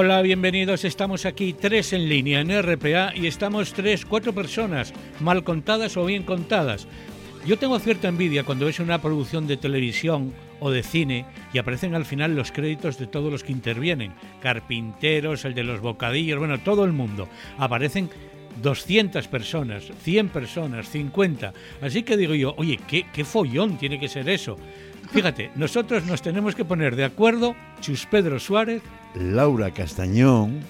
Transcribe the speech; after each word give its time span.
Hola, 0.00 0.22
bienvenidos. 0.22 0.84
Estamos 0.84 1.26
aquí 1.26 1.52
tres 1.52 1.92
en 1.92 2.08
línea 2.08 2.38
en 2.38 2.62
RPA 2.62 3.12
y 3.16 3.26
estamos 3.26 3.72
tres, 3.72 4.06
cuatro 4.06 4.32
personas, 4.32 4.94
mal 5.18 5.42
contadas 5.42 5.96
o 5.96 6.04
bien 6.04 6.22
contadas. 6.22 6.86
Yo 7.44 7.58
tengo 7.58 7.80
cierta 7.80 8.06
envidia 8.06 8.44
cuando 8.44 8.66
ves 8.66 8.78
una 8.78 9.02
producción 9.02 9.48
de 9.48 9.56
televisión 9.56 10.32
o 10.60 10.70
de 10.70 10.84
cine 10.84 11.26
y 11.52 11.58
aparecen 11.58 11.96
al 11.96 12.04
final 12.04 12.36
los 12.36 12.52
créditos 12.52 12.96
de 12.96 13.08
todos 13.08 13.32
los 13.32 13.42
que 13.42 13.50
intervienen. 13.50 14.12
Carpinteros, 14.40 15.44
el 15.44 15.54
de 15.54 15.64
los 15.64 15.80
bocadillos, 15.80 16.38
bueno, 16.38 16.60
todo 16.60 16.84
el 16.84 16.92
mundo. 16.92 17.28
Aparecen 17.58 18.08
200 18.62 19.26
personas, 19.26 19.90
100 20.04 20.28
personas, 20.28 20.88
50. 20.90 21.52
Así 21.82 22.04
que 22.04 22.16
digo 22.16 22.36
yo, 22.36 22.54
oye, 22.56 22.78
¿qué, 22.86 23.06
qué 23.12 23.24
follón 23.24 23.78
tiene 23.78 23.98
que 23.98 24.06
ser 24.06 24.28
eso? 24.28 24.58
Fíjate, 25.10 25.50
nosotros 25.54 26.04
nos 26.04 26.22
tenemos 26.22 26.54
que 26.54 26.64
poner 26.64 26.94
de 26.94 27.04
acuerdo, 27.04 27.56
Chus 27.80 28.06
Pedro 28.06 28.38
Suárez, 28.38 28.82
Laura 29.14 29.72
Castañón 29.72 30.60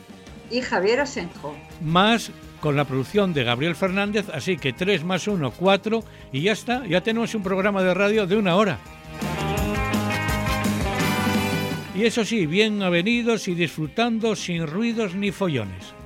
y 0.50 0.60
Javier 0.60 1.00
Asenjo. 1.00 1.56
Más 1.82 2.30
con 2.60 2.76
la 2.76 2.84
producción 2.84 3.34
de 3.34 3.44
Gabriel 3.44 3.74
Fernández, 3.76 4.26
así 4.32 4.56
que 4.56 4.72
3 4.72 5.04
más 5.04 5.28
1, 5.28 5.52
4 5.52 6.04
y 6.32 6.42
ya 6.42 6.52
está, 6.52 6.86
ya 6.86 7.00
tenemos 7.00 7.34
un 7.34 7.42
programa 7.42 7.82
de 7.82 7.94
radio 7.94 8.26
de 8.26 8.36
una 8.36 8.56
hora. 8.56 8.78
Y 11.94 12.04
eso 12.04 12.24
sí, 12.24 12.46
bien 12.46 12.82
avenidos 12.82 13.48
y 13.48 13.54
disfrutando 13.54 14.36
sin 14.36 14.68
ruidos 14.68 15.16
ni 15.16 15.32
follones. 15.32 15.97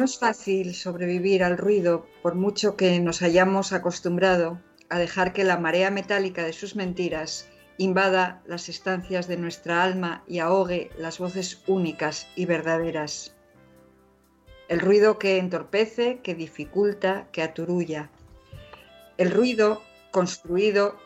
No 0.00 0.06
es 0.06 0.18
fácil 0.18 0.74
sobrevivir 0.74 1.44
al 1.44 1.58
ruido 1.58 2.06
por 2.22 2.34
mucho 2.34 2.74
que 2.74 2.98
nos 3.00 3.20
hayamos 3.20 3.74
acostumbrado 3.74 4.58
a 4.88 4.98
dejar 4.98 5.34
que 5.34 5.44
la 5.44 5.58
marea 5.58 5.90
metálica 5.90 6.42
de 6.42 6.54
sus 6.54 6.74
mentiras 6.74 7.50
invada 7.76 8.42
las 8.46 8.70
estancias 8.70 9.28
de 9.28 9.36
nuestra 9.36 9.82
alma 9.82 10.24
y 10.26 10.38
ahogue 10.38 10.90
las 10.96 11.18
voces 11.18 11.62
únicas 11.66 12.28
y 12.34 12.46
verdaderas. 12.46 13.36
El 14.68 14.80
ruido 14.80 15.18
que 15.18 15.36
entorpece, 15.36 16.20
que 16.22 16.34
dificulta, 16.34 17.28
que 17.30 17.42
aturulla. 17.42 18.10
El 19.18 19.30
ruido 19.30 19.82
construido 20.12 20.96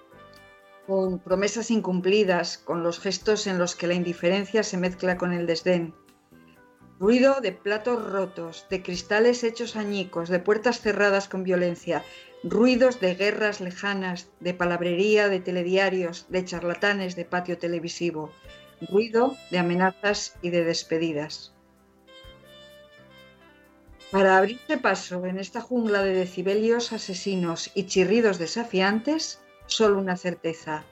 con 0.87 1.19
promesas 1.19 1.73
incumplidas, 1.73 2.59
con 2.59 2.85
los 2.85 3.01
gestos 3.01 3.49
en 3.49 3.59
los 3.59 3.75
que 3.75 3.89
la 3.89 3.95
indiferencia 3.95 4.63
se 4.63 4.77
mezcla 4.77 5.19
con 5.19 5.33
el 5.33 5.49
desdén 5.49 5.95
Ruido 7.01 7.41
de 7.41 7.51
platos 7.51 8.09
rotos, 8.09 8.67
de 8.71 8.81
cristales 8.83 9.43
hechos 9.43 9.75
añicos, 9.75 10.29
de 10.29 10.39
puertas 10.39 10.81
cerradas 10.81 11.29
con 11.29 11.43
violencia, 11.43 12.05
ruidos 12.45 13.01
de 13.01 13.17
guerras 13.17 13.61
lejanas, 13.61 14.29
de 14.39 14.55
palabrería 14.55 15.29
de 15.29 15.41
telediarios, 15.41 16.27
de 16.29 16.45
charlatanes 16.45 17.17
de 17.17 17.25
patio 17.25 17.59
televisivo, 17.59 18.31
ruido 18.81 19.37
de 19.51 19.59
amenazas 19.59 20.37
y 20.41 20.51
de 20.51 20.65
despedidas. 20.65 21.53
Para 24.13 24.39
abrirse 24.39 24.79
paso 24.79 25.27
en 25.27 25.41
esta 25.41 25.61
jungla 25.61 26.05
de 26.05 26.15
decibelios 26.15 26.93
asesinos 26.93 27.73
y 27.75 27.87
chirridos 27.87 28.39
desafiantes, 28.39 29.41
solo 29.67 29.99
una 29.99 30.17
certeza. 30.17 30.85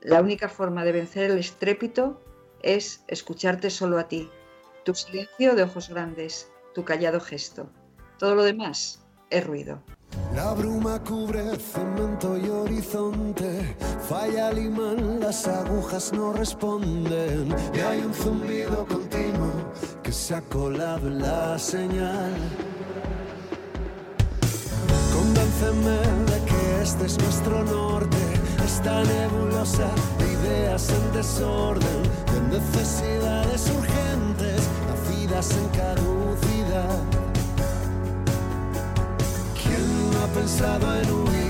La 0.00 0.20
única 0.20 0.48
forma 0.48 0.84
de 0.84 0.90
vencer 0.90 1.30
el 1.30 1.38
estrépito 1.38 2.20
es 2.62 3.04
escucharte 3.06 3.70
solo 3.70 3.98
a 3.98 4.08
ti, 4.08 4.28
tu 4.84 4.94
silencio 4.94 5.54
de 5.54 5.62
ojos 5.62 5.88
grandes, 5.88 6.50
tu 6.74 6.84
callado 6.84 7.20
gesto. 7.20 7.68
Todo 8.18 8.34
lo 8.34 8.44
demás 8.44 9.00
es 9.30 9.44
ruido. 9.44 9.82
La 10.34 10.52
bruma 10.52 11.02
cubre 11.02 11.56
cemento 11.56 12.36
y 12.36 12.48
horizonte, 12.48 13.76
falla 14.08 14.50
el 14.50 14.58
imán, 14.58 15.20
las 15.20 15.48
agujas 15.48 16.12
no 16.12 16.32
responden 16.32 17.54
y 17.74 17.80
hay 17.80 18.00
un 18.00 18.14
zumbido 18.14 18.86
continuo 18.86 19.72
que 20.02 20.12
se 20.12 20.36
ha 20.36 20.40
colado 20.42 21.08
en 21.08 21.20
la 21.20 21.58
señal. 21.58 22.32
Convénceme 25.12 25.98
de 26.30 26.44
que 26.46 26.82
este 26.82 27.06
es 27.06 27.18
nuestro 27.18 27.64
norte, 27.64 28.16
esta 28.64 29.02
nebulosa 29.02 29.90
de 30.18 30.32
ideas 30.32 30.90
en 30.90 31.12
desorden, 31.12 32.02
de 32.32 32.58
necesidades 32.58 33.70
urgentes 33.70 34.03
en 35.36 35.68
caducidad. 35.70 37.02
¿Quién 39.60 40.12
no 40.12 40.22
ha 40.22 40.28
pensado 40.28 40.94
en 40.94 41.10
huir 41.10 41.43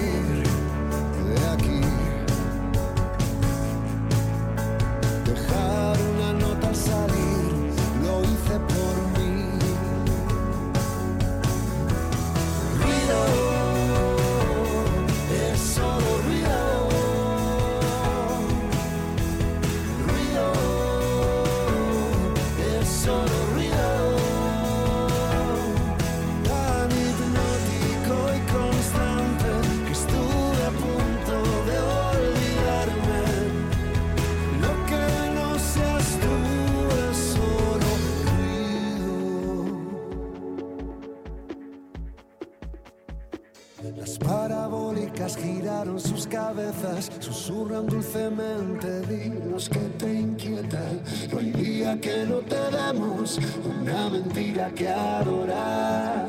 sus 45.99 46.27
cabezas, 46.27 47.11
susurran 47.21 47.87
dulcemente, 47.87 49.01
dinos 49.03 49.69
que 49.69 49.79
te 49.99 50.13
inquietan. 50.13 51.01
No 51.31 51.39
hay 51.39 51.53
día 51.53 52.01
que 52.01 52.25
no 52.25 52.39
te 52.39 52.57
demos 52.57 53.39
una 53.65 54.11
mentira 54.11 54.71
que 54.71 54.89
adorar. 54.89 56.27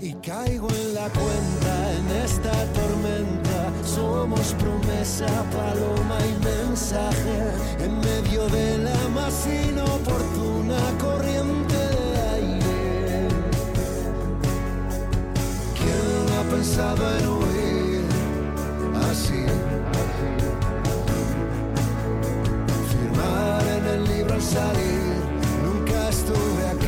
Y 0.00 0.12
caigo 0.14 0.68
en 0.68 0.94
la 0.94 1.08
cuenta 1.08 1.92
en 1.92 2.24
esta 2.24 2.52
tormenta. 2.72 3.72
Somos 3.84 4.54
promesa, 4.54 5.26
paloma 5.50 6.18
y 6.24 6.44
mensaje 6.44 7.38
en 7.80 7.98
medio 8.00 8.48
de 8.48 8.78
la 8.78 9.08
más 9.14 9.46
inoportuna 9.46 10.78
corriente 11.00 11.74
de 11.74 12.20
aire. 12.36 13.28
¿Quién 15.74 16.38
ha 16.38 16.50
pensado 16.50 17.18
en 17.18 17.28
huir? 17.28 17.47
Salir, 24.48 25.14
nunca 25.62 26.08
estuve 26.08 26.66
aquí. 26.68 26.87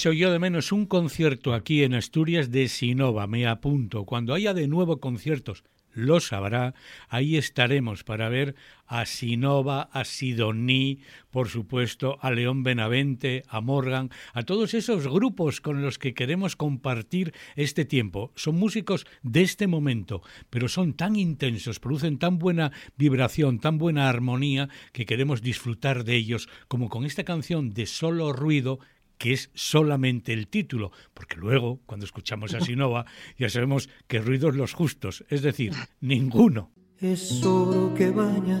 Hecho 0.00 0.14
yo 0.14 0.32
de 0.32 0.38
menos 0.38 0.72
un 0.72 0.86
concierto 0.86 1.52
aquí 1.52 1.84
en 1.84 1.92
Asturias 1.92 2.50
de 2.50 2.68
Sinova, 2.68 3.26
me 3.26 3.46
apunto. 3.46 4.06
Cuando 4.06 4.32
haya 4.32 4.54
de 4.54 4.66
nuevo 4.66 4.98
conciertos, 4.98 5.62
lo 5.92 6.20
sabrá, 6.20 6.72
ahí 7.10 7.36
estaremos 7.36 8.02
para 8.02 8.30
ver 8.30 8.54
a 8.86 9.04
Sinova, 9.04 9.90
a 9.92 10.06
Sidoní, 10.06 11.00
por 11.30 11.50
supuesto, 11.50 12.18
a 12.22 12.30
León 12.30 12.62
Benavente, 12.62 13.44
a 13.46 13.60
Morgan, 13.60 14.08
a 14.32 14.42
todos 14.44 14.72
esos 14.72 15.06
grupos 15.06 15.60
con 15.60 15.82
los 15.82 15.98
que 15.98 16.14
queremos 16.14 16.56
compartir 16.56 17.34
este 17.54 17.84
tiempo. 17.84 18.32
Son 18.36 18.54
músicos 18.54 19.06
de 19.22 19.42
este 19.42 19.66
momento, 19.66 20.22
pero 20.48 20.68
son 20.68 20.94
tan 20.94 21.14
intensos, 21.14 21.78
producen 21.78 22.18
tan 22.18 22.38
buena 22.38 22.72
vibración, 22.96 23.58
tan 23.58 23.76
buena 23.76 24.08
armonía, 24.08 24.70
que 24.94 25.04
queremos 25.04 25.42
disfrutar 25.42 26.04
de 26.04 26.16
ellos, 26.16 26.48
como 26.68 26.88
con 26.88 27.04
esta 27.04 27.24
canción 27.24 27.74
de 27.74 27.84
solo 27.84 28.32
ruido 28.32 28.78
que 29.20 29.34
es 29.34 29.50
solamente 29.52 30.32
el 30.32 30.48
título, 30.48 30.92
porque 31.12 31.36
luego, 31.36 31.78
cuando 31.84 32.06
escuchamos 32.06 32.54
a 32.54 32.60
Sinova, 32.62 33.04
ya 33.38 33.50
sabemos 33.50 33.90
que 34.08 34.18
ruidos 34.18 34.56
los 34.56 34.72
justos, 34.72 35.26
es 35.28 35.42
decir, 35.42 35.74
ninguno. 36.00 36.72
Es 36.98 37.44
oro 37.44 37.92
que 37.94 38.10
baña 38.10 38.60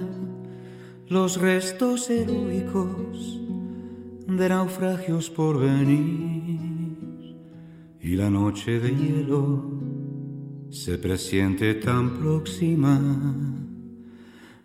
los 1.08 1.40
restos 1.40 2.10
heroicos 2.10 3.40
de 4.26 4.48
naufragios 4.50 5.30
por 5.30 5.58
venir 5.58 6.60
y 8.02 8.16
la 8.16 8.28
noche 8.28 8.80
de 8.80 8.90
hielo 8.90 9.64
se 10.68 10.98
presiente 10.98 11.74
tan 11.74 12.18
próxima, 12.18 13.00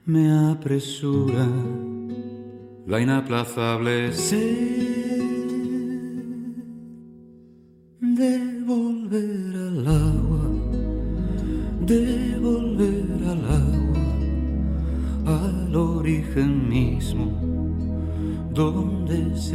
me 0.05 0.51
apresura 0.51 1.47
la 2.85 2.99
inaplazable 2.99 4.09
de 4.09 4.94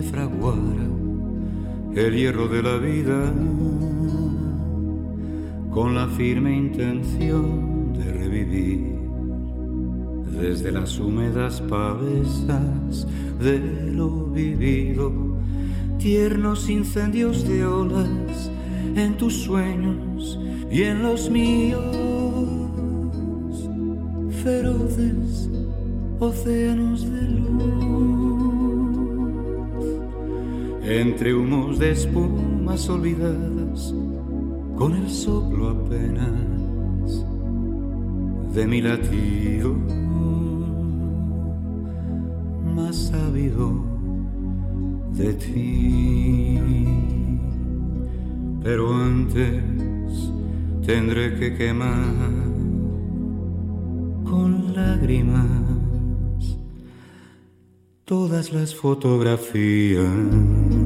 se 0.01 0.11
fraguara 0.11 0.89
el 1.95 2.17
hierro 2.17 2.49
de 2.49 2.63
la 2.63 2.77
vida, 2.77 3.33
con 5.71 5.95
la 5.95 6.07
firme 6.09 6.57
intención 6.57 7.93
de 7.93 8.13
revivir 8.13 8.99
desde 10.41 10.73
las 10.73 10.99
húmedas 10.99 11.61
pavesas 11.63 13.07
de 13.41 13.59
lo 13.93 14.27
vivido 14.27 15.13
tiernos 15.99 16.71
incendios 16.71 17.47
de 17.47 17.67
olas 17.67 18.51
en 18.95 19.17
tus 19.19 19.43
sueños 19.43 20.39
y 20.71 20.83
en 20.85 21.03
los 21.03 21.29
míos, 21.31 21.85
feroces 24.43 25.51
océanos 26.21 27.11
de 27.11 27.23
luz, 27.23 28.20
entre 30.91 31.35
humos 31.35 31.79
de 31.79 31.93
espumas 31.93 32.89
olvidadas, 32.89 33.95
con 34.77 34.97
el 34.97 35.09
soplo 35.09 35.69
apenas 35.69 37.25
de 38.53 38.67
mi 38.67 38.83
latido 38.83 39.77
más 42.75 42.97
sabido 42.97 43.85
de 45.13 45.33
ti. 45.35 46.59
Pero 48.65 48.93
antes 48.93 49.63
tendré 50.85 51.39
que 51.39 51.55
quemar 51.55 52.33
con 54.25 54.75
lágrimas 54.75 55.47
todas 58.05 58.53
las 58.53 58.75
fotografías 58.75 60.80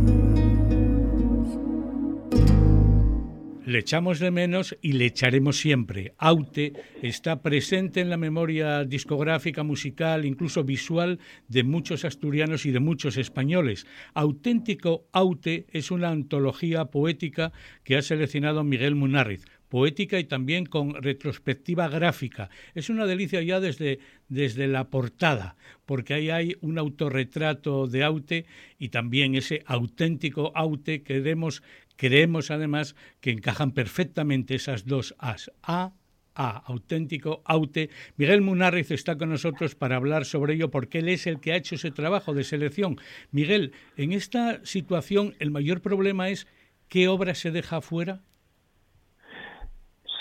le 3.74 3.80
echamos 3.80 4.20
de 4.20 4.30
menos 4.30 4.76
y 4.82 4.92
le 4.92 5.06
echaremos 5.06 5.58
siempre. 5.58 6.14
Aute 6.18 6.74
está 7.02 7.42
presente 7.42 8.00
en 8.00 8.08
la 8.08 8.16
memoria 8.16 8.84
discográfica, 8.84 9.64
musical, 9.64 10.24
incluso 10.24 10.62
visual 10.62 11.18
de 11.48 11.64
muchos 11.64 12.04
asturianos 12.04 12.66
y 12.66 12.70
de 12.70 12.78
muchos 12.78 13.16
españoles. 13.16 13.84
Auténtico 14.14 15.08
Aute 15.10 15.66
es 15.72 15.90
una 15.90 16.10
antología 16.10 16.84
poética 16.84 17.52
que 17.82 17.96
ha 17.96 18.02
seleccionado 18.02 18.62
Miguel 18.62 18.94
Munárriz 18.94 19.44
poética 19.74 20.20
y 20.20 20.24
también 20.24 20.66
con 20.66 21.02
retrospectiva 21.02 21.88
gráfica. 21.88 22.48
Es 22.76 22.90
una 22.90 23.06
delicia 23.06 23.42
ya 23.42 23.58
desde, 23.58 23.98
desde 24.28 24.68
la 24.68 24.88
portada, 24.88 25.56
porque 25.84 26.14
ahí 26.14 26.30
hay 26.30 26.54
un 26.60 26.78
autorretrato 26.78 27.88
de 27.88 28.04
Aute 28.04 28.46
y 28.78 28.90
también 28.90 29.34
ese 29.34 29.64
auténtico 29.66 30.52
Aute 30.54 31.02
que 31.02 31.18
vemos 31.18 31.64
Creemos 31.96 32.50
además 32.50 32.96
que 33.20 33.30
encajan 33.30 33.72
perfectamente 33.72 34.54
esas 34.54 34.86
dos 34.86 35.14
As. 35.18 35.50
A, 35.62 35.92
A, 36.34 36.62
auténtico, 36.66 37.42
aute. 37.44 37.90
Miguel 38.16 38.40
Munárriz 38.42 38.90
está 38.90 39.16
con 39.16 39.30
nosotros 39.30 39.76
para 39.76 39.96
hablar 39.96 40.24
sobre 40.24 40.54
ello 40.54 40.68
porque 40.68 40.98
él 40.98 41.08
es 41.08 41.28
el 41.28 41.40
que 41.40 41.52
ha 41.52 41.56
hecho 41.56 41.76
ese 41.76 41.92
trabajo 41.92 42.34
de 42.34 42.42
selección. 42.42 42.96
Miguel, 43.30 43.72
en 43.96 44.12
esta 44.12 44.64
situación 44.64 45.34
el 45.38 45.52
mayor 45.52 45.80
problema 45.80 46.28
es 46.30 46.48
qué 46.88 47.06
obra 47.06 47.34
se 47.34 47.52
deja 47.52 47.80
fuera. 47.80 48.20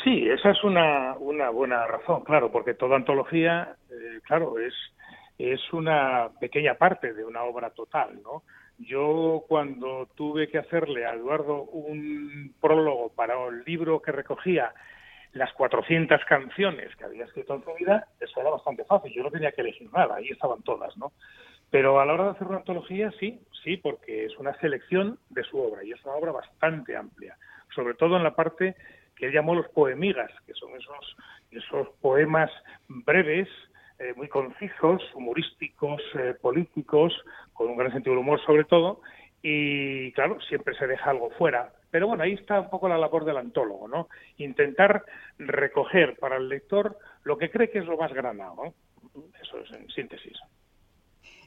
Sí, 0.03 0.27
esa 0.27 0.51
es 0.51 0.63
una, 0.63 1.15
una 1.17 1.49
buena 1.49 1.87
razón, 1.87 2.23
claro, 2.25 2.51
porque 2.51 2.73
toda 2.73 2.97
antología, 2.97 3.77
eh, 3.89 4.19
claro, 4.27 4.59
es, 4.59 4.73
es 5.37 5.61
una 5.71 6.29
pequeña 6.41 6.75
parte 6.75 7.13
de 7.13 7.23
una 7.23 7.43
obra 7.43 7.69
total, 7.69 8.21
¿no? 8.21 8.43
Yo 8.85 9.43
cuando 9.47 10.07
tuve 10.15 10.49
que 10.49 10.57
hacerle 10.57 11.05
a 11.05 11.13
Eduardo 11.13 11.63
un 11.63 12.53
prólogo 12.59 13.09
para 13.09 13.37
un 13.37 13.63
libro 13.63 14.01
que 14.01 14.11
recogía 14.11 14.73
las 15.33 15.51
400 15.53 16.23
canciones 16.25 16.95
que 16.95 17.05
había 17.05 17.25
escrito 17.25 17.55
en 17.55 17.63
su 17.63 17.73
vida, 17.73 18.07
eso 18.19 18.39
era 18.39 18.51
bastante 18.51 18.85
fácil. 18.85 19.11
Yo 19.13 19.23
no 19.23 19.31
tenía 19.31 19.51
que 19.51 19.61
elegir 19.61 19.91
nada, 19.91 20.15
ahí 20.15 20.29
estaban 20.29 20.61
todas, 20.61 20.95
¿no? 20.97 21.11
Pero 21.71 21.99
a 21.99 22.05
la 22.05 22.13
hora 22.13 22.25
de 22.25 22.29
hacer 22.31 22.47
una 22.47 22.57
antología, 22.57 23.11
sí, 23.19 23.41
sí, 23.63 23.77
porque 23.77 24.25
es 24.25 24.37
una 24.37 24.53
selección 24.59 25.17
de 25.29 25.43
su 25.43 25.57
obra 25.57 25.83
y 25.83 25.91
es 25.91 26.05
una 26.05 26.15
obra 26.15 26.31
bastante 26.31 26.95
amplia, 26.95 27.35
sobre 27.73 27.95
todo 27.95 28.17
en 28.17 28.23
la 28.23 28.35
parte 28.35 28.75
que 29.15 29.25
él 29.27 29.33
llamó 29.33 29.55
los 29.55 29.67
poemigas, 29.69 30.31
que 30.45 30.53
son 30.53 30.71
esos, 30.75 31.17
esos 31.51 31.89
poemas 31.99 32.51
breves, 32.87 33.49
eh, 33.99 34.13
muy 34.15 34.27
concisos, 34.27 35.01
humorísticos, 35.13 36.01
eh, 36.15 36.33
políticos, 36.41 37.13
con 37.53 37.69
un 37.69 37.77
gran 37.77 37.91
sentido 37.91 38.15
del 38.15 38.21
humor 38.21 38.39
sobre 38.45 38.63
todo, 38.65 39.01
y 39.41 40.11
claro, 40.13 40.39
siempre 40.41 40.75
se 40.75 40.87
deja 40.87 41.09
algo 41.09 41.29
fuera. 41.31 41.73
Pero 41.91 42.07
bueno, 42.07 42.23
ahí 42.23 42.33
está 42.33 42.59
un 42.59 42.69
poco 42.69 42.87
la 42.87 42.97
labor 42.97 43.25
del 43.25 43.37
antólogo, 43.37 43.87
¿no? 43.87 44.07
Intentar 44.37 45.03
recoger 45.37 46.17
para 46.17 46.37
el 46.37 46.49
lector 46.49 46.97
lo 47.23 47.37
que 47.37 47.51
cree 47.51 47.69
que 47.69 47.79
es 47.79 47.85
lo 47.85 47.97
más 47.97 48.11
granado, 48.13 48.73
Eso 49.41 49.59
es 49.59 49.71
en 49.71 49.87
síntesis. 49.89 50.37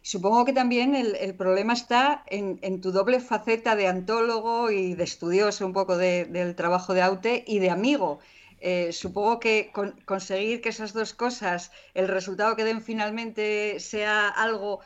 Supongo 0.03 0.45
que 0.45 0.53
también 0.53 0.95
el, 0.95 1.35
problema 1.35 1.73
está 1.73 2.23
en, 2.29 2.81
tu 2.81 2.93
doble 2.93 3.19
faceta 3.19 3.75
de 3.75 3.88
antólogo 3.88 4.71
y 4.71 4.95
de 4.95 5.03
estudioso 5.03 5.67
un 5.67 5.73
poco 5.73 5.97
del 5.97 6.55
trabajo 6.55 6.95
de 6.95 7.03
Aute 7.03 7.43
y 7.45 7.59
de 7.59 7.71
amigo. 7.71 8.21
Eh, 8.68 8.90
supongo 8.90 9.38
que 9.38 9.70
conseguir 10.12 10.61
que 10.61 10.70
esas 10.70 10.92
dos 10.92 11.14
cosas, 11.14 11.70
el 11.94 12.08
resultado 12.08 12.56
que 12.56 12.64
den 12.64 12.80
finalmente 12.80 13.78
sea 13.78 14.28
algo, 14.28 14.80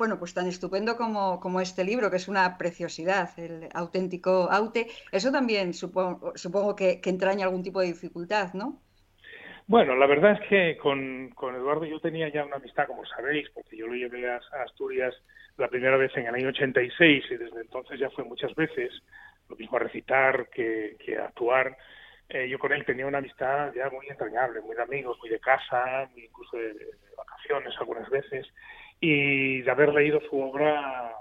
bueno, 0.00 0.18
pues 0.18 0.34
tan 0.34 0.46
estupendo 0.48 0.98
como, 0.98 1.40
como 1.40 1.62
este 1.62 1.82
libro, 1.82 2.10
que 2.10 2.18
es 2.18 2.28
una 2.28 2.58
preciosidad, 2.58 3.30
el 3.38 3.70
auténtico 3.72 4.50
Aute, 4.52 4.88
eso 5.12 5.32
también 5.32 5.72
supongo, 5.72 6.34
supongo 6.36 6.76
que, 6.76 7.00
entraña 7.04 7.46
algún 7.46 7.62
tipo 7.62 7.80
de 7.80 7.86
dificultad, 7.86 8.52
¿no? 8.52 8.82
Bueno, 9.66 9.96
la 9.96 10.06
verdad 10.06 10.32
es 10.32 10.48
que 10.50 10.76
con, 10.76 11.30
con, 11.30 11.54
Eduardo 11.54 11.86
yo 11.86 12.00
tenía 12.00 12.28
ya 12.28 12.44
una 12.44 12.56
amistad, 12.56 12.86
como 12.86 13.06
sabéis, 13.06 13.48
porque 13.54 13.78
yo 13.78 13.86
lo 13.86 13.94
llevé 13.94 14.30
a, 14.30 14.42
Asturias 14.62 15.14
la 15.56 15.68
primera 15.68 15.96
vez 15.96 16.14
en 16.16 16.26
el 16.26 16.34
año 16.34 16.48
86 16.48 17.24
y 17.30 17.36
desde 17.38 17.62
entonces 17.62 17.98
ya 17.98 18.10
fue 18.10 18.24
muchas 18.24 18.54
veces, 18.54 18.92
lo 19.48 19.56
mismo 19.56 19.78
a 19.78 19.80
recitar 19.80 20.50
que, 20.50 20.96
que 21.02 21.16
a 21.16 21.28
actuar. 21.28 21.78
Eh, 22.28 22.48
yo 22.48 22.58
con 22.58 22.72
él 22.72 22.84
tenía 22.84 23.06
una 23.06 23.18
amistad 23.18 23.72
ya 23.74 23.90
muy 23.90 24.08
entrañable, 24.08 24.60
muy 24.60 24.74
de 24.74 24.82
amigos, 24.82 25.18
muy 25.20 25.28
de 25.28 25.40
casa, 25.40 26.08
incluso 26.16 26.56
de, 26.56 26.74
vacaciones 27.16 27.74
algunas 27.78 28.08
veces, 28.08 28.46
y 29.00 29.60
de 29.60 29.70
haber 29.70 29.92
leído 29.92 30.20
su 30.28 30.40
obra, 30.40 31.12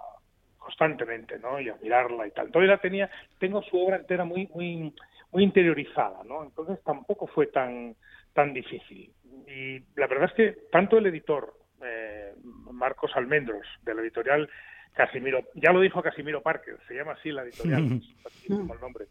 constantemente, 0.58 1.38
¿no? 1.40 1.60
Y 1.60 1.70
admirarla 1.70 2.28
y 2.28 2.32
tal. 2.32 2.46
Entonces 2.48 2.70
la 2.70 2.78
tenía, 2.78 3.10
tengo 3.40 3.62
su 3.64 3.78
obra 3.78 3.98
entera 3.98 4.24
muy, 4.24 4.48
muy, 4.54 4.94
muy 5.32 5.44
interiorizada, 5.44 6.24
¿no? 6.24 6.44
Entonces 6.44 6.82
tampoco 6.84 7.28
fue 7.28 7.48
tan, 7.48 7.96
tan 8.34 8.54
difícil. 8.54 9.12
Y 9.48 9.80
la 9.96 10.08
verdad 10.08 10.30
es 10.30 10.34
que 10.34 10.62
tanto 10.72 10.98
el 10.98 11.08
editor, 11.08 11.54
eh, 11.84 12.34
Marcos 12.72 13.12
Almendros, 13.16 13.66
de 13.84 13.96
la 13.96 14.02
editorial 14.02 14.50
Casimiro, 14.94 15.40
ya 15.56 15.72
lo 15.72 15.80
dijo 15.80 16.02
Casimiro 16.02 16.42
Parker, 16.42 16.78
se 16.88 16.94
llama 16.94 17.14
así 17.14 17.32
la 17.32 17.44
editorial, 17.44 18.02
el 18.50 18.82
nombre. 18.82 19.06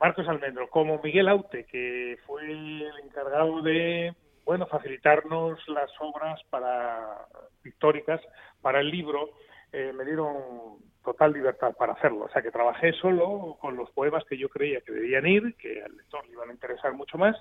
Marcos 0.00 0.28
Almendros, 0.28 0.68
como 0.70 1.00
Miguel 1.02 1.28
Aute, 1.28 1.64
que 1.64 2.18
fue 2.26 2.44
el 2.44 2.84
encargado 3.04 3.62
de 3.62 4.14
bueno 4.44 4.66
facilitarnos 4.66 5.58
las 5.68 5.90
obras 6.00 6.40
para 6.50 7.26
históricas 7.64 8.20
para 8.60 8.80
el 8.80 8.90
libro, 8.90 9.30
eh, 9.72 9.92
me 9.94 10.04
dieron 10.04 10.78
total 11.04 11.32
libertad 11.32 11.74
para 11.76 11.94
hacerlo. 11.94 12.24
O 12.24 12.28
sea 12.28 12.42
que 12.42 12.50
trabajé 12.50 12.92
solo 12.94 13.56
con 13.60 13.76
los 13.76 13.90
poemas 13.90 14.24
que 14.24 14.36
yo 14.36 14.48
creía 14.48 14.80
que 14.80 14.92
debían 14.92 15.26
ir, 15.26 15.54
que 15.56 15.82
al 15.82 15.96
lector 15.96 16.26
le 16.26 16.32
iban 16.32 16.50
a 16.50 16.52
interesar 16.52 16.92
mucho 16.92 17.16
más, 17.16 17.36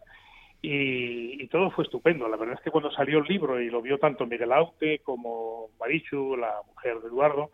y, 0.61 1.47
todo 1.47 1.69
fue 1.71 1.83
estupendo. 1.83 2.27
La 2.27 2.37
verdad 2.37 2.55
es 2.55 2.61
que 2.61 2.71
cuando 2.71 2.91
salió 2.91 3.19
el 3.19 3.25
libro 3.25 3.61
y 3.61 3.69
lo 3.69 3.81
vio 3.81 3.97
tanto 3.99 4.25
Miguel 4.25 4.51
Aute 4.51 4.99
como 4.99 5.69
Marichu, 5.79 6.35
la 6.35 6.61
mujer 6.67 6.99
de 6.99 7.07
Eduardo, 7.07 7.51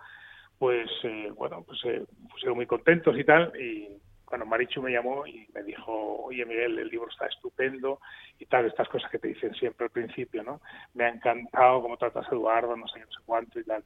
pues 0.58 0.90
eh, 1.04 1.32
bueno, 1.36 1.64
pues 1.66 1.80
se 1.82 2.06
pusieron 2.32 2.56
muy 2.56 2.66
contentos 2.66 3.18
y 3.18 3.24
tal, 3.24 3.52
y 3.60 3.90
bueno, 4.32 4.46
Marichu 4.46 4.82
me 4.82 4.94
llamó 4.94 5.28
y 5.28 5.46
me 5.54 5.62
dijo, 5.62 6.24
oye 6.24 6.46
Miguel, 6.46 6.80
el 6.80 6.88
libro 6.88 7.10
está 7.10 7.26
estupendo 7.26 8.00
y 8.40 8.46
tal, 8.46 8.66
estas 8.66 8.88
cosas 8.88 9.12
que 9.12 9.20
te 9.20 9.28
dicen 9.28 9.54
siempre 9.56 9.86
al 9.86 9.92
principio, 9.92 10.42
¿no? 10.42 10.62
Me 10.94 11.04
ha 11.04 11.10
encantado 11.10 11.82
cómo 11.82 11.98
tratas 11.98 12.26
a 12.26 12.34
Eduardo, 12.34 12.78
no 12.78 12.88
sé, 12.88 13.02
no 13.02 13.08
sé 13.08 13.20
cuánto 13.26 13.60
y 13.60 13.66
tal. 13.66 13.84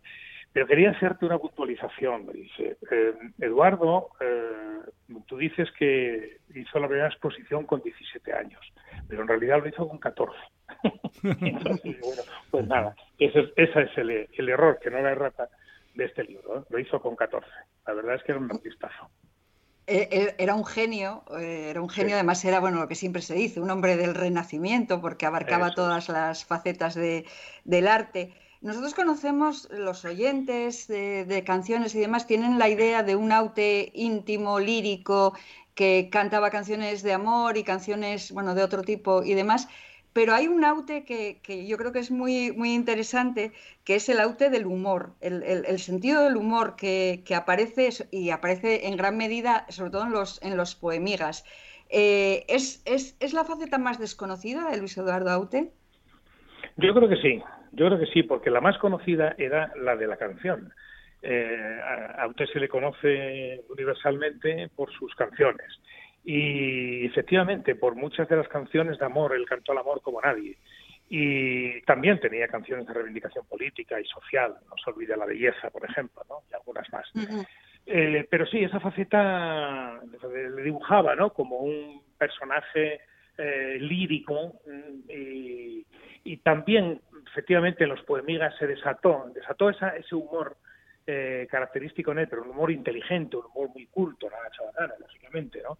Pero 0.53 0.67
quería 0.67 0.91
hacerte 0.91 1.25
una 1.25 1.39
puntualización, 1.39 2.27
me 2.27 2.33
dice. 2.33 2.77
Eh, 2.91 3.13
Eduardo, 3.39 4.11
eh, 4.21 4.81
tú 5.25 5.35
dices 5.35 5.67
que 5.79 6.37
hizo 6.53 6.79
la 6.79 6.87
primera 6.87 7.07
exposición 7.07 7.65
con 7.65 7.81
17 7.81 8.31
años, 8.31 8.61
pero 9.09 9.23
en 9.23 9.27
realidad 9.27 9.63
lo 9.63 9.67
hizo 9.67 9.87
con 9.89 9.97
14. 9.97 10.31
Entonces, 11.41 11.99
bueno, 12.01 12.21
pues 12.51 12.67
nada, 12.67 12.95
ese, 13.17 13.51
ese 13.55 13.81
es 13.81 13.97
el, 13.97 14.29
el, 14.31 14.49
error, 14.49 14.77
que 14.79 14.91
no 14.91 15.01
la 15.01 15.11
errata 15.11 15.49
de 15.95 16.05
este 16.05 16.23
libro. 16.23 16.59
¿eh? 16.59 16.63
Lo 16.69 16.77
hizo 16.77 17.01
con 17.01 17.15
14. 17.15 17.49
La 17.87 17.93
verdad 17.93 18.15
es 18.15 18.23
que 18.23 18.31
era 18.31 18.39
un 18.39 18.51
artistazo. 18.51 19.09
Era 19.87 20.55
un 20.55 20.65
genio, 20.65 21.23
era 21.39 21.79
un 21.81 21.89
genio, 21.89 22.15
además 22.15 22.43
era 22.43 22.59
bueno 22.59 22.79
lo 22.79 22.87
que 22.87 22.95
siempre 22.95 23.21
se 23.21 23.35
dice, 23.35 23.59
un 23.59 23.69
hombre 23.69 23.97
del 23.97 24.15
renacimiento, 24.15 24.99
porque 24.99 25.27
abarcaba 25.27 25.75
todas 25.75 26.09
las 26.09 26.43
facetas 26.43 26.95
de, 26.95 27.25
del 27.65 27.87
arte. 27.87 28.33
Nosotros 28.61 28.95
conocemos, 28.95 29.67
los 29.69 30.05
oyentes 30.05 30.87
de, 30.87 31.43
canciones 31.45 31.93
y 31.93 31.99
demás, 31.99 32.25
tienen 32.25 32.57
la 32.57 32.67
idea 32.67 33.03
de 33.03 33.15
un 33.15 33.31
aute 33.31 33.91
íntimo, 33.93 34.59
lírico, 34.59 35.35
que 35.75 36.09
cantaba 36.11 36.49
canciones 36.49 37.03
de 37.03 37.13
amor 37.13 37.57
y 37.57 37.63
canciones, 37.63 38.31
bueno, 38.31 38.55
de 38.55 38.63
otro 38.63 38.81
tipo 38.81 39.23
y 39.23 39.35
demás. 39.35 39.67
Pero 40.15 40.33
hay 40.33 40.47
un 40.47 40.63
aute 40.63 41.03
que, 41.03 41.67
yo 41.67 41.75
creo 41.75 41.91
que 41.91 41.99
es 41.99 42.09
muy, 42.09 42.53
muy 42.53 42.73
interesante, 42.73 43.51
que 43.83 43.95
es 43.95 44.07
el 44.07 44.21
aute 44.21 44.49
del 44.49 44.65
humor, 44.65 45.09
el, 45.19 45.77
sentido 45.79 46.23
del 46.23 46.37
humor 46.37 46.77
que, 46.77 47.21
aparece 47.35 47.89
y 48.11 48.29
aparece 48.29 48.87
en 48.87 48.95
gran 48.95 49.17
medida, 49.17 49.65
sobre 49.67 49.91
todo 49.91 50.03
en 50.05 50.13
los, 50.13 50.41
en 50.41 50.55
los 50.55 50.73
poemigas. 50.73 51.43
Eh, 51.89 52.45
¿es, 52.47 52.81
es, 52.85 53.17
¿Es 53.19 53.33
la 53.33 53.43
faceta 53.43 53.77
más 53.77 53.99
desconocida 53.99 54.71
de 54.71 54.77
Luis 54.77 54.97
Eduardo 54.97 55.31
Aute? 55.31 55.71
Yo 56.77 56.93
creo 56.93 57.09
que 57.09 57.17
sí, 57.17 57.43
yo 57.73 57.87
creo 57.87 57.99
que 57.99 58.07
sí, 58.13 58.23
porque 58.23 58.49
la 58.49 58.61
más 58.61 58.77
conocida 58.77 59.35
era 59.37 59.73
la 59.75 59.97
de 59.97 60.07
la 60.07 60.15
canción. 60.15 60.71
Eh, 61.21 61.77
se 62.53 62.59
le 62.61 62.69
conoce 62.69 63.65
universalmente 63.67 64.69
por 64.77 64.89
sus 64.93 65.13
canciones. 65.15 65.67
Y 66.25 67.05
efectivamente, 67.05 67.75
por 67.75 67.95
muchas 67.95 68.27
de 68.27 68.37
las 68.37 68.47
canciones 68.47 68.97
de 68.97 69.05
amor, 69.05 69.35
él 69.35 69.45
cantó 69.45 69.71
al 69.71 69.77
amor 69.77 70.01
como 70.01 70.21
nadie. 70.21 70.57
Y 71.07 71.81
también 71.81 72.19
tenía 72.19 72.47
canciones 72.47 72.87
de 72.87 72.93
reivindicación 72.93 73.45
política 73.45 74.01
y 74.01 74.05
social, 74.05 74.55
no 74.67 74.75
se 74.83 74.89
olvide 74.89 75.15
la 75.15 75.25
belleza, 75.25 75.69
por 75.69 75.87
ejemplo, 75.87 76.23
¿no? 76.27 76.39
y 76.49 76.55
algunas 76.55 76.91
más. 76.91 77.07
Eh, 77.85 78.27
pero 78.27 78.47
sí, 78.47 78.63
esa 78.63 78.79
faceta 78.79 80.01
le 80.33 80.63
dibujaba 80.63 81.15
¿no? 81.15 81.31
como 81.31 81.57
un 81.59 82.01
personaje 82.17 83.01
eh, 83.37 83.77
lírico 83.79 84.53
y, 85.07 85.85
y 86.23 86.37
también 86.37 86.99
efectivamente 87.27 87.83
en 87.83 87.91
los 87.91 88.01
poemigas 88.03 88.55
se 88.57 88.65
desató, 88.65 89.25
desató 89.33 89.69
esa, 89.69 89.89
ese 89.89 90.15
humor 90.15 90.57
eh, 91.07 91.47
característico 91.51 92.13
en 92.13 92.19
él, 92.19 92.27
pero 92.27 92.41
un 92.41 92.49
humor 92.49 92.71
inteligente, 92.71 93.37
un 93.37 93.45
humor 93.45 93.69
muy 93.69 93.85
culto, 93.87 94.27
nada 94.27 94.49
chavalana, 94.49 94.95
lógicamente, 94.99 95.61
¿no? 95.61 95.77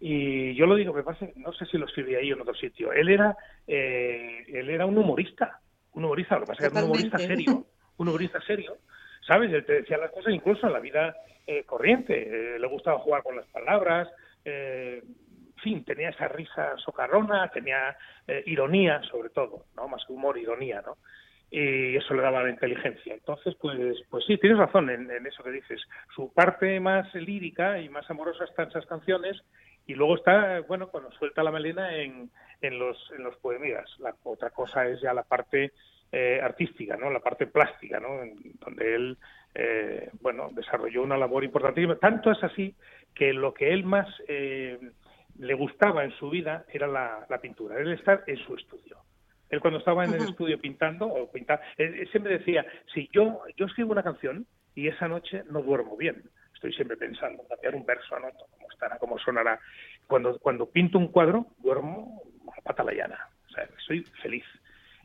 Y 0.00 0.54
yo 0.54 0.66
lo 0.66 0.74
digo, 0.74 0.92
me 0.92 1.02
parece, 1.02 1.32
no 1.36 1.52
sé 1.52 1.66
si 1.66 1.78
lo 1.78 1.86
escribí 1.86 2.14
ahí 2.14 2.30
o 2.32 2.34
en 2.34 2.42
otro 2.42 2.54
sitio, 2.54 2.92
él 2.92 3.08
era, 3.08 3.36
eh, 3.66 4.44
él 4.48 4.68
era 4.68 4.86
un 4.86 4.98
humorista, 4.98 5.60
un 5.92 6.04
humorista, 6.04 6.34
lo 6.34 6.42
que 6.42 6.46
pasa 6.48 6.66
es 6.66 6.72
que 6.72 6.78
era 6.78 6.84
un 6.84 6.90
humorista 6.90 7.18
serio, 7.18 7.66
un 7.96 8.08
humorista 8.08 8.40
serio, 8.42 8.76
¿sabes? 9.26 9.52
Él 9.52 9.64
te 9.64 9.74
decía 9.74 9.96
las 9.96 10.10
cosas 10.10 10.34
incluso 10.34 10.66
en 10.66 10.72
la 10.72 10.80
vida 10.80 11.16
eh, 11.46 11.64
corriente, 11.64 12.58
le 12.58 12.66
gustaba 12.66 12.98
jugar 12.98 13.22
con 13.22 13.36
las 13.36 13.46
palabras, 13.46 14.08
fin, 15.64 15.84
tenía 15.84 16.10
esa 16.10 16.28
risa 16.28 16.76
socarrona, 16.76 17.48
tenía 17.48 17.96
eh, 18.28 18.42
ironía 18.46 19.02
sobre 19.10 19.30
todo, 19.30 19.64
¿no? 19.74 19.88
Más 19.88 20.04
que 20.06 20.12
humor, 20.12 20.38
ironía, 20.38 20.82
¿no? 20.82 20.98
Y 21.50 21.96
eso 21.96 22.14
le 22.14 22.22
daba 22.22 22.42
la 22.42 22.50
inteligencia. 22.50 23.14
Entonces, 23.14 23.54
pues, 23.60 23.78
pues 24.10 24.24
sí, 24.26 24.36
tienes 24.38 24.58
razón 24.58 24.90
en, 24.90 25.26
eso 25.26 25.42
que 25.42 25.52
dices. 25.52 25.80
Su 26.14 26.32
parte 26.32 26.80
más 26.80 27.12
lírica 27.14 27.80
y 27.80 27.88
más 27.88 28.08
amorosa 28.10 28.44
está 28.44 28.64
en 28.64 28.70
esas 28.70 28.86
canciones 28.86 29.40
y 29.86 29.94
luego 29.94 30.16
está, 30.16 30.60
bueno, 30.60 30.88
cuando 30.88 31.10
suelta 31.12 31.42
la 31.42 31.52
melena 31.52 31.96
en, 31.96 32.30
en 32.60 32.78
los, 32.78 32.96
en 33.16 33.22
los 33.22 33.36
poemías. 33.36 33.84
La 33.98 34.14
otra 34.24 34.50
cosa 34.50 34.86
es 34.86 35.00
ya 35.00 35.12
la 35.12 35.24
parte 35.24 35.72
eh, 36.12 36.40
artística, 36.42 36.96
¿no? 36.96 37.10
La 37.10 37.20
parte 37.20 37.46
plástica, 37.46 38.00
¿no? 38.00 38.08
donde 38.64 38.94
él, 38.94 39.18
eh, 39.54 40.10
bueno, 40.20 40.50
desarrolló 40.52 41.02
una 41.02 41.18
labor 41.18 41.44
importantísima. 41.44 41.96
Tanto 41.96 42.30
es 42.30 42.42
así 42.42 42.74
que 43.14 43.32
lo 43.32 43.52
que 43.52 43.72
él 43.72 43.84
más 43.84 44.08
le 45.38 45.54
gustaba 45.54 46.04
en 46.04 46.12
su 46.12 46.30
vida 46.30 46.64
era 46.72 46.86
la, 46.86 47.38
pintura, 47.40 47.78
él 47.78 47.92
estar 47.92 48.24
en 48.26 48.36
su 48.38 48.54
estudio. 48.54 48.98
Él 49.50 49.60
cuando 49.60 49.78
estaba 49.78 50.04
en 50.04 50.14
el 50.14 50.22
estudio 50.22 50.58
pintando, 50.58 51.06
o 51.06 51.30
pintar, 51.30 51.60
él, 51.76 52.08
siempre 52.10 52.38
decía, 52.38 52.64
si 52.92 53.08
yo, 53.12 53.42
yo 53.56 53.66
escribo 53.66 53.92
una 53.92 54.02
canción 54.02 54.46
y 54.74 54.88
esa 54.88 55.06
noche 55.06 55.44
no 55.50 55.62
duermo 55.62 55.96
bien, 55.96 56.22
estoy 56.54 56.72
siempre 56.72 56.96
pensando, 56.96 57.46
cambiar 57.48 57.74
un 57.74 57.84
verso, 57.84 58.18
¿no? 58.18 58.28
cómo 58.30 58.63
estará, 58.84 58.98
cómo 58.98 59.18
sonará. 59.18 59.60
Cuando, 60.06 60.38
cuando 60.38 60.66
pinto 60.66 60.98
un 60.98 61.08
cuadro, 61.08 61.46
duermo 61.58 62.22
a 62.56 62.60
pata 62.60 62.84
la 62.84 62.92
llana, 62.92 63.28
o 63.48 63.52
sea, 63.52 63.68
soy 63.86 64.04
feliz. 64.22 64.44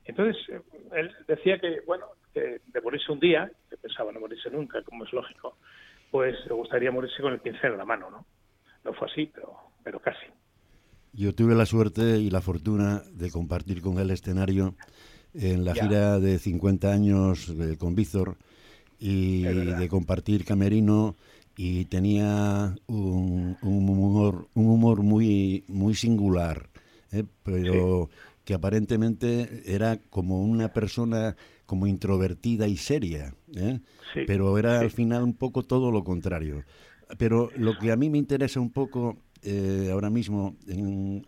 Entonces, 0.05 0.37
eh, 0.49 0.61
él 0.95 1.11
decía 1.27 1.59
que, 1.59 1.81
bueno, 1.85 2.07
que 2.33 2.61
de 2.65 2.81
morirse 2.81 3.11
un 3.11 3.19
día, 3.19 3.49
que 3.69 3.77
pensaba 3.77 4.11
no 4.11 4.19
morirse 4.19 4.49
nunca, 4.49 4.81
como 4.83 5.05
es 5.05 5.13
lógico, 5.13 5.57
pues 6.11 6.35
le 6.47 6.53
gustaría 6.53 6.91
morirse 6.91 7.21
con 7.21 7.33
el 7.33 7.39
pincel 7.39 7.73
en 7.73 7.77
la 7.77 7.85
mano, 7.85 8.09
¿no? 8.09 8.25
No 8.83 8.93
fue 8.93 9.07
así, 9.09 9.31
pero 9.33 9.69
pero 9.83 9.99
casi. 9.99 10.25
Yo 11.13 11.33
tuve 11.33 11.55
la 11.55 11.65
suerte 11.65 12.17
y 12.19 12.29
la 12.29 12.41
fortuna 12.41 13.01
de 13.11 13.31
compartir 13.31 13.81
con 13.81 13.97
él 13.99 14.11
escenario 14.11 14.75
en 15.33 15.65
la 15.65 15.73
gira 15.73 16.19
de 16.19 16.37
50 16.37 16.91
años 16.91 17.51
con 17.79 17.95
Víctor 17.95 18.37
y 18.99 19.43
de 19.43 19.89
compartir 19.89 20.45
camerino 20.45 21.15
y 21.61 21.83
tenía 21.83 22.73
un, 22.87 23.57
humor 23.61 24.47
un 24.53 24.67
humor 24.69 25.03
muy 25.03 25.65
muy 25.67 25.93
singular 25.93 26.69
¿eh? 27.11 27.25
pero 27.43 28.09
que 28.45 28.53
aparentemente 28.53 29.63
era 29.65 29.97
como 30.09 30.41
una 30.41 30.71
persona 30.71 31.35
como 31.65 31.85
introvertida 31.85 32.65
y 32.65 32.77
seria 32.77 33.33
¿eh? 33.57 33.81
pero 34.25 34.57
era 34.57 34.79
al 34.79 34.89
final 34.89 35.21
un 35.23 35.33
poco 35.33 35.63
todo 35.63 35.91
lo 35.91 36.05
contrario. 36.05 36.63
Pero 37.17 37.49
lo 37.57 37.77
que 37.77 37.91
a 37.91 37.97
mí 37.97 38.09
me 38.09 38.19
interesa 38.19 38.59
un 38.59 38.69
poco 38.69 39.17
eh, 39.41 39.89
ahora 39.91 40.09
mismo, 40.09 40.55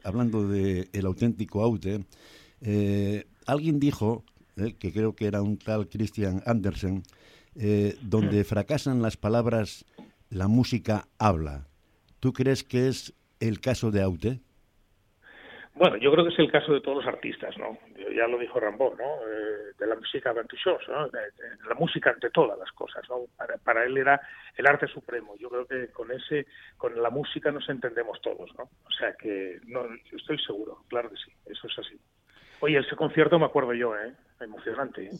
hablando 0.03 0.47
de 0.47 0.87
el 0.93 1.05
auténtico 1.07 1.63
Aute, 1.63 2.05
alguien 3.47 3.79
dijo, 3.79 4.23
que 4.55 4.93
creo 4.93 5.15
que 5.15 5.25
era 5.25 5.41
un 5.41 5.57
tal 5.57 5.89
Christian 5.89 6.43
Andersen, 6.45 7.03
donde 8.03 8.43
fracasan 8.43 9.01
las 9.01 9.17
palabras, 9.17 9.85
la 10.31 10.47
música 10.47 11.03
habla. 11.19 11.67
¿Tú 12.19 12.33
crees 12.33 12.63
que 12.63 12.87
es 12.87 13.13
el 13.39 13.59
caso 13.59 13.91
de 13.91 14.01
Aute? 14.01 14.39
Bueno, 15.75 15.97
yo 15.97 16.11
creo 16.11 16.25
que 16.25 16.33
es 16.33 16.39
el 16.39 16.51
caso 16.51 16.73
de 16.73 16.81
todos 16.81 17.03
los 17.03 17.13
artistas, 17.13 17.57
¿no? 17.57 17.77
Ya 18.15 18.27
lo 18.27 18.37
dijo 18.37 18.59
Rambo, 18.59 18.95
¿no? 18.97 19.05
Eh, 19.27 19.73
de 19.77 19.87
la 19.87 19.95
música 19.95 20.33
¿no? 20.33 21.07
De, 21.09 21.19
la 21.67 21.75
música 21.75 22.11
ante 22.11 22.29
todas 22.29 22.57
las 22.59 22.71
cosas, 22.71 23.03
¿no? 23.09 23.25
Para, 23.63 23.85
él 23.85 23.97
era 23.97 24.21
el 24.55 24.67
arte 24.67 24.87
supremo. 24.87 25.35
Yo 25.37 25.49
creo 25.49 25.65
que 25.65 25.91
con 25.91 26.11
ese, 26.11 26.45
con 26.77 27.01
la 27.01 27.09
música 27.09 27.51
nos 27.51 27.67
entendemos 27.69 28.21
todos, 28.21 28.53
¿no? 28.57 28.63
O 28.63 28.91
sea 28.97 29.13
que, 29.13 29.59
no, 29.65 29.85
estoy 30.11 30.37
seguro, 30.39 30.83
claro 30.87 31.09
que 31.09 31.17
sí, 31.17 31.31
eso 31.45 31.67
es 31.67 31.79
así. 31.79 31.99
Oye, 32.59 32.77
ese 32.77 32.95
concierto 32.95 33.39
me 33.39 33.45
acuerdo 33.45 33.73
yo, 33.73 33.95
¿eh? 33.97 34.13
Emocionante, 34.39 35.05
¿eh? 35.05 35.11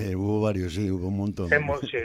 Eh, 0.00 0.14
hubo 0.14 0.40
varios, 0.40 0.74
sí, 0.74 0.90
hubo 0.90 1.08
un 1.08 1.16
montón. 1.16 1.52
Hemos, 1.52 1.80
sí, 1.80 1.96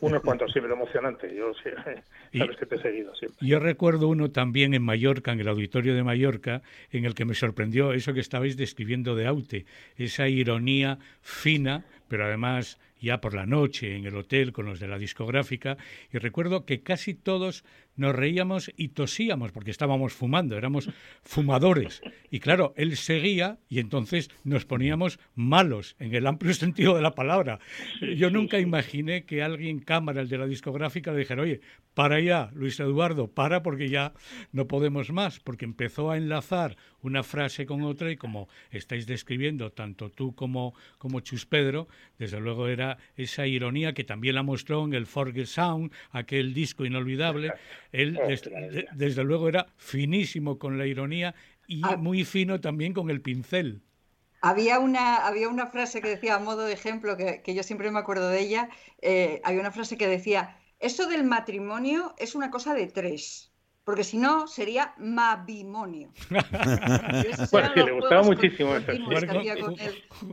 unos 0.00 0.22
cuantos, 0.22 0.52
sí, 0.52 0.60
pero 0.60 0.74
emocionante. 0.74 1.34
Yo 1.34 1.52
sí, 1.54 1.70
sabes 2.38 2.56
que 2.56 2.66
te 2.66 2.76
he 2.76 2.82
seguido 2.82 3.14
siempre. 3.14 3.46
Yo 3.46 3.58
recuerdo 3.58 4.08
uno 4.08 4.30
también 4.30 4.74
en 4.74 4.82
Mallorca, 4.82 5.32
en 5.32 5.40
el 5.40 5.48
auditorio 5.48 5.94
de 5.94 6.02
Mallorca, 6.02 6.62
en 6.90 7.04
el 7.06 7.14
que 7.14 7.24
me 7.24 7.34
sorprendió 7.34 7.92
eso 7.92 8.12
que 8.12 8.20
estabais 8.20 8.56
describiendo 8.56 9.14
de 9.14 9.26
Aute, 9.26 9.64
esa 9.96 10.28
ironía 10.28 10.98
fina, 11.22 11.84
pero 12.08 12.26
además 12.26 12.78
ya 13.00 13.20
por 13.20 13.34
la 13.34 13.46
noche 13.46 13.96
en 13.96 14.06
el 14.06 14.16
hotel 14.16 14.52
con 14.52 14.66
los 14.66 14.80
de 14.80 14.88
la 14.88 14.98
discográfica, 14.98 15.76
y 16.12 16.18
recuerdo 16.18 16.64
que 16.64 16.82
casi 16.82 17.14
todos 17.14 17.64
nos 17.96 18.14
reíamos 18.14 18.72
y 18.76 18.88
tosíamos 18.88 19.52
porque 19.52 19.70
estábamos 19.70 20.12
fumando, 20.12 20.56
éramos 20.56 20.88
fumadores. 21.22 22.02
Y 22.30 22.40
claro, 22.40 22.74
él 22.76 22.96
seguía 22.96 23.58
y 23.68 23.78
entonces 23.78 24.30
nos 24.42 24.64
poníamos 24.64 25.18
malos, 25.34 25.96
en 25.98 26.14
el 26.14 26.26
amplio 26.26 26.54
sentido 26.54 26.96
de 26.96 27.02
la 27.02 27.14
palabra. 27.14 27.58
Yo 28.16 28.30
nunca 28.30 28.58
imaginé 28.58 29.24
que 29.24 29.42
alguien, 29.42 29.80
cámara, 29.80 30.20
el 30.20 30.28
de 30.28 30.38
la 30.38 30.46
discográfica, 30.46 31.12
le 31.12 31.18
dijera, 31.18 31.42
oye, 31.42 31.60
para 31.94 32.20
ya, 32.20 32.50
Luis 32.54 32.80
Eduardo, 32.80 33.28
para 33.28 33.62
porque 33.62 33.88
ya 33.88 34.12
no 34.52 34.66
podemos 34.66 35.12
más, 35.12 35.38
porque 35.40 35.64
empezó 35.64 36.10
a 36.10 36.16
enlazar 36.16 36.76
una 37.02 37.22
frase 37.22 37.66
con 37.66 37.82
otra 37.82 38.10
y 38.10 38.16
como 38.16 38.48
estáis 38.70 39.06
describiendo 39.06 39.70
tanto 39.70 40.10
tú 40.10 40.34
como, 40.34 40.74
como 40.98 41.20
Chus 41.20 41.46
Pedro, 41.46 41.86
desde 42.18 42.40
luego 42.40 42.66
era 42.66 42.98
esa 43.16 43.46
ironía 43.46 43.92
que 43.92 44.04
también 44.04 44.34
la 44.34 44.42
mostró 44.42 44.84
en 44.84 44.94
el 44.94 45.06
Forget 45.06 45.46
Sound, 45.46 45.92
aquel 46.10 46.54
disco 46.54 46.84
inolvidable. 46.84 47.52
Él, 47.94 48.18
desde, 48.96 49.22
luego, 49.22 49.48
era 49.48 49.68
finísimo 49.76 50.58
con 50.58 50.78
la 50.78 50.86
ironía 50.86 51.32
y 51.68 51.80
ah. 51.84 51.96
muy 51.96 52.24
fino 52.24 52.60
también 52.60 52.92
con 52.92 53.08
el 53.08 53.20
pincel. 53.20 53.82
Había 54.40 54.80
una, 54.80 55.24
había 55.26 55.48
una 55.48 55.68
frase 55.68 56.02
que 56.02 56.08
decía, 56.08 56.34
a 56.34 56.38
modo 56.40 56.64
de 56.64 56.72
ejemplo, 56.72 57.16
que, 57.16 57.54
yo 57.54 57.62
siempre 57.62 57.92
me 57.92 58.00
acuerdo 58.00 58.28
de 58.28 58.40
ella, 58.40 58.68
eh, 59.00 59.40
había 59.44 59.60
una 59.60 59.70
frase 59.70 59.96
que 59.96 60.08
decía, 60.08 60.56
eso 60.80 61.06
del 61.06 61.22
matrimonio 61.22 62.14
es 62.18 62.34
una 62.34 62.50
cosa 62.50 62.74
de 62.74 62.88
tres, 62.88 63.52
porque 63.84 64.02
si 64.02 64.18
no 64.18 64.48
sería 64.48 64.92
mabimonio. 64.98 66.10
pues 67.50 67.76
le 67.76 67.92
gustaba 67.92 68.22
muchísimo 68.24 68.74
eso. 68.74 68.86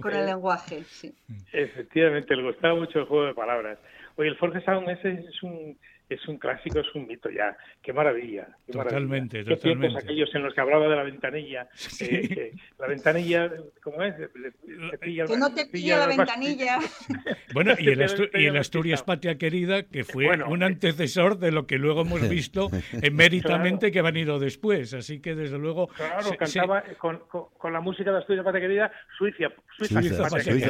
Con, 0.02 0.14
el, 0.16 0.26
lenguaje. 0.26 0.84
Sí. 0.86 1.14
Efectivamente, 1.54 2.36
le 2.36 2.44
gustaba 2.44 2.74
mucho 2.74 3.00
el 3.00 3.06
juego 3.06 3.26
de 3.28 3.34
palabras. 3.36 3.78
Oye, 4.16 4.30
el 4.30 4.38
Forge 4.38 4.62
Sound 4.66 4.90
ese 4.90 5.14
es 5.14 5.44
un, 5.44 5.78
es 6.16 6.28
un 6.28 6.38
clásico, 6.38 6.80
es 6.80 6.96
un 6.96 7.08
mito 7.08 7.30
ya. 7.30 7.56
Qué 7.82 7.94
maravilla. 7.94 8.48
totalmente, 8.72 9.44
Qué 9.44 9.56
totalmente. 9.56 10.00
aquellos 10.00 10.34
en 10.36 10.44
los 10.44 10.54
que 10.54 10.62
hablaba 10.62 10.88
de 10.88 10.96
la 10.96 11.04
ventanilla. 11.04 11.68
Eh, 12.00 12.54
la 12.80 12.88
ventanilla, 12.88 13.52
¿cómo 13.84 14.02
es? 14.04 14.16
que 14.16 15.38
no 15.38 15.54
te 15.54 15.66
pilla 15.66 15.98
la 15.98 16.08
ventanilla. 16.08 16.80
bueno, 17.54 17.74
y 17.78 17.90
el, 17.90 18.58
Asturias 18.58 19.04
Patria 19.04 19.38
Querida, 19.38 19.84
que 19.84 20.04
fue 20.04 20.30
un 20.44 20.64
antecesor 20.64 21.38
de 21.38 21.52
lo 21.52 21.68
que 21.68 21.78
luego 21.78 22.02
hemos 22.02 22.28
visto 22.30 22.70
eméritamamente 23.02 23.92
que 23.92 24.00
ha 24.00 24.04
venido 24.04 24.40
después. 24.40 24.94
Así 24.94 25.20
que, 25.20 25.36
desde 25.36 25.58
luego... 25.58 25.88
Claro, 25.88 26.32
cantaba 26.38 26.84
Con, 26.98 27.22
con, 27.30 27.74
la 27.74 27.82
música 27.82 28.12
de 28.12 28.20
Asturias 28.20 28.44
Patria 28.44 28.62
Querida, 28.62 28.92
Suiza, 29.18 29.50
Suiza, 29.78 30.02
Suiza, 30.02 30.24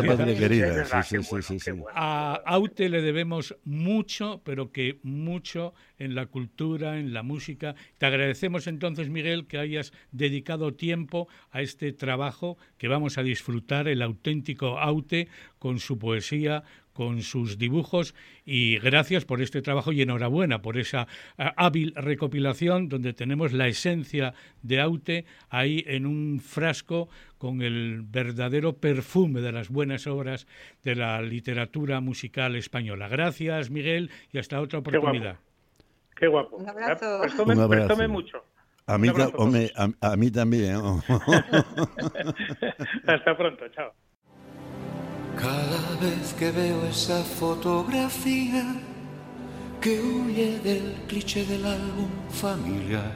Patria, 0.03 0.38
Querida. 0.38 0.86
Sí, 1.03 1.17
sí, 1.41 1.60
sí, 1.60 1.71
A 1.93 2.41
Aute 2.45 2.89
le 2.89 3.01
debemos 3.01 3.55
mucho, 3.63 4.41
pero 4.43 4.71
que 4.71 5.00
mucho 5.31 5.73
en 5.97 6.13
la 6.13 6.25
cultura, 6.25 7.00
en 7.00 7.13
la 7.13 7.23
música. 7.23 7.73
Te 7.97 8.05
agradecemos 8.05 8.67
entonces, 8.67 9.09
Miguel, 9.09 9.47
que 9.47 9.57
hayas 9.57 9.93
dedicado 10.11 10.73
tiempo 10.73 11.29
a 11.51 11.62
este 11.62 11.93
trabajo 11.93 12.58
que 12.77 12.89
vamos 12.89 13.17
a 13.17 13.23
disfrutar, 13.23 13.88
el 13.88 14.01
auténtico 14.01 14.77
Aute, 14.77 15.29
con 15.58 15.79
su 15.79 15.97
poesía, 15.97 16.63
con 16.93 17.21
sus 17.21 17.58
dibujos 17.58 18.13
y 18.45 18.77
gracias 18.80 19.25
por 19.25 19.41
este 19.41 19.62
trabajo 19.62 19.91
y 19.91 20.01
enhorabuena 20.01 20.62
por 20.62 20.77
esa 20.77 21.08
ah, 21.38 21.54
hábil 21.58 21.93
recopilación 21.95 22.89
donde 22.89 23.13
tenemos 23.13 23.54
la 23.54 23.67
esencia 23.67 24.34
de 24.62 24.82
Aute 24.82 25.25
ahí 25.49 25.84
en 25.88 26.06
un 26.06 26.39
frasco 26.39 27.10
con 27.38 27.62
el 27.62 28.01
verdadero 28.04 28.73
perfume 28.73 29.41
de 29.41 29.51
las 29.51 29.69
buenas 29.69 30.06
obras 30.08 30.47
de 30.84 30.95
la 30.95 31.21
literatura 31.21 31.99
musical 32.01 32.56
española. 32.56 33.08
Gracias, 33.08 33.69
Miguel, 33.71 34.12
y 34.32 34.38
hasta 34.38 34.62
otra 34.62 34.80
oportunidad. 34.80 35.38
Qué 36.15 36.27
guapo. 36.27 36.58
Un 36.58 36.69
abrazo. 36.69 37.17
Pues 37.19 37.36
tome, 37.36 37.54
Un 37.56 37.62
abrazo. 37.62 37.95
Pues 37.95 38.10
mucho. 38.10 38.43
A 38.86 38.97
mí, 38.97 39.10
a, 40.01 40.15
mí 40.17 40.32
también. 40.32 40.75
Hasta 43.08 43.38
pronto, 43.38 43.67
chao. 43.69 43.93
Cada 45.38 45.96
vez 46.00 46.34
que 46.38 46.52
veo 46.52 46.86
esa 46.86 47.24
fotografía 47.24 48.76
que 49.80 50.00
huye 50.00 50.60
del 50.60 50.94
cliché 51.08 51.46
del 51.46 51.65
álbum 51.65 52.10
familiar, 52.30 53.15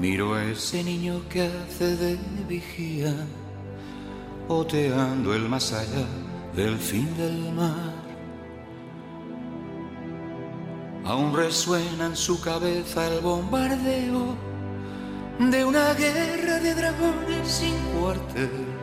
miro 0.00 0.34
a 0.34 0.44
ese 0.44 0.82
niño 0.82 1.22
que 1.28 1.42
hace 1.42 1.96
de 1.96 2.18
vigía, 2.48 3.14
oteando 4.48 5.34
el 5.34 5.48
más 5.48 5.72
allá 5.72 6.06
del 6.56 6.76
fin 6.76 7.08
del 7.16 7.52
mar. 7.52 7.94
Aún 11.04 11.34
resuena 11.34 12.06
en 12.06 12.16
su 12.16 12.40
cabeza 12.40 13.06
el 13.06 13.20
bombardeo 13.20 14.36
de 15.38 15.64
una 15.64 15.94
guerra 15.94 16.58
de 16.58 16.74
dragones 16.74 17.48
sin 17.48 17.74
cuartel. 17.98 18.77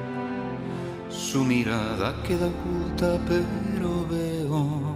Su 1.15 1.45
mirada 1.45 2.13
queda 2.23 2.47
oculta, 2.47 3.17
pero 3.25 4.05
veo 4.09 4.95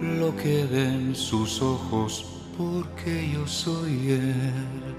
lo 0.00 0.34
que 0.34 0.64
ven 0.64 1.14
sus 1.14 1.60
ojos 1.60 2.24
porque 2.56 3.32
yo 3.34 3.46
soy 3.46 4.12
él. 4.12 4.96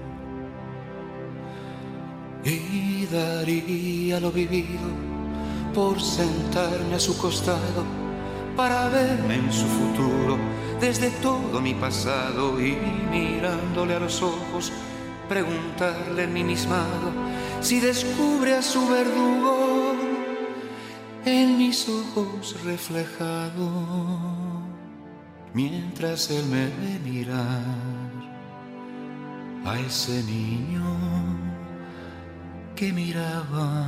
Y 2.44 3.06
daría 3.06 4.20
lo 4.20 4.30
vivido 4.30 4.90
por 5.74 6.00
sentarme 6.00 6.94
a 6.94 7.00
su 7.00 7.18
costado 7.18 7.84
para 8.56 8.88
verme 8.88 9.34
en 9.34 9.52
su 9.52 9.66
futuro 9.66 10.38
desde 10.80 11.10
todo 11.20 11.60
mi 11.60 11.74
pasado 11.74 12.60
y 12.60 12.76
mirándole 13.10 13.96
a 13.96 14.00
los 14.00 14.22
ojos, 14.22 14.72
preguntarle 15.28 16.24
en 16.24 16.32
mi 16.32 16.44
mismado 16.44 17.27
si 17.60 17.80
descubre 17.80 18.54
a 18.54 18.62
su 18.62 18.86
verdugo 18.88 19.94
en 21.24 21.58
mis 21.58 21.88
ojos 21.88 22.56
reflejado, 22.64 23.70
mientras 25.52 26.30
él 26.30 26.46
me 26.46 26.66
ve 26.66 26.98
mirar 27.04 27.62
a 29.64 29.78
ese 29.80 30.22
niño 30.22 30.96
que 32.74 32.92
miraba 32.92 33.86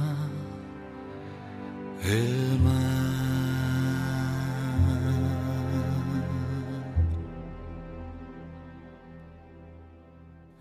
el 2.03 2.59
mar. 2.61 3.51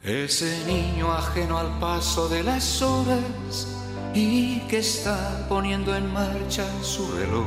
Ese 0.09 0.65
niño 0.65 1.11
ajeno 1.11 1.59
al 1.59 1.77
paso 1.77 2.27
de 2.29 2.41
las 2.41 2.81
horas 2.81 3.67
y 4.11 4.59
que 4.61 4.79
está 4.79 5.45
poniendo 5.47 5.95
en 5.95 6.11
marcha 6.11 6.65
su 6.81 7.11
reloj, 7.11 7.45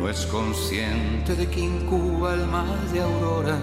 no 0.00 0.08
es 0.08 0.26
consciente 0.26 1.36
de 1.36 1.46
que 1.46 1.60
incuba 1.60 2.34
el 2.34 2.44
mal 2.48 2.92
de 2.92 3.02
aurora, 3.02 3.56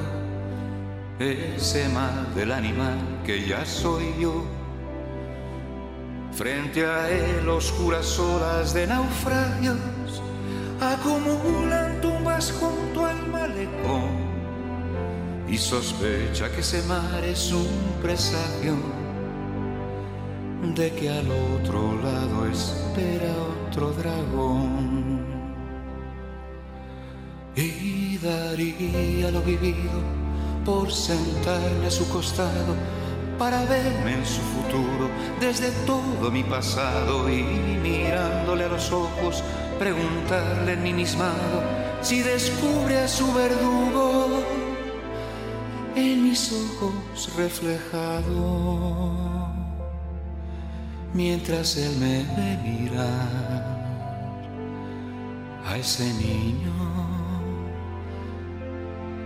ese 1.19 1.89
mal 1.89 2.33
del 2.33 2.53
animal 2.53 2.97
que 3.25 3.45
ya 3.45 3.65
soy 3.65 4.05
yo. 4.17 4.45
Frente 6.31 6.85
a 6.85 7.09
él 7.09 7.49
oscuras 7.49 8.17
olas 8.19 8.73
de 8.73 8.87
naufragios 8.87 9.75
acumulan 10.79 11.99
tumbas 11.99 12.53
junto 12.57 13.05
al 13.05 13.27
malecón 13.27 14.28
y 15.51 15.57
sospecha 15.57 16.49
que 16.51 16.61
ese 16.61 16.81
mar 16.83 17.23
es 17.23 17.51
un 17.51 17.67
presagio 18.01 18.75
de 20.75 20.91
que 20.91 21.09
al 21.09 21.27
otro 21.31 21.95
lado 22.01 22.45
espera 22.45 23.33
otro 23.67 23.91
dragón. 23.93 25.25
Y 27.55 28.17
daría 28.19 29.31
lo 29.31 29.41
vivido 29.41 30.01
por 30.63 30.91
sentarme 30.91 31.87
a 31.87 31.91
su 31.91 32.07
costado 32.09 32.75
para 33.39 33.63
verme 33.65 34.15
en 34.15 34.25
su 34.25 34.41
futuro 34.41 35.09
desde 35.39 35.71
todo 35.85 36.29
mi 36.29 36.43
pasado 36.43 37.29
y 37.29 37.41
mirándole 37.81 38.65
a 38.65 38.67
los 38.67 38.91
ojos 38.91 39.43
preguntarle 39.79 40.73
en 40.73 40.83
mi 40.83 40.93
mismado 40.93 41.63
si 42.01 42.21
descubre 42.21 42.99
a 42.99 43.07
su 43.07 43.33
verdugo 43.33 44.68
en 45.95 46.23
mis 46.23 46.51
ojos 46.51 47.35
reflejado 47.35 48.89
mientras 51.13 51.77
él 51.77 51.91
me 51.99 52.23
ve 52.35 52.57
a 55.65 55.77
ese 55.77 56.05
niño 56.13 56.73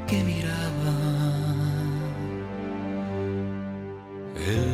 que 0.08 0.24
miraba. 0.24 0.96
El 4.36 4.73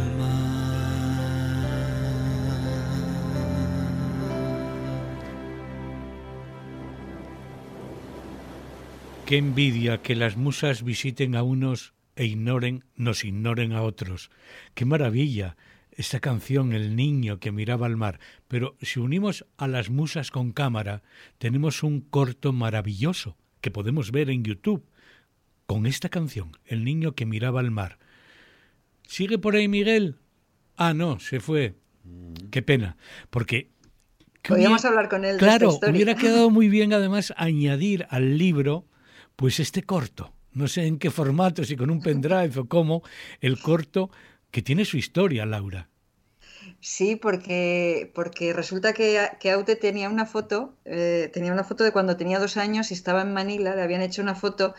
Qué 9.30 9.38
envidia 9.38 10.02
que 10.02 10.16
las 10.16 10.38
musas 10.38 10.82
visiten 10.82 11.36
a 11.36 11.44
unos 11.44 11.94
e 12.16 12.26
ignoren, 12.26 12.84
nos 12.96 13.24
ignoren 13.24 13.74
a 13.74 13.84
otros. 13.84 14.32
Qué 14.74 14.86
maravilla 14.86 15.56
esta 15.92 16.20
canción, 16.20 16.74
El 16.74 16.96
niño 16.96 17.40
que 17.40 17.52
miraba 17.52 17.86
al 17.86 17.96
mar. 17.96 18.20
Pero 18.48 18.76
si 18.82 19.00
unimos 19.00 19.46
a 19.56 19.68
las 19.68 19.92
musas 19.92 20.32
con 20.32 20.52
cámara, 20.52 21.04
tenemos 21.38 21.84
un 21.84 22.02
corto 22.02 22.54
maravilloso 22.54 23.38
que 23.62 23.70
podemos 23.70 24.12
ver 24.12 24.32
en 24.32 24.44
YouTube 24.44 24.84
con 25.68 25.86
esta 25.86 26.10
canción, 26.10 26.58
El 26.66 26.84
niño 26.84 27.14
que 27.14 27.28
miraba 27.28 27.60
al 27.60 27.70
mar. 27.70 28.00
¿Sigue 29.06 29.38
por 29.38 29.56
ahí 29.56 29.68
Miguel? 29.68 30.16
Ah, 30.76 30.96
no, 30.96 31.20
se 31.20 31.40
fue. 31.40 31.76
Qué 32.50 32.64
pena, 32.64 32.98
porque 33.30 33.70
Podríamos 34.42 34.84
hablar 34.86 35.08
con 35.08 35.24
él. 35.24 35.38
Claro, 35.38 35.78
hubiera 35.88 36.16
quedado 36.16 36.50
muy 36.50 36.68
bien 36.68 36.94
además 36.94 37.32
añadir 37.38 38.08
al 38.10 38.40
libro 38.40 38.89
pues 39.40 39.62
este 39.62 39.84
corto, 39.84 40.34
no 40.52 40.68
sé 40.68 40.86
en 40.86 41.00
qué 41.00 41.12
formato, 41.12 41.64
si 41.64 41.78
con 41.78 41.90
un 41.90 42.02
pendrive 42.02 42.60
o 42.60 42.68
cómo, 42.68 43.04
el 43.40 43.58
corto 43.58 44.12
que 44.52 44.62
tiene 44.62 44.84
su 44.84 44.98
historia, 44.98 45.46
Laura. 45.46 45.88
Sí, 46.82 47.16
porque, 47.16 48.12
porque 48.14 48.52
resulta 48.52 48.92
que, 48.92 49.30
que 49.40 49.52
Aute 49.52 49.78
tenía 49.78 50.10
una 50.10 50.26
foto, 50.26 50.76
eh, 50.84 51.30
tenía 51.32 51.54
una 51.54 51.64
foto 51.64 51.86
de 51.86 51.94
cuando 51.94 52.18
tenía 52.18 52.38
dos 52.38 52.58
años 52.58 52.92
y 52.92 52.96
estaba 52.96 53.22
en 53.22 53.32
Manila, 53.32 53.78
le 53.78 53.82
habían 53.82 54.02
hecho 54.02 54.22
una 54.22 54.36
foto 54.36 54.76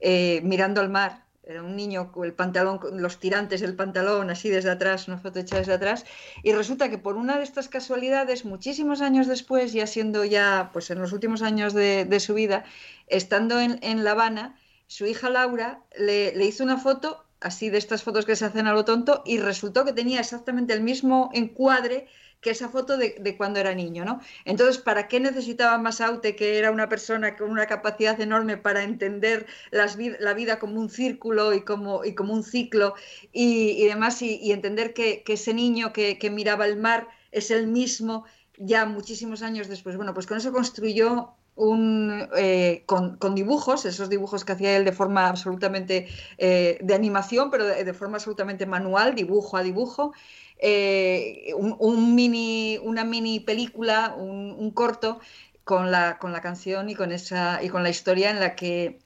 eh, 0.00 0.40
mirando 0.44 0.80
al 0.80 0.90
mar 0.90 1.23
era 1.46 1.62
un 1.62 1.76
niño 1.76 2.10
con 2.12 2.24
el 2.24 2.32
pantalón, 2.32 2.80
los 2.92 3.18
tirantes 3.18 3.60
del 3.60 3.74
pantalón, 3.74 4.30
así 4.30 4.48
desde 4.48 4.70
atrás, 4.70 5.08
una 5.08 5.18
foto 5.18 5.40
hecha 5.40 5.58
desde 5.58 5.74
atrás, 5.74 6.04
y 6.42 6.52
resulta 6.52 6.88
que 6.88 6.98
por 6.98 7.16
una 7.16 7.36
de 7.36 7.44
estas 7.44 7.68
casualidades, 7.68 8.44
muchísimos 8.44 9.00
años 9.00 9.26
después, 9.26 9.72
ya 9.72 9.86
siendo 9.86 10.24
ya, 10.24 10.70
pues 10.72 10.90
en 10.90 11.00
los 11.00 11.12
últimos 11.12 11.42
años 11.42 11.74
de, 11.74 12.20
su 12.20 12.34
vida, 12.34 12.64
estando 13.08 13.60
en, 13.60 14.04
La 14.04 14.12
Habana, 14.12 14.58
su 14.86 15.06
hija 15.06 15.28
Laura 15.28 15.82
le, 15.98 16.34
le 16.34 16.46
hizo 16.46 16.64
una 16.64 16.78
foto, 16.78 17.24
así 17.40 17.68
de 17.68 17.78
estas 17.78 18.02
fotos 18.02 18.24
que 18.24 18.36
se 18.36 18.46
hacen 18.46 18.66
a 18.66 18.72
lo 18.72 18.84
tonto, 18.84 19.22
y 19.26 19.38
resultó 19.38 19.84
que 19.84 19.92
tenía 19.92 20.20
exactamente 20.20 20.72
el 20.72 20.80
mismo 20.80 21.30
encuadre 21.34 22.08
que 22.44 22.50
esa 22.50 22.68
foto 22.68 22.98
de, 22.98 23.36
cuando 23.38 23.58
era 23.58 23.74
niño, 23.74 24.04
¿no? 24.04 24.20
Entonces, 24.44 24.76
¿para 24.76 25.08
qué 25.08 25.18
necesitaba 25.18 25.78
Masaute, 25.78 26.36
que 26.36 26.58
era 26.58 26.70
una 26.70 26.90
persona 26.90 27.36
con 27.36 27.50
una 27.50 27.66
capacidad 27.66 28.20
enorme 28.20 28.58
para 28.58 28.82
entender 28.82 29.46
la 29.70 30.34
vida 30.34 30.58
como 30.58 30.78
un 30.78 30.90
círculo 30.90 31.54
y 31.54 31.62
como, 31.62 32.04
y 32.04 32.14
como 32.14 32.34
un 32.34 32.42
ciclo 32.42 32.94
y, 33.32 33.86
demás, 33.86 34.20
y, 34.20 34.52
entender 34.52 34.92
que, 34.92 35.24
ese 35.26 35.54
niño 35.54 35.94
que, 35.94 36.30
miraba 36.30 36.66
el 36.66 36.76
mar 36.76 37.08
es 37.32 37.50
el 37.50 37.66
mismo 37.66 38.26
ya 38.58 38.84
muchísimos 38.84 39.40
años 39.42 39.68
después? 39.68 39.96
Bueno, 39.96 40.12
pues 40.12 40.26
con 40.26 40.36
eso 40.36 40.52
construyó 40.52 41.32
un, 41.56 42.28
eh, 42.36 42.82
con, 42.86 43.34
dibujos, 43.34 43.84
esos 43.84 44.08
dibujos 44.08 44.44
que 44.44 44.52
hacía 44.52 44.76
él 44.76 44.84
de 44.84 44.92
forma 44.92 45.28
absolutamente 45.28 46.08
eh, 46.38 46.78
de 46.80 46.94
animación, 46.94 47.50
pero 47.50 47.64
de, 47.64 47.94
forma 47.94 48.16
absolutamente 48.16 48.66
manual, 48.66 49.14
dibujo 49.14 49.56
a 49.56 49.62
dibujo, 49.62 50.12
eh, 50.58 51.52
un, 51.56 52.14
mini, 52.14 52.78
una 52.82 53.04
mini 53.04 53.40
película, 53.40 54.14
un, 54.16 54.70
corto 54.72 55.20
con 55.64 55.90
la, 55.90 56.18
con 56.18 56.32
la 56.32 56.40
canción 56.40 56.88
y 56.88 56.94
con, 56.94 57.12
esa, 57.12 57.62
y 57.62 57.68
con 57.68 57.82
la 57.82 57.90
historia 57.90 58.30
en 58.30 58.40
la 58.40 58.56
que, 58.56 58.98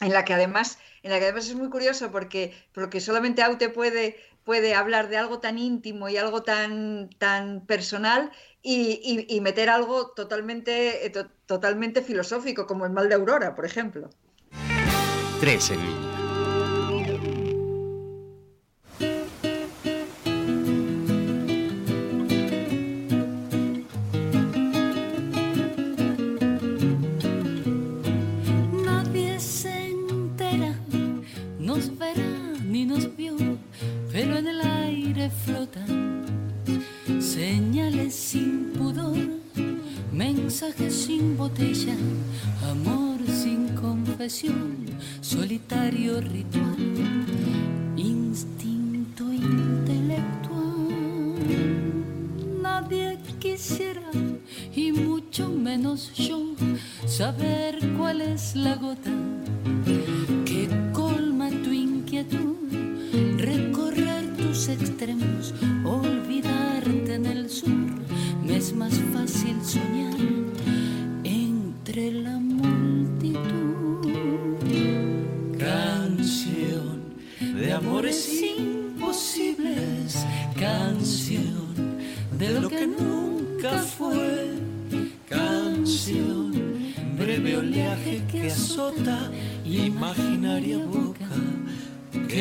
en 0.00 0.12
la 0.12 0.24
que 0.24 0.34
además 0.34 0.78
en 1.04 1.10
la 1.10 1.18
que 1.18 1.26
además 1.26 1.46
es 1.46 1.54
muy 1.54 1.68
curioso 1.68 2.10
porque, 2.10 2.54
porque 2.72 2.98
solamente 2.98 3.42
Aute 3.42 3.68
puede, 3.68 4.16
puede 4.44 4.74
hablar 4.74 5.08
de 5.08 5.16
algo 5.16 5.40
tan 5.40 5.58
íntimo 5.58 6.08
y 6.08 6.16
algo 6.16 6.42
tan, 6.42 7.10
tan 7.18 7.66
personal 7.66 8.30
y, 8.62 9.38
meter 9.42 9.68
algo 9.68 10.12
totalmente, 10.12 11.06
eh, 11.06 11.12
totalmente 11.46 12.02
filosófico, 12.02 12.66
como 12.66 12.86
el 12.86 12.92
mal 12.92 13.08
de 13.08 13.14
Aurora, 13.14 13.54
por 13.54 13.66
ejemplo. 13.66 14.10
Tres 15.40 15.70
en 15.70 15.80
sin 15.80 16.13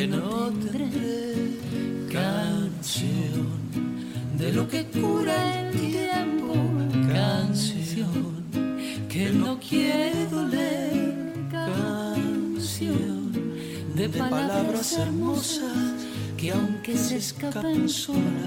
que 0.03 0.09
no 0.09 0.51
tendré, 0.51 1.59
canción 2.11 3.47
de 4.37 4.51
lo 4.51 4.67
que 4.67 4.85
cura 4.87 5.61
el 5.61 5.79
tiempo, 5.79 6.53
canción 7.07 8.43
que 9.07 9.29
no 9.29 9.57
quiero 9.59 10.45
leer 10.47 11.33
canción 11.49 13.31
de 13.95 14.09
palabras 14.09 14.91
hermosas 14.97 15.93
que 16.35 16.51
aunque 16.51 16.97
se 16.97 17.15
escapen 17.17 17.87
solas 17.87 18.42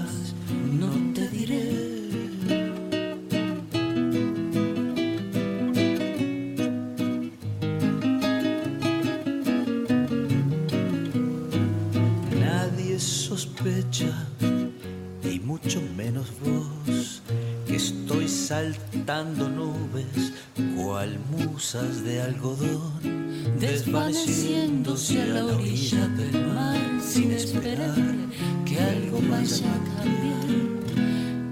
estoy 17.77 18.27
saltando 18.27 19.47
nubes 19.47 20.33
cual 20.75 21.19
musas 21.29 22.03
de 22.03 22.21
algodón, 22.21 23.59
desvaneciéndose 23.59 25.21
a 25.21 25.25
la 25.27 25.45
orilla 25.45 26.07
del 26.07 26.47
mar 26.47 26.79
sin 26.99 27.31
esperar 27.31 27.95
que 28.65 28.79
algo 28.79 29.19
vaya 29.29 29.71
a 29.75 29.79
cambiar 29.95 30.49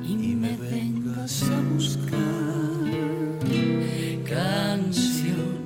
y 0.03 0.35
me 0.35 0.57
vengas 0.57 1.43
a 1.43 1.61
buscar. 1.73 2.15
Canción 4.27 5.59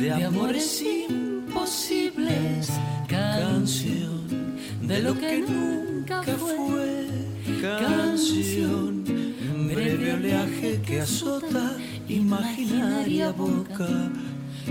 de 0.00 0.12
amores 0.12 0.80
imposibles, 0.80 2.70
canción 3.08 4.22
de 4.80 5.00
lo 5.00 5.18
que 5.18 5.38
nunca 5.40 6.22
fue, 6.22 7.08
canción 7.60 8.97
leve 10.08 10.14
oleaje 10.14 10.80
que 10.86 11.00
azota 11.00 11.76
imaginaria 12.08 13.30
boca 13.32 14.10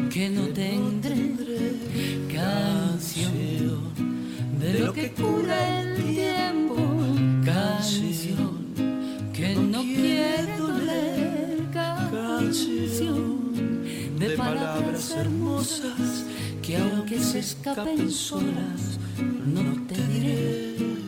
que 0.10 0.30
no 0.30 0.48
tendré 0.48 1.74
canción 2.34 3.94
de 4.60 4.80
lo 4.80 4.94
que 4.94 5.12
cura 5.12 5.82
el 5.82 5.96
tiempo 6.14 6.76
canción 7.46 8.58
que 9.34 9.56
no 9.56 9.82
quiere 9.82 10.58
doler 10.58 11.68
canción 11.72 13.54
de 14.18 14.30
palabras 14.32 15.12
hermosas 15.12 16.26
que 16.62 16.78
aunque 16.78 17.20
se 17.20 17.40
escapen 17.40 18.10
solas 18.10 18.98
no 19.46 19.86
te 19.88 19.96
diré 20.08 21.07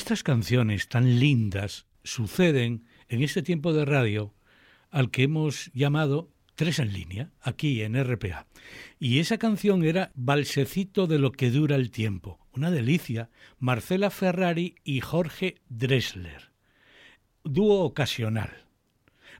Estas 0.00 0.22
canciones 0.22 0.88
tan 0.88 1.20
lindas 1.20 1.84
suceden 2.04 2.86
en 3.10 3.22
este 3.22 3.42
tiempo 3.42 3.74
de 3.74 3.84
radio 3.84 4.34
al 4.90 5.10
que 5.10 5.24
hemos 5.24 5.70
llamado 5.74 6.32
Tres 6.54 6.78
en 6.78 6.94
línea, 6.94 7.32
aquí 7.42 7.82
en 7.82 8.02
RPA. 8.02 8.46
Y 8.98 9.18
esa 9.18 9.36
canción 9.36 9.84
era 9.84 10.10
Balsecito 10.14 11.06
de 11.06 11.18
lo 11.18 11.32
que 11.32 11.50
dura 11.50 11.76
el 11.76 11.90
tiempo, 11.90 12.40
una 12.54 12.70
delicia, 12.70 13.28
Marcela 13.58 14.08
Ferrari 14.08 14.76
y 14.84 15.00
Jorge 15.00 15.56
Dressler. 15.68 16.50
Dúo 17.44 17.80
ocasional. 17.80 18.64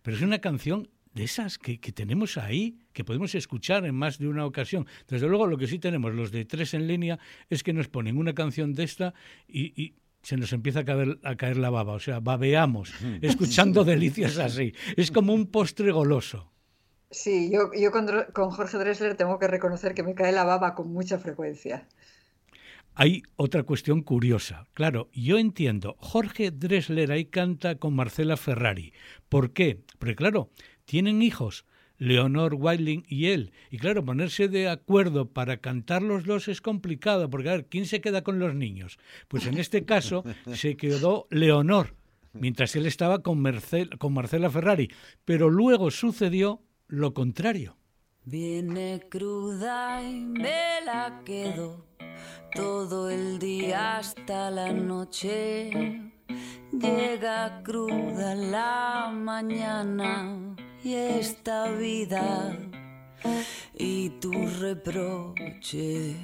Pero 0.02 0.18
es 0.18 0.22
una 0.22 0.40
canción 0.40 0.90
de 1.14 1.24
esas 1.24 1.56
que, 1.56 1.78
tenemos 1.78 2.36
ahí, 2.36 2.80
que 2.92 3.02
podemos 3.02 3.34
escuchar 3.34 3.86
en 3.86 3.94
más 3.94 4.18
de 4.18 4.28
una 4.28 4.44
ocasión. 4.44 4.86
Desde 5.08 5.26
luego, 5.26 5.46
lo 5.46 5.56
que 5.56 5.66
sí 5.66 5.78
tenemos 5.78 6.14
los 6.14 6.30
de 6.30 6.44
tres 6.44 6.74
en 6.74 6.86
línea 6.86 7.18
es 7.48 7.62
que 7.62 7.72
nos 7.72 7.88
ponen 7.88 8.18
una 8.18 8.34
canción 8.34 8.74
de 8.74 8.84
esta 8.84 9.14
y 9.48 9.94
se 10.22 10.36
nos 10.36 10.52
empieza 10.52 10.80
a 10.80 10.84
caer, 10.84 11.18
a 11.24 11.36
caer 11.36 11.56
la 11.56 11.70
baba, 11.70 11.94
o 11.94 12.00
sea, 12.00 12.20
babeamos 12.20 12.92
escuchando 13.22 13.84
delicias 13.84 14.38
así. 14.38 14.74
Es 14.96 15.10
como 15.10 15.34
un 15.34 15.46
postre 15.46 15.92
goloso. 15.92 16.52
Sí, 17.10 17.50
yo, 17.52 17.70
yo 17.76 17.90
con, 17.90 18.08
con, 18.32 18.50
Jorge 18.50 18.78
Dressler 18.78 19.16
tengo 19.16 19.38
que 19.38 19.48
reconocer 19.48 19.94
que 19.94 20.04
me 20.04 20.14
cae 20.14 20.30
la 20.30 20.44
baba 20.44 20.74
con 20.74 20.92
mucha 20.92 21.18
frecuencia. 21.18 21.88
Hay 22.94 23.22
otra 23.36 23.64
cuestión 23.64 24.02
curiosa. 24.02 24.66
Claro, 24.74 25.08
yo 25.12 25.38
entiendo, 25.38 25.96
Jorge 25.98 26.50
Dressler 26.50 27.10
ahí 27.10 27.24
canta 27.24 27.76
con 27.76 27.94
Marcela 27.94 28.36
Ferrari. 28.36 28.92
¿Por 29.28 29.52
qué? 29.52 29.80
Porque 29.98 30.14
claro, 30.14 30.50
tienen 30.84 31.22
hijos, 31.22 31.64
Leonor 32.00 32.54
Wilding 32.54 33.04
y 33.06 33.26
él. 33.26 33.52
Y 33.70 33.78
claro, 33.78 34.04
ponerse 34.04 34.48
de 34.48 34.68
acuerdo 34.68 35.28
para 35.28 35.58
cantar 35.58 36.02
los 36.02 36.24
dos 36.24 36.48
es 36.48 36.60
complicado, 36.60 37.30
porque 37.30 37.50
a 37.50 37.52
ver, 37.52 37.66
¿quién 37.66 37.86
se 37.86 38.00
queda 38.00 38.24
con 38.24 38.40
los 38.40 38.54
niños? 38.54 38.98
Pues 39.28 39.46
en 39.46 39.58
este 39.58 39.84
caso 39.84 40.24
se 40.54 40.76
quedó 40.76 41.28
Leonor, 41.30 41.94
mientras 42.32 42.74
él 42.74 42.86
estaba 42.86 43.22
con, 43.22 43.44
con 43.98 44.14
Marcela 44.14 44.50
Ferrari. 44.50 44.90
Pero 45.24 45.50
luego 45.50 45.90
sucedió 45.90 46.62
lo 46.88 47.12
contrario. 47.14 47.76
Viene 48.24 49.02
cruda 49.08 50.02
y 50.02 50.20
me 50.20 50.80
la 50.84 51.22
quedo 51.24 51.86
todo 52.54 53.10
el 53.10 53.38
día 53.38 53.98
hasta 53.98 54.50
la 54.50 54.72
noche. 54.72 55.70
Llega 56.72 57.62
cruda 57.62 58.34
la 58.34 59.10
mañana 59.12 60.56
y 60.82 60.94
esta 60.94 61.70
vida 61.70 62.56
y 63.76 64.10
tu 64.20 64.32
reproche 64.60 66.14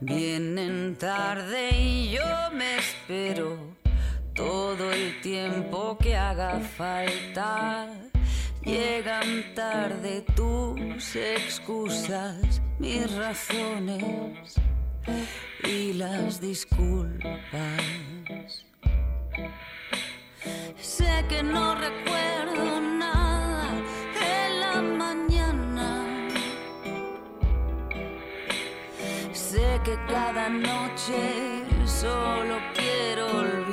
vienen 0.00 0.96
tarde 0.96 1.70
y 1.78 2.10
yo 2.10 2.50
me 2.52 2.76
espero 2.76 3.58
todo 4.34 4.92
el 4.92 5.20
tiempo 5.20 5.96
que 5.98 6.16
haga 6.16 6.60
falta. 6.60 7.88
Llegan 8.62 9.54
tarde 9.54 10.24
tus 10.34 11.14
excusas, 11.14 12.60
mis 12.78 13.14
razones 13.14 14.56
y 15.62 15.92
las 15.92 16.40
disculpas. 16.40 17.80
Sé 20.80 21.24
que 21.28 21.42
no 21.42 21.74
recuerdo 21.74 22.80
nada 22.80 23.25
Sé 29.56 29.80
que 29.84 29.96
cada 30.06 30.50
noche 30.50 31.64
solo 31.86 32.58
quiero. 32.74 33.65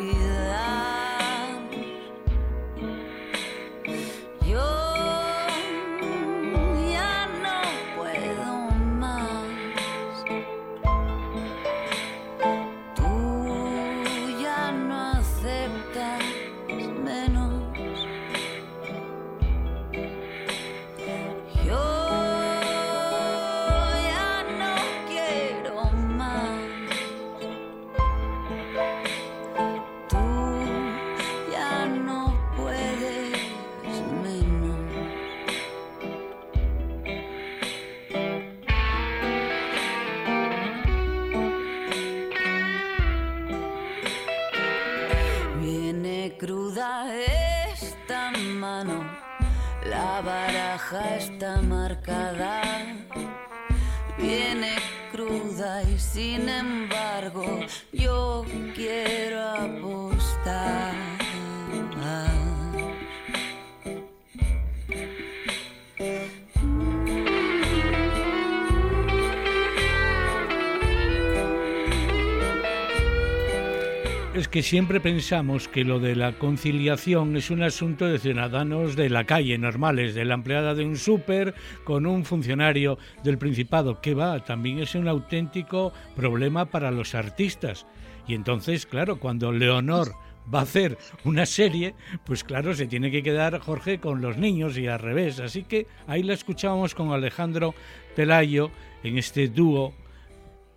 Que 74.54 74.62
siempre 74.62 75.00
pensamos 75.00 75.68
que 75.68 75.84
lo 75.84 76.00
de 76.00 76.16
la 76.16 76.38
conciliación 76.38 77.36
es 77.36 77.50
un 77.50 77.63
asunto 77.63 78.06
de 78.06 78.20
ciudadanos 78.20 78.96
de 78.96 79.10
la 79.10 79.24
calle, 79.24 79.58
normales, 79.58 80.13
de 80.13 80.26
la 80.26 80.36
empleada 80.36 80.76
de 80.76 80.86
un 80.86 80.96
súper 80.96 81.56
con 81.84 82.06
un 82.06 82.24
funcionario 82.24 83.00
del 83.24 83.39
Principado, 83.39 84.00
que 84.00 84.13
va, 84.13 84.46
también 84.46 84.78
es 84.78 84.94
un 84.94 85.08
auténtico 85.08 85.92
problema 86.16 86.66
para 86.66 86.92
los 86.92 87.16
artistas. 87.16 87.88
Y 88.28 88.36
entonces, 88.36 88.86
claro, 88.86 89.18
cuando 89.18 89.52
Leonor 89.52 90.13
va 90.54 90.60
a 90.60 90.63
hacer 90.70 91.00
una 91.24 91.48
serie, 91.48 91.96
pues 92.24 92.44
claro, 92.44 92.76
se 92.76 92.86
tiene 92.86 93.10
que 93.10 93.24
quedar 93.24 93.58
Jorge 93.58 94.00
con 94.00 94.22
los 94.22 94.38
niños 94.38 94.78
y 94.78 94.86
al 94.86 95.00
revés. 95.00 95.39
Así 95.39 95.63
que 95.63 95.88
ahí 96.06 96.22
la 96.22 96.36
escuchábamos 96.36 96.94
con 96.94 97.12
Alejandro 97.12 97.74
Pelayo 98.16 98.70
en 99.04 99.18
este 99.18 99.48
dúo 99.48 99.96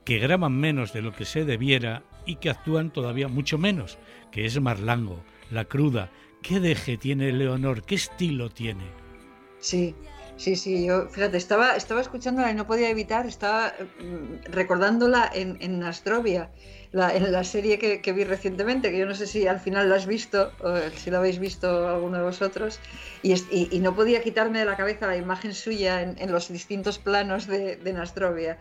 que 0.07 0.21
graban 0.21 0.57
menos 0.57 0.93
de 0.93 1.03
lo 1.03 1.13
que 1.13 1.25
se 1.25 1.45
debiera 1.45 2.05
y 2.25 2.37
que 2.37 2.49
actúan 2.49 2.93
todavía 2.93 3.27
mucho 3.27 3.59
menos, 3.59 3.99
que 4.31 4.47
es 4.47 4.59
Marlango, 4.61 5.23
La 5.51 5.65
Cruda. 5.65 6.11
¿Qué 6.43 6.61
deje 6.61 6.97
tiene 6.97 7.33
Leonor? 7.33 7.83
¿Qué 7.83 7.97
estilo 7.97 8.49
tiene? 8.49 8.85
Sí, 9.59 9.97
sí, 10.37 10.55
sí, 10.55 10.87
yo, 10.87 11.09
fíjate, 11.09 11.37
estaba, 11.37 11.75
estaba 11.75 12.01
escuchándola 12.01 12.53
y 12.53 12.55
no 12.55 12.69
podía 12.69 12.89
evitar, 12.89 13.27
estaba 13.27 13.75
mm, 13.99 14.53
recordándola 14.53 15.29
en, 15.35 15.59
en 15.61 15.83
Astrovia, 15.83 16.53
en 16.93 17.33
la 17.33 17.43
serie 17.43 17.81
que, 17.81 18.13
vi 18.13 18.23
recientemente, 18.23 18.93
que 18.93 18.99
yo 18.99 19.07
no 19.07 19.15
sé 19.17 19.27
si 19.27 19.49
al 19.49 19.59
final 19.59 19.89
la 19.91 19.97
has 19.97 20.07
visto, 20.07 20.53
o 20.63 20.77
si 20.97 21.11
la 21.11 21.19
habéis 21.19 21.41
visto 21.41 21.89
alguno 21.89 22.19
de 22.19 22.25
vosotros, 22.25 22.79
y, 23.25 23.35
y, 23.51 23.81
no 23.81 23.97
podía 23.97 24.23
quitarme 24.23 24.61
de 24.61 24.67
la 24.67 24.77
cabeza 24.77 25.09
la 25.09 25.17
imagen 25.17 25.53
suya 25.53 26.01
en, 26.01 26.31
los 26.31 26.49
distintos 26.49 27.01
planos 27.01 27.49
de, 27.49 27.75
de 27.75 27.93
Nastrovia. 27.93 28.57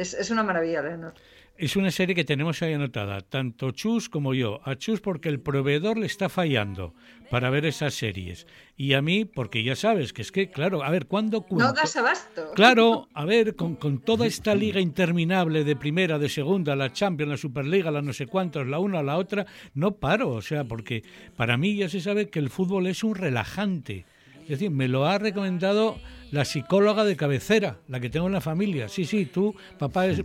Es, 0.00 0.14
es 0.14 0.30
una 0.30 0.42
maravilla, 0.42 0.80
Leonor. 0.80 1.12
Es 1.58 1.76
una 1.76 1.90
serie 1.90 2.14
que 2.14 2.24
tenemos 2.24 2.62
ahí 2.62 2.72
anotada, 2.72 3.20
tanto 3.20 3.70
Chus 3.72 4.08
como 4.08 4.32
yo. 4.32 4.62
A 4.64 4.76
Chus 4.76 5.02
porque 5.02 5.28
el 5.28 5.40
proveedor 5.40 5.98
le 5.98 6.06
está 6.06 6.30
fallando 6.30 6.94
para 7.28 7.50
ver 7.50 7.66
esas 7.66 7.92
series. 7.92 8.46
Y 8.78 8.94
a 8.94 9.02
mí 9.02 9.26
porque 9.26 9.62
ya 9.62 9.76
sabes 9.76 10.14
que 10.14 10.22
es 10.22 10.32
que, 10.32 10.50
claro, 10.50 10.82
a 10.82 10.88
ver, 10.88 11.04
¿cuándo 11.04 11.44
No 11.50 11.74
das 11.74 11.94
abasto. 11.96 12.52
Claro, 12.54 13.08
a 13.12 13.26
ver, 13.26 13.56
con, 13.56 13.76
con, 13.76 13.98
toda 13.98 14.26
esta 14.26 14.54
liga 14.54 14.80
interminable 14.80 15.62
de 15.62 15.76
primera, 15.76 16.18
de 16.18 16.30
segunda, 16.30 16.74
la 16.74 16.94
Champions, 16.94 17.32
la 17.32 17.36
Superliga, 17.36 17.90
la 17.90 18.00
no 18.00 18.14
sé 18.14 18.26
cuántos, 18.26 18.66
la 18.66 18.78
una, 18.78 19.02
la 19.02 19.18
otra, 19.18 19.44
no 19.74 19.96
paro. 19.96 20.30
O 20.30 20.40
sea, 20.40 20.64
porque 20.64 21.02
para 21.36 21.58
mí 21.58 21.76
ya 21.76 21.90
se 21.90 22.00
sabe 22.00 22.30
que 22.30 22.38
el 22.38 22.48
fútbol 22.48 22.86
es 22.86 23.04
un 23.04 23.16
relajante 23.16 24.06
Es 24.50 24.58
decir, 24.58 24.72
me 24.72 24.88
lo 24.88 25.06
ha 25.06 25.16
recomendado 25.16 25.96
la 26.32 26.44
psicóloga 26.44 27.04
de 27.04 27.14
cabecera, 27.14 27.78
la 27.86 28.00
que 28.00 28.10
tengo 28.10 28.26
en 28.26 28.32
la 28.32 28.40
familia. 28.40 28.88
Sí, 28.88 29.04
sí, 29.04 29.26
tú, 29.26 29.54
papá, 29.78 30.06
es, 30.08 30.22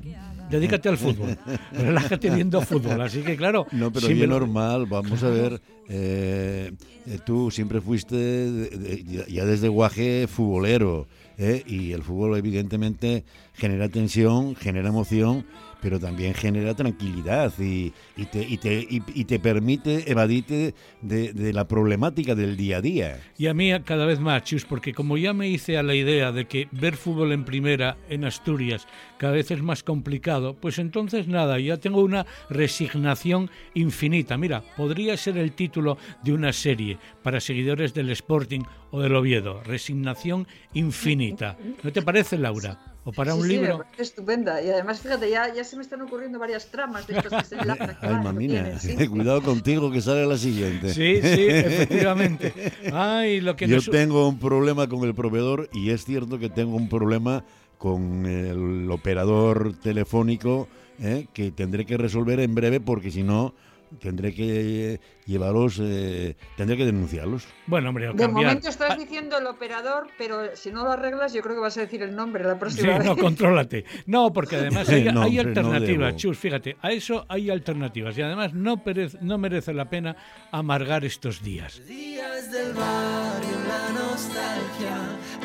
dedícate 0.49 0.89
al 0.89 0.97
fútbol, 0.97 1.37
relájate 1.71 2.31
viendo 2.31 2.59
fútbol. 2.61 2.99
Así 3.01 3.21
que, 3.21 3.37
claro. 3.37 3.67
No, 3.71 3.91
pero 3.91 4.07
es 4.07 4.27
normal, 4.27 4.87
vamos 4.87 5.21
a 5.21 5.29
ver. 5.29 5.61
Eh, 5.87 6.71
eh, 7.05 7.19
tú 7.23 7.51
siempre 7.51 7.81
fuiste, 7.81 9.25
ya 9.27 9.45
desde 9.45 9.67
guaje, 9.67 10.25
futbolero. 10.27 11.07
¿eh? 11.37 11.63
y 11.67 11.91
el 11.91 12.01
fútbol, 12.01 12.35
evidentemente, 12.35 13.25
genera 13.53 13.89
tensión, 13.89 14.55
genera 14.55 14.89
emoción 14.89 15.45
pero 15.81 15.99
también 15.99 16.33
genera 16.33 16.73
tranquilidad 16.73 17.53
y, 17.59 17.93
y, 18.17 18.25
te, 18.25 18.41
y, 18.41 18.57
te, 18.57 18.87
y, 18.89 19.25
te 19.25 19.39
permite 19.39 20.09
evadirte 20.11 20.73
de, 21.01 21.33
de, 21.33 21.53
la 21.53 21.67
problemática 21.67 22.35
del 22.35 22.57
día 22.57 22.77
a 22.77 22.81
día. 22.81 23.19
Y 23.37 23.47
a 23.47 23.53
mí 23.53 23.71
cada 23.83 24.05
vez 24.05 24.19
más, 24.19 24.43
Chus, 24.43 24.65
porque 24.65 24.93
como 24.93 25.17
ya 25.17 25.33
me 25.33 25.47
hice 25.47 25.77
a 25.77 25.83
la 25.83 25.95
idea 25.95 26.31
de 26.31 26.45
que 26.45 26.67
ver 26.71 26.95
fútbol 26.95 27.31
en 27.31 27.45
primera 27.45 27.97
en 28.09 28.25
Asturias 28.25 28.87
cada 29.17 29.33
vez 29.33 29.51
es 29.51 29.61
más 29.61 29.83
complicado, 29.83 30.55
pues 30.55 30.79
entonces 30.79 31.27
nada, 31.27 31.59
ya 31.59 31.77
tengo 31.77 32.01
una 32.01 32.25
resignación 32.49 33.49
infinita. 33.73 34.37
Mira, 34.37 34.63
podría 34.75 35.17
ser 35.17 35.37
el 35.37 35.53
título 35.53 35.97
de 36.23 36.33
una 36.33 36.53
serie 36.53 36.97
para 37.23 37.39
seguidores 37.39 37.93
del 37.93 38.09
Sporting 38.09 38.61
o 38.91 39.01
del 39.01 39.15
Oviedo, 39.15 39.61
Resignación 39.63 40.47
infinita. 40.73 41.57
¿No 41.83 41.91
te 41.91 42.01
parece, 42.01 42.37
Laura? 42.37 42.94
O 43.05 43.11
para 43.11 43.35
un 43.35 43.47
libro. 43.47 43.85
Sí, 43.95 44.01
estupenda. 44.01 44.61
Y 44.63 44.69
además, 44.69 44.99
fíjate, 44.99 45.29
ya, 45.29 45.53
ya 45.53 45.63
se 45.63 45.75
me 45.75 45.83
están 45.83 46.01
ocurriendo 46.01 46.39
varias 46.39 46.65
tramas 46.65 47.05
de 47.05 47.17
estas 47.17 47.43
que 47.43 47.49
se 47.49 47.55
enlazan. 47.61 47.95
Ay, 48.01 48.15
mamina, 48.15 48.79
cuidado 49.09 49.43
contigo 49.43 49.91
que 49.91 50.01
sale 50.01 50.25
la 50.25 50.37
siguiente. 50.37 50.89
Sí, 50.89 51.21
sí, 51.21 51.45
efectivamente. 51.47 52.51
Ay, 52.91 53.41
lo 53.41 53.55
que 53.55 53.67
Yo 53.67 53.79
tengo 53.79 54.27
un 54.27 54.39
problema 54.39 54.89
con 54.89 55.03
el 55.07 55.13
proveedor 55.13 55.69
y 55.71 55.91
es 55.91 56.03
cierto 56.03 56.39
que 56.39 56.49
tengo 56.49 56.75
un 56.75 56.89
problema 56.89 57.45
con 57.77 58.25
el 58.25 58.89
operador 58.89 59.75
telefónico 59.77 60.67
¿eh? 60.99 61.27
que 61.33 61.51
tendré 61.51 61.85
que 61.85 61.97
resolver 61.97 62.39
en 62.39 62.55
breve 62.55 62.79
porque 62.79 63.11
si 63.11 63.21
no 63.21 63.53
tendré 63.99 64.33
que 64.33 64.99
llevarlos, 65.25 65.79
eh, 65.81 66.35
tendré 66.55 66.77
que 66.77 66.85
denunciarlos. 66.85 67.47
Bueno, 67.67 67.89
hombre, 67.89 68.11
De 68.13 68.27
momento 68.27 68.69
estás 68.69 68.91
ah. 68.91 68.95
diciendo 68.95 69.37
el 69.37 69.45
operador, 69.47 70.07
pero 70.17 70.55
si 70.55 70.71
no 70.71 70.83
lo 70.83 70.91
arreglas, 70.91 71.33
yo 71.33 71.41
creo 71.41 71.55
que 71.55 71.61
vas 71.61 71.77
a 71.77 71.81
decir 71.81 72.01
el 72.01 72.15
nombre 72.15 72.43
la 72.43 72.59
próxima 72.59 73.01
sí, 73.01 73.07
no, 73.07 73.17
contrólate. 73.17 73.85
No, 74.05 74.31
porque 74.31 74.57
además 74.57 74.87
hay, 74.89 75.39
alternativas, 75.39 76.15
Chus, 76.15 76.37
fíjate, 76.37 76.77
a 76.81 76.91
eso 76.91 77.25
hay 77.29 77.49
alternativas 77.49 78.17
y 78.17 78.21
además 78.21 78.53
no, 78.53 78.81
no 79.21 79.37
merece 79.37 79.73
la 79.73 79.89
pena 79.89 80.15
amargar 80.51 81.05
estos 81.05 81.41
días. 81.41 81.81
Días 81.87 82.51
del 82.51 82.73
barrio, 82.73 83.57
la 83.67 83.89
nostalgia, 83.99 84.97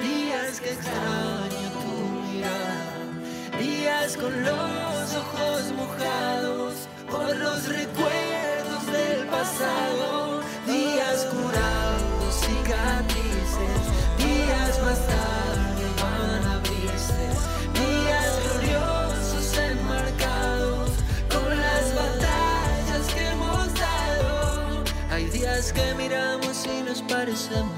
días 0.03 0.61
que 0.61 0.70
extraño 0.70 1.70
tu 1.72 2.35
mirada, 2.35 3.59
días 3.59 4.16
con 4.16 4.42
los 4.42 5.16
ojos 5.16 5.72
mojados 5.76 6.69
Que 25.72 25.94
miramos 25.94 26.66
y 26.66 26.83
nos 26.83 27.02
parecemos 27.02 27.70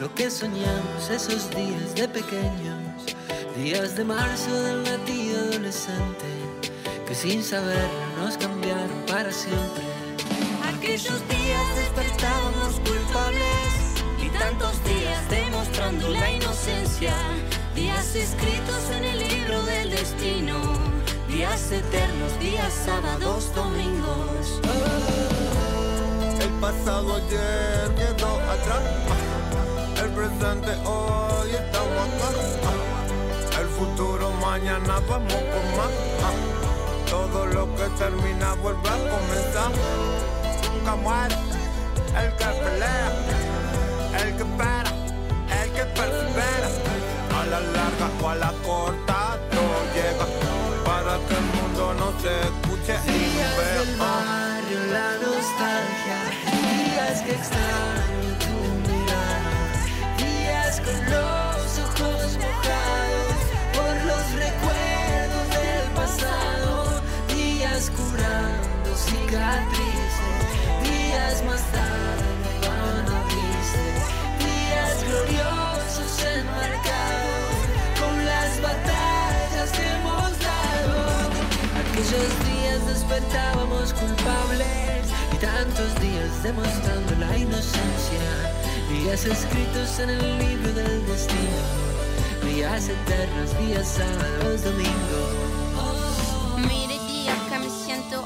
lo 0.00 0.14
que 0.14 0.30
soñamos 0.30 1.10
esos 1.10 1.50
días 1.50 1.94
de 1.94 2.08
pequeños, 2.08 3.16
días 3.56 3.96
de 3.96 4.04
marzo 4.04 4.52
del 4.62 4.84
latido 4.84 5.38
adolescente 5.40 6.32
sin 7.14 7.42
saber 7.42 7.88
nos 8.18 8.36
cambiaron 8.36 9.04
para 9.06 9.30
siempre. 9.30 9.84
Aquellos 10.76 11.20
días 11.28 11.76
despertábamos 11.76 12.80
culpables 12.80 13.72
y 14.20 14.28
tantos 14.38 14.82
días 14.84 15.28
demostrando 15.28 16.08
la 16.08 16.30
inocencia. 16.30 17.14
Días 17.74 18.14
escritos 18.14 18.90
en 18.96 19.04
el 19.04 19.18
libro 19.28 19.62
del 19.64 19.90
destino. 19.90 20.58
Días 21.28 21.70
eternos, 21.70 22.38
días 22.40 22.72
sábados, 22.72 23.54
domingos. 23.54 24.60
El 24.64 25.61
pasado 26.62 27.16
ayer 27.16 27.90
quedó 27.96 28.30
atrás. 28.54 28.84
El 30.00 30.10
presente 30.10 30.70
hoy 30.86 31.50
estamos 31.50 32.06
acá. 32.06 33.60
El 33.60 33.66
futuro 33.66 34.30
mañana 34.40 35.00
vamos 35.08 35.42
por 35.52 35.64
más. 35.76 35.92
Todo 37.10 37.46
lo 37.46 37.64
que 37.74 37.86
termina 37.98 38.54
vuelve 38.62 38.88
a 38.88 38.98
comenzar. 39.14 39.72
Nunca 40.72 40.94
muere 41.04 41.34
el 42.20 42.30
que 42.38 42.44
pelea, 42.62 43.08
el 44.22 44.36
que 44.36 44.44
espera, 44.44 44.92
el 45.60 45.68
que 45.72 45.84
persevera. 45.98 46.68
A 47.38 47.46
la 47.46 47.60
larga 47.60 48.08
o 48.22 48.28
a 48.28 48.34
la 48.36 48.52
corta 48.64 49.36
todo 49.50 49.78
llega 49.96 50.26
para 50.84 51.18
que 51.26 51.34
el 51.34 51.46
mundo 51.56 51.94
no 51.94 52.08
se 52.22 52.32
escuche 52.48 52.94
y 53.06 53.18
no 53.36 53.48
vea. 53.58 53.82
Barrio, 53.98 54.80
la 54.92 55.08
nostalgia, 55.24 56.11
extraño 57.32 58.30
tu 58.44 58.56
mirada, 58.88 59.56
días 60.18 60.80
con 60.80 60.98
los 61.12 61.78
ojos 61.86 62.38
mojados 62.44 63.36
por 63.76 63.94
los 64.10 64.24
recuerdos 64.44 65.46
del 65.56 65.86
pasado. 65.94 67.02
Curando 67.96 68.94
cicatrices, 68.94 70.40
días 70.84 71.42
más 71.44 71.62
tarde 71.72 72.28
van 72.68 73.06
a 73.08 73.22
días 74.38 74.94
gloriosos 75.08 76.12
enmarcados 76.36 77.58
con 77.98 78.14
las 78.24 78.60
batallas 78.60 79.70
que 79.72 79.84
hemos 79.94 80.30
dado. 80.38 80.96
Aquellos 81.82 82.32
días 82.46 82.86
despertábamos 82.86 83.92
culpables 83.94 84.91
tantos 85.42 86.00
días 86.00 86.42
demostrando 86.44 87.16
la 87.18 87.36
inocencia, 87.36 88.24
días 88.88 89.24
escritos 89.24 89.98
en 89.98 90.10
el 90.10 90.38
libro 90.38 90.72
del 90.72 91.06
destino, 91.06 91.62
días 92.46 92.88
eternos, 92.88 93.58
días 93.58 93.88
sábados, 93.88 94.62
domingos. 94.62 95.42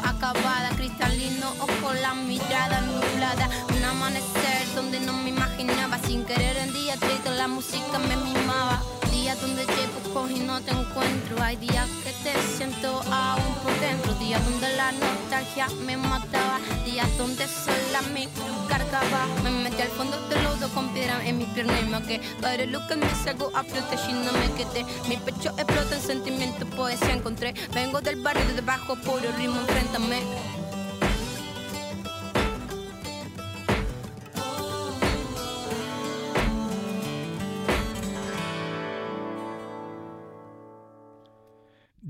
acabada, 0.03 0.71
cristalino, 0.77 1.49
ojo, 1.61 1.95
la 2.03 2.15
mirada 2.15 2.81
nublada, 2.81 3.49
un 3.77 3.85
amanecer 3.85 4.75
donde 4.75 4.99
no 5.01 5.13
me 5.13 5.31
imaginaba, 5.31 5.99
sin 5.99 6.25
querer 6.25 6.57
en 6.57 6.73
día 6.73 6.97
triste 6.97 7.31
la 7.31 7.49
música 7.49 7.99
me 7.99 8.17
mimaba, 8.17 8.83
días 9.27 9.41
donde 9.41 9.67
llevo 9.67 10.29
y 10.29 10.39
no 10.39 10.61
te 10.61 10.71
encuentro, 10.71 11.43
hay 11.43 11.57
días 11.57 11.89
que 12.05 12.13
te 12.23 12.33
siento 12.57 13.03
aún 13.11 13.55
por 13.65 13.73
dentro, 13.81 14.15
días 14.21 14.41
donde 14.49 14.69
la 14.77 14.93
nostalgia 14.93 15.67
me 15.85 15.97
mataba, 15.97 16.61
días 16.85 17.09
donde 17.19 17.45
sola 17.49 18.03
me 18.15 18.29
cargaba, 18.69 19.27
me 19.43 19.51
metí 19.51 19.83
al 19.83 19.89
fondo 19.89 20.17
del 20.29 20.45
lodo 20.45 20.69
con 20.69 20.91
piedra 20.91 21.27
en 21.27 21.39
mi 21.39 21.45
pierna 21.47 21.75
y 21.81 21.87
me 21.87 22.01
que 22.03 22.21
para 22.41 22.65
lo 22.67 22.87
que 22.87 22.95
me 22.95 23.13
salgo 23.25 23.51
a 23.53 23.65
flote 23.65 23.97
y 24.09 24.13
no 24.13 24.31
me 24.31 24.49
quedé, 24.55 24.85
mi 25.09 25.17
pecho 25.17 25.51
explota 25.59 25.97
en 25.97 26.03
sentimiento, 26.03 26.65
poesía 26.77 27.15
encontré, 27.15 27.53
vengo 27.75 28.01
del 28.01 28.23
barrio 28.23 28.47
de 28.47 28.55
debajo, 28.55 28.95
puro 28.95 29.33
ritmo, 29.37 29.59
enfréntame. 29.59 30.56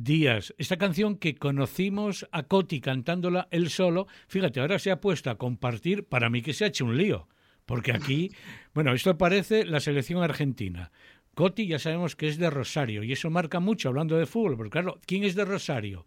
Días. 0.07 0.55
Esta 0.57 0.77
canción 0.77 1.17
que 1.17 1.35
conocimos 1.35 2.29
a 2.31 2.45
Coti 2.45 2.81
cantándola 2.81 3.49
él 3.51 3.71
solo, 3.71 4.07
fíjate, 4.29 4.61
ahora 4.61 4.79
se 4.79 4.93
ha 4.93 5.01
puesto 5.01 5.31
a 5.31 5.37
compartir, 5.37 6.05
para 6.05 6.31
mí 6.31 6.43
que 6.43 6.53
se 6.53 6.65
ha 6.65 6.69
hecho 6.69 6.85
un 6.85 6.97
lío, 6.97 7.29
porque 7.67 7.91
aquí, 7.91 8.31
bueno, 8.73 8.95
esto 8.95 9.19
parece 9.19 9.65
la 9.65 9.81
selección 9.81 10.23
argentina. 10.23 10.93
Coti 11.35 11.67
ya 11.67 11.81
sabemos 11.81 12.15
que 12.15 12.29
es 12.29 12.39
de 12.39 12.51
Rosario 12.51 13.03
y 13.03 13.13
eso 13.13 13.31
marca 13.31 13.59
mucho 13.59 13.89
hablando 13.89 14.17
de 14.17 14.27
fútbol, 14.27 14.57
porque 14.57 14.71
claro, 14.71 15.01
¿quién 15.07 15.25
es 15.25 15.35
de 15.35 15.45
Rosario? 15.45 16.07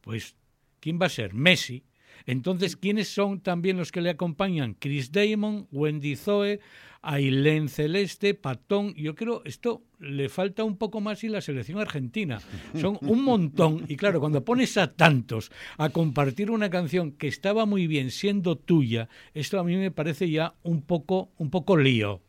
Pues, 0.00 0.36
¿quién 0.78 1.00
va 1.02 1.06
a 1.06 1.10
ser? 1.10 1.34
Messi. 1.34 1.84
Entonces, 2.26 2.76
¿quiénes 2.76 3.08
son 3.08 3.40
también 3.40 3.76
los 3.76 3.90
que 3.90 4.00
le 4.00 4.10
acompañan? 4.10 4.74
Chris 4.74 5.10
Damon, 5.10 5.66
Wendy 5.72 6.14
Zoe, 6.14 6.60
Ailén 7.02 7.68
Celeste, 7.68 8.34
Patón. 8.34 8.94
Yo 8.94 9.14
creo 9.14 9.42
esto 9.44 9.82
le 9.98 10.28
falta 10.28 10.64
un 10.64 10.76
poco 10.76 11.00
más 11.00 11.24
y 11.24 11.28
la 11.28 11.40
selección 11.40 11.78
argentina. 11.78 12.40
Son 12.80 12.98
un 13.02 13.24
montón. 13.24 13.84
Y 13.88 13.96
claro, 13.96 14.20
cuando 14.20 14.44
pones 14.44 14.76
a 14.76 14.92
tantos 14.92 15.50
a 15.78 15.90
compartir 15.90 16.50
una 16.50 16.70
canción 16.70 17.12
que 17.12 17.28
estaba 17.28 17.66
muy 17.66 17.86
bien 17.86 18.10
siendo 18.10 18.56
tuya, 18.56 19.08
esto 19.34 19.58
a 19.58 19.64
mí 19.64 19.76
me 19.76 19.90
parece 19.90 20.30
ya 20.30 20.54
un 20.62 20.82
poco, 20.82 21.30
un 21.38 21.50
poco 21.50 21.76
lío. 21.76 22.20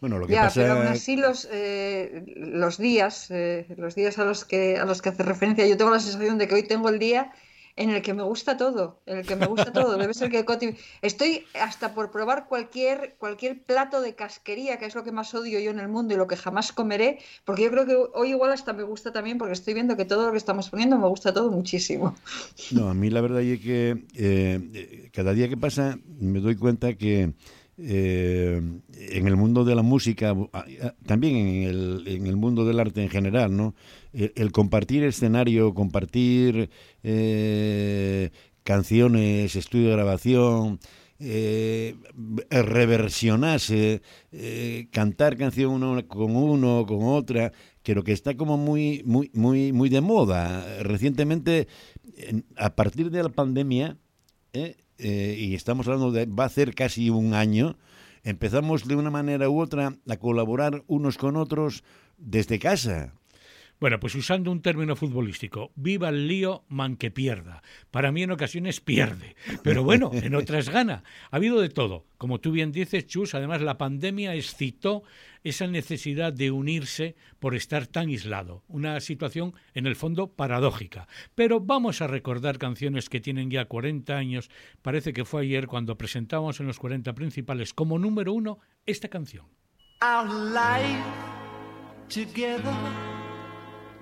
Bueno, 0.00 0.18
lo 0.18 0.26
que 0.26 0.34
Ya, 0.34 0.42
pasa 0.42 0.60
pero 0.60 0.74
aún 0.74 0.86
así 0.86 1.16
los, 1.16 1.48
eh, 1.50 2.24
los 2.36 2.76
días, 2.78 3.30
eh, 3.30 3.66
los 3.78 3.94
días 3.94 4.18
a 4.18 4.24
los 4.24 4.44
que 4.44 4.76
a 4.76 4.84
los 4.84 5.00
que 5.00 5.08
hace 5.08 5.22
referencia, 5.22 5.66
yo 5.66 5.76
tengo 5.78 5.90
la 5.90 6.00
sensación 6.00 6.36
de 6.36 6.46
que 6.46 6.54
hoy 6.56 6.62
tengo 6.64 6.90
el 6.90 6.98
día 6.98 7.32
en 7.76 7.90
el 7.90 8.02
que 8.02 8.14
me 8.14 8.22
gusta 8.22 8.56
todo, 8.56 9.00
en 9.06 9.18
el 9.18 9.26
que 9.26 9.36
me 9.36 9.46
gusta 9.46 9.72
todo. 9.72 9.96
Debe 9.98 10.14
ser 10.14 10.30
que 10.30 10.44
Estoy 11.02 11.44
hasta 11.60 11.94
por 11.94 12.10
probar 12.10 12.46
cualquier, 12.48 13.16
cualquier 13.18 13.62
plato 13.62 14.00
de 14.00 14.14
casquería, 14.14 14.78
que 14.78 14.86
es 14.86 14.94
lo 14.94 15.02
que 15.02 15.12
más 15.12 15.34
odio 15.34 15.58
yo 15.58 15.70
en 15.70 15.80
el 15.80 15.88
mundo 15.88 16.14
y 16.14 16.16
lo 16.16 16.26
que 16.26 16.36
jamás 16.36 16.72
comeré, 16.72 17.18
porque 17.44 17.64
yo 17.64 17.70
creo 17.70 17.86
que 17.86 17.96
hoy 18.14 18.30
igual 18.30 18.52
hasta 18.52 18.72
me 18.72 18.82
gusta 18.82 19.12
también, 19.12 19.38
porque 19.38 19.54
estoy 19.54 19.74
viendo 19.74 19.96
que 19.96 20.04
todo 20.04 20.26
lo 20.26 20.32
que 20.32 20.38
estamos 20.38 20.70
poniendo 20.70 20.98
me 20.98 21.08
gusta 21.08 21.32
todo 21.32 21.50
muchísimo. 21.50 22.14
No, 22.70 22.88
a 22.88 22.94
mí 22.94 23.10
la 23.10 23.20
verdad 23.20 23.42
es 23.42 23.60
que 23.60 24.04
eh, 24.14 24.60
eh, 24.74 25.10
cada 25.12 25.32
día 25.32 25.48
que 25.48 25.56
pasa 25.56 25.98
me 26.18 26.40
doy 26.40 26.56
cuenta 26.56 26.94
que 26.94 27.32
eh, 27.78 28.60
en 29.10 29.26
el 29.26 29.36
mundo 29.36 29.64
de 29.64 29.74
la 29.74 29.82
música, 29.82 30.34
ah, 30.52 30.64
ah, 30.82 30.94
también 31.06 31.36
en 31.36 31.62
el, 31.64 32.04
en 32.06 32.26
el 32.26 32.36
mundo 32.36 32.64
del 32.64 32.80
arte 32.80 33.02
en 33.02 33.08
general, 33.10 33.56
¿no? 33.56 33.74
El, 34.12 34.52
compartir 34.52 35.02
escenario, 35.04 35.74
compartir 35.74 36.70
eh, 37.02 38.30
canciones, 38.62 39.56
estudio 39.56 39.88
de 39.88 39.92
grabación, 39.96 40.78
eh, 41.18 41.96
reversionarse, 42.50 44.02
eh, 44.32 44.88
cantar 44.92 45.36
canción 45.36 45.72
uno 45.82 46.06
con 46.06 46.36
uno, 46.36 46.84
con 46.86 47.04
otra, 47.04 47.52
creo 47.82 48.02
que 48.04 48.12
está 48.12 48.36
como 48.36 48.56
muy, 48.56 49.02
muy, 49.04 49.30
muy, 49.34 49.72
muy 49.72 49.88
de 49.88 50.00
moda. 50.00 50.64
Recientemente, 50.82 51.68
en- 52.16 52.44
a 52.56 52.74
partir 52.74 53.10
de 53.10 53.22
la 53.22 53.28
pandemia, 53.30 53.98
eh, 54.98 55.36
y 55.38 55.54
estamos 55.54 55.86
hablando 55.86 56.12
de, 56.12 56.26
va 56.26 56.44
a 56.44 56.48
ser 56.48 56.74
casi 56.74 57.10
un 57.10 57.34
año, 57.34 57.76
empezamos 58.22 58.86
de 58.86 58.96
una 58.96 59.10
manera 59.10 59.48
u 59.48 59.60
otra 59.60 59.96
a 60.08 60.16
colaborar 60.16 60.82
unos 60.86 61.18
con 61.18 61.36
otros 61.36 61.84
desde 62.16 62.58
casa. 62.58 63.12
Bueno, 63.84 64.00
pues 64.00 64.14
usando 64.14 64.50
un 64.50 64.62
término 64.62 64.96
futbolístico, 64.96 65.70
viva 65.74 66.08
el 66.08 66.26
lío, 66.26 66.64
man 66.68 66.96
que 66.96 67.10
pierda. 67.10 67.62
Para 67.90 68.12
mí 68.12 68.22
en 68.22 68.30
ocasiones 68.30 68.80
pierde, 68.80 69.36
pero 69.62 69.84
bueno, 69.84 70.10
en 70.14 70.34
otras 70.34 70.70
gana. 70.70 71.04
Ha 71.30 71.36
habido 71.36 71.60
de 71.60 71.68
todo. 71.68 72.06
Como 72.16 72.40
tú 72.40 72.50
bien 72.50 72.72
dices, 72.72 73.06
Chus, 73.06 73.34
además 73.34 73.60
la 73.60 73.76
pandemia 73.76 74.34
excitó 74.36 75.02
esa 75.42 75.66
necesidad 75.66 76.32
de 76.32 76.50
unirse 76.50 77.14
por 77.40 77.54
estar 77.54 77.86
tan 77.86 78.08
aislado. 78.08 78.64
Una 78.68 78.98
situación, 79.00 79.52
en 79.74 79.86
el 79.86 79.96
fondo, 79.96 80.32
paradójica. 80.32 81.06
Pero 81.34 81.60
vamos 81.60 82.00
a 82.00 82.06
recordar 82.06 82.56
canciones 82.56 83.10
que 83.10 83.20
tienen 83.20 83.50
ya 83.50 83.66
40 83.66 84.16
años. 84.16 84.48
Parece 84.80 85.12
que 85.12 85.26
fue 85.26 85.42
ayer 85.42 85.66
cuando 85.66 85.98
presentamos 85.98 86.58
en 86.58 86.68
los 86.68 86.78
40 86.78 87.12
principales 87.12 87.74
como 87.74 87.98
número 87.98 88.32
uno 88.32 88.60
esta 88.86 89.08
canción. 89.08 89.44
Our 90.00 90.26
life 90.54 91.04
together 92.08 93.13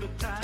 took 0.00 0.18
time. 0.18 0.39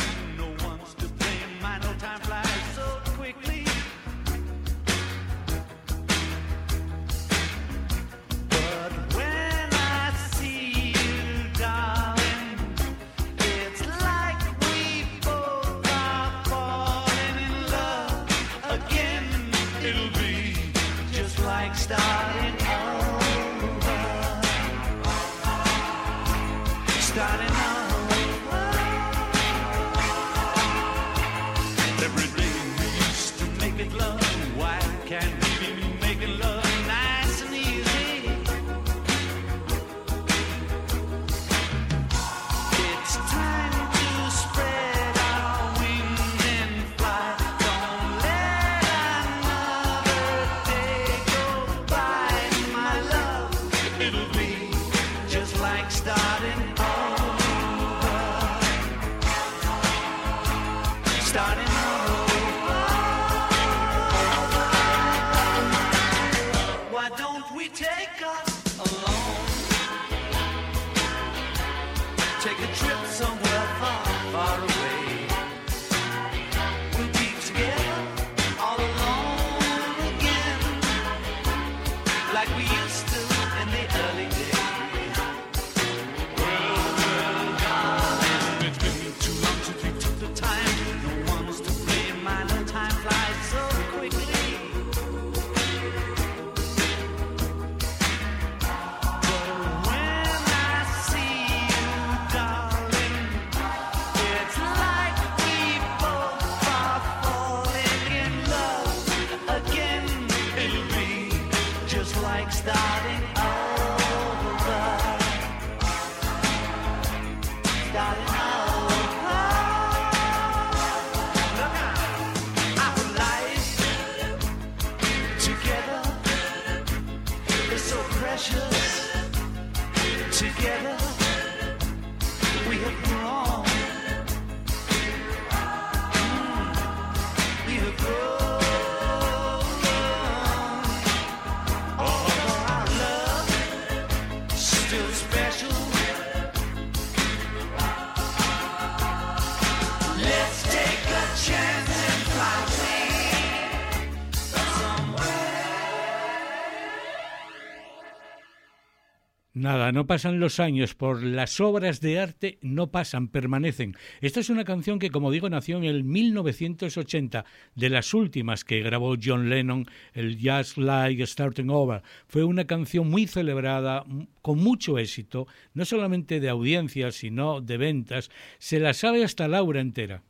No 159.93 160.07
pasan 160.07 160.41
los 160.41 160.59
años, 160.61 160.95
por 160.95 161.23
las 161.23 161.61
obras 161.61 162.01
de 162.01 162.19
arte 162.19 162.59
no 162.63 162.91
pasan, 162.91 163.29
permanecen. 163.29 163.97
Esta 164.21 164.41
es 164.41 164.51
una 164.51 164.65
canción 164.65 164.99
que, 164.99 165.11
como 165.11 165.31
digo, 165.31 165.49
nació 165.49 165.77
en 165.79 165.85
el 165.85 166.03
1980, 166.03 167.45
de 167.75 167.91
las 167.91 168.13
últimas 168.15 168.65
que 168.65 168.81
grabó 168.81 169.15
John 169.23 169.49
Lennon, 169.49 169.87
el 170.13 170.39
Just 170.43 170.79
Like 170.79 171.27
Starting 171.27 171.71
Over. 171.71 172.03
Fue 172.27 172.45
una 172.45 172.67
canción 172.67 173.09
muy 173.09 173.27
celebrada, 173.27 174.05
con 174.43 174.59
mucho 174.59 174.99
éxito, 174.99 175.47
no 175.75 175.85
solamente 175.85 176.41
de 176.41 176.49
audiencia, 176.49 177.13
sino 177.13 177.61
de 177.61 177.77
ventas. 177.77 178.31
Se 178.59 178.81
la 178.81 178.95
sabe 178.95 179.25
hasta 179.25 179.49
Laura 179.49 179.81
entera. 179.81 180.23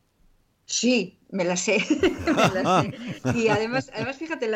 Sí, 0.67 1.17
me 1.31 1.45
la 1.45 1.55
sé. 1.55 1.77
Y 3.33 3.47
además, 3.47 3.89
además 3.95 4.17
fíjate, 4.17 4.51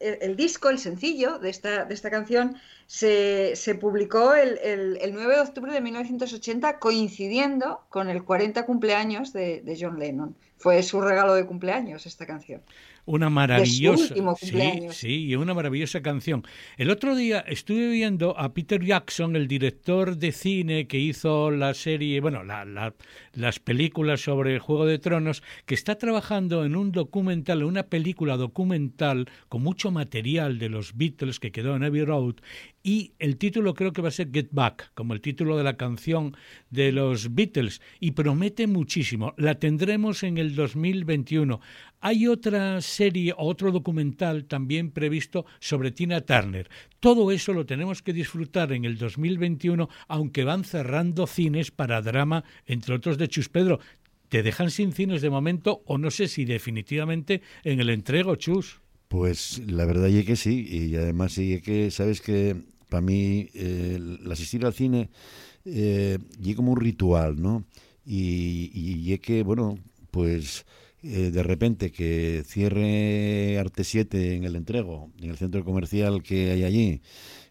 el, 0.00 0.36
disco, 0.36 0.68
el 0.68 0.78
sencillo 0.78 1.38
de 1.38 1.50
esta, 1.50 1.84
de 1.84 1.94
esta 1.94 2.10
canción 2.10 2.56
se, 2.86 3.54
publicó 3.80 4.34
el, 4.34 5.00
9 5.12 5.34
de 5.34 5.40
octubre 5.40 5.72
de 5.72 5.80
1980 5.80 6.78
coincidiendo 6.78 7.80
con 7.88 8.10
el 8.10 8.24
40 8.24 8.66
cumpleaños 8.66 9.32
de, 9.32 9.62
de 9.62 9.78
John 9.80 9.98
Lennon. 9.98 10.36
Fue 10.58 10.82
su 10.82 11.00
regalo 11.00 11.34
de 11.34 11.46
cumpleaños 11.46 12.04
esta 12.06 12.26
canción 12.26 12.60
una 13.04 13.30
maravillosa 13.30 14.14
sí, 14.36 14.88
sí, 14.90 15.36
una 15.36 15.54
maravillosa 15.54 16.02
canción. 16.02 16.44
El 16.76 16.90
otro 16.90 17.16
día 17.16 17.40
estuve 17.40 17.88
viendo 17.88 18.38
a 18.38 18.52
Peter 18.52 18.84
Jackson, 18.84 19.36
el 19.36 19.48
director 19.48 20.16
de 20.16 20.32
cine 20.32 20.86
que 20.86 20.98
hizo 20.98 21.50
la 21.50 21.74
serie, 21.74 22.20
bueno, 22.20 22.42
las 22.44 23.60
películas 23.60 24.20
sobre 24.20 24.58
Juego 24.58 24.86
de 24.86 24.98
Tronos, 24.98 25.42
que 25.66 25.74
está 25.74 25.96
trabajando 25.96 26.64
en 26.64 26.76
un 26.76 26.92
documental, 26.92 27.64
una 27.64 27.84
película 27.84 28.36
documental 28.36 29.28
con 29.48 29.62
mucho 29.62 29.90
material 29.90 30.58
de 30.58 30.68
los 30.68 30.96
Beatles 30.96 31.40
que 31.40 31.52
quedó 31.52 31.76
en 31.76 31.84
Abbey 31.84 32.04
Road 32.04 32.36
y 32.82 33.12
el 33.18 33.36
título 33.36 33.74
creo 33.74 33.92
que 33.92 34.00
va 34.00 34.08
a 34.08 34.12
ser 34.12 34.30
Get 34.32 34.48
Back, 34.52 34.92
como 34.94 35.12
el 35.12 35.20
título 35.20 35.58
de 35.58 35.64
la 35.64 35.76
canción 35.76 36.34
de 36.70 36.92
los 36.92 37.34
Beatles, 37.34 37.82
y 37.98 38.12
promete 38.12 38.66
muchísimo. 38.66 39.34
La 39.36 39.58
tendremos 39.58 40.22
en 40.22 40.38
el 40.38 40.54
2021. 40.54 41.60
Hay 42.02 42.26
otra 42.26 42.80
serie, 42.80 43.34
otro 43.36 43.72
documental 43.72 44.46
también 44.46 44.90
previsto 44.90 45.44
sobre 45.58 45.90
Tina 45.90 46.22
Turner. 46.22 46.70
Todo 46.98 47.30
eso 47.30 47.52
lo 47.52 47.66
tenemos 47.66 48.00
que 48.02 48.14
disfrutar 48.14 48.72
en 48.72 48.86
el 48.86 48.96
2021, 48.96 49.88
aunque 50.08 50.44
van 50.44 50.64
cerrando 50.64 51.26
cines 51.26 51.70
para 51.70 52.00
drama, 52.00 52.44
entre 52.66 52.94
otros 52.94 53.18
de 53.18 53.28
Chus 53.28 53.50
Pedro. 53.50 53.80
¿Te 54.30 54.42
dejan 54.42 54.70
sin 54.70 54.92
cines 54.92 55.20
de 55.20 55.28
momento 55.28 55.82
o 55.86 55.98
no 55.98 56.10
sé 56.10 56.28
si 56.28 56.44
definitivamente 56.44 57.42
en 57.64 57.80
el 57.80 57.90
entrego, 57.90 58.36
Chus? 58.36 58.80
Pues 59.08 59.60
la 59.66 59.84
verdad 59.84 60.08
es 60.08 60.24
que 60.24 60.36
sí, 60.36 60.66
y 60.70 60.96
además 60.96 61.32
sí 61.32 61.60
que 61.60 61.90
sabes 61.90 62.20
que 62.20 62.56
para 62.88 63.02
mí 63.02 63.48
el 63.54 64.20
asistir 64.30 64.64
al 64.64 64.72
cine 64.72 65.10
eh, 65.64 66.18
como 66.56 66.72
un 66.72 66.80
ritual, 66.80 67.40
¿no? 67.40 67.64
Y, 68.06 68.70
y, 68.72 69.18
que, 69.18 69.42
bueno, 69.42 69.78
pues 70.10 70.64
eh, 71.02 71.30
de 71.30 71.42
repente 71.42 71.92
que 71.92 72.42
cierre 72.46 73.58
Arte 73.58 73.84
7 73.84 74.36
en 74.36 74.44
el 74.44 74.54
entrego, 74.54 75.10
en 75.18 75.30
el 75.30 75.38
centro 75.38 75.64
comercial 75.64 76.22
que 76.22 76.50
hay 76.50 76.64
allí, 76.64 77.00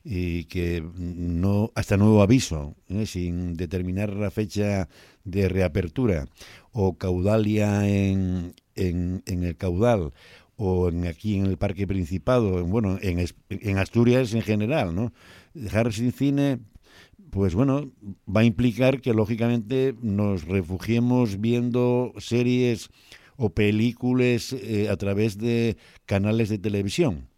y 0.04 0.46
que 0.46 0.84
no 0.96 1.72
hasta 1.74 1.98
nuevo 1.98 2.22
aviso, 2.22 2.76
¿eh? 2.90 3.06
sin 3.08 3.56
determinar 3.56 4.14
la 4.14 4.30
fecha 4.30 4.88
de 5.24 5.50
reapertura, 5.50 6.28
o 6.72 6.98
caudalia 6.98 7.88
en, 7.90 8.54
en, 8.76 9.24
en 9.26 9.44
el 9.44 9.58
caudal, 9.58 10.14
o 10.56 10.90
en, 10.90 11.08
aquí 11.08 11.38
en 11.38 11.48
el 11.48 11.58
Parque 11.58 11.88
Principado, 11.88 12.64
bueno, 12.66 13.00
en, 13.02 13.26
en 13.50 13.78
Asturias 13.80 14.34
en 14.34 14.44
general, 14.44 14.94
¿no? 14.94 15.12
Dejar 15.56 15.92
sin 15.92 16.12
cine, 16.12 16.60
pues 17.32 17.56
bueno, 17.56 17.92
va 18.28 18.42
a 18.42 18.46
implicar 18.46 19.02
que 19.02 19.14
lógicamente 19.14 19.96
nos 20.02 20.46
refugiemos 20.46 21.42
viendo 21.42 22.14
series 22.18 22.90
o 23.40 23.50
películas 23.56 24.52
eh, 24.52 24.90
a 24.90 24.98
través 24.98 25.38
de 25.38 25.78
canales 26.06 26.50
de 26.50 26.60
televisión. 26.60 27.30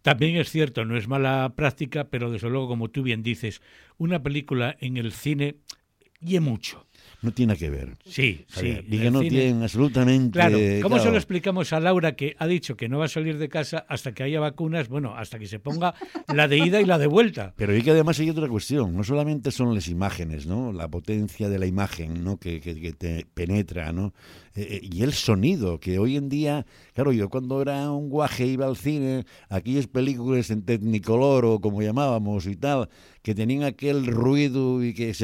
También 0.00 0.36
es 0.36 0.50
cierto, 0.50 0.84
no 0.84 0.96
es 0.96 1.06
mala 1.06 1.52
práctica, 1.54 2.04
pero 2.04 2.30
desde 2.30 2.48
luego, 2.48 2.66
como 2.66 2.88
tú 2.88 3.02
bien 3.02 3.22
dices, 3.22 3.60
una 3.98 4.22
película 4.22 4.76
en 4.80 4.96
el 4.96 5.12
cine 5.12 5.56
y 6.20 6.40
mucho 6.40 6.86
no 7.22 7.32
tiene 7.32 7.56
que 7.56 7.70
ver. 7.70 7.96
Sí, 8.04 8.44
sí. 8.48 8.80
y 8.86 8.98
que 8.98 9.10
no 9.10 9.20
tienen 9.20 9.62
absolutamente. 9.62 10.38
Claro, 10.38 10.58
¿cómo 10.82 10.98
se 10.98 11.10
lo 11.10 11.16
explicamos 11.16 11.72
a 11.72 11.78
Laura 11.78 12.16
que 12.16 12.34
ha 12.38 12.46
dicho 12.46 12.76
que 12.76 12.88
no 12.88 12.98
va 12.98 13.04
a 13.04 13.08
salir 13.08 13.38
de 13.38 13.48
casa 13.48 13.86
hasta 13.88 14.12
que 14.12 14.24
haya 14.24 14.40
vacunas? 14.40 14.88
Bueno, 14.88 15.14
hasta 15.16 15.38
que 15.38 15.46
se 15.46 15.60
ponga 15.60 15.94
la 16.34 16.48
de 16.48 16.58
ida 16.58 16.80
y 16.80 16.84
la 16.84 16.98
de 16.98 17.06
vuelta. 17.06 17.54
Pero 17.56 17.76
y 17.76 17.82
que 17.82 17.92
además 17.92 18.18
hay 18.18 18.28
otra 18.28 18.48
cuestión. 18.48 18.96
No 18.96 19.04
solamente 19.04 19.52
son 19.52 19.74
las 19.74 19.88
imágenes, 19.88 20.46
¿no? 20.46 20.72
La 20.72 20.88
potencia 20.88 21.48
de 21.48 21.58
la 21.58 21.66
imagen, 21.66 22.24
¿no? 22.24 22.38
Que, 22.38 22.60
que, 22.60 22.92
te 22.92 23.24
penetra, 23.32 23.92
¿no? 23.92 24.12
Eh, 24.54 24.68
eh, 24.70 24.80
y 24.82 25.02
el 25.02 25.12
sonido, 25.14 25.80
que 25.80 25.98
hoy 25.98 26.16
en 26.16 26.28
día, 26.28 26.66
claro, 26.94 27.12
yo 27.12 27.30
cuando 27.30 27.62
era 27.62 27.90
un 27.90 28.10
guaje 28.10 28.46
iba 28.46 28.66
al 28.66 28.76
cine, 28.76 29.24
aquellas 29.48 29.86
películas 29.86 30.50
en 30.50 30.62
Technicolor 30.62 31.44
o 31.46 31.60
como 31.60 31.80
llamábamos 31.82 32.46
y 32.46 32.56
tal, 32.56 32.88
que 33.22 33.34
tenían 33.34 33.62
aquel 33.62 34.06
ruido 34.06 34.84
y 34.84 34.92
que, 34.92 35.14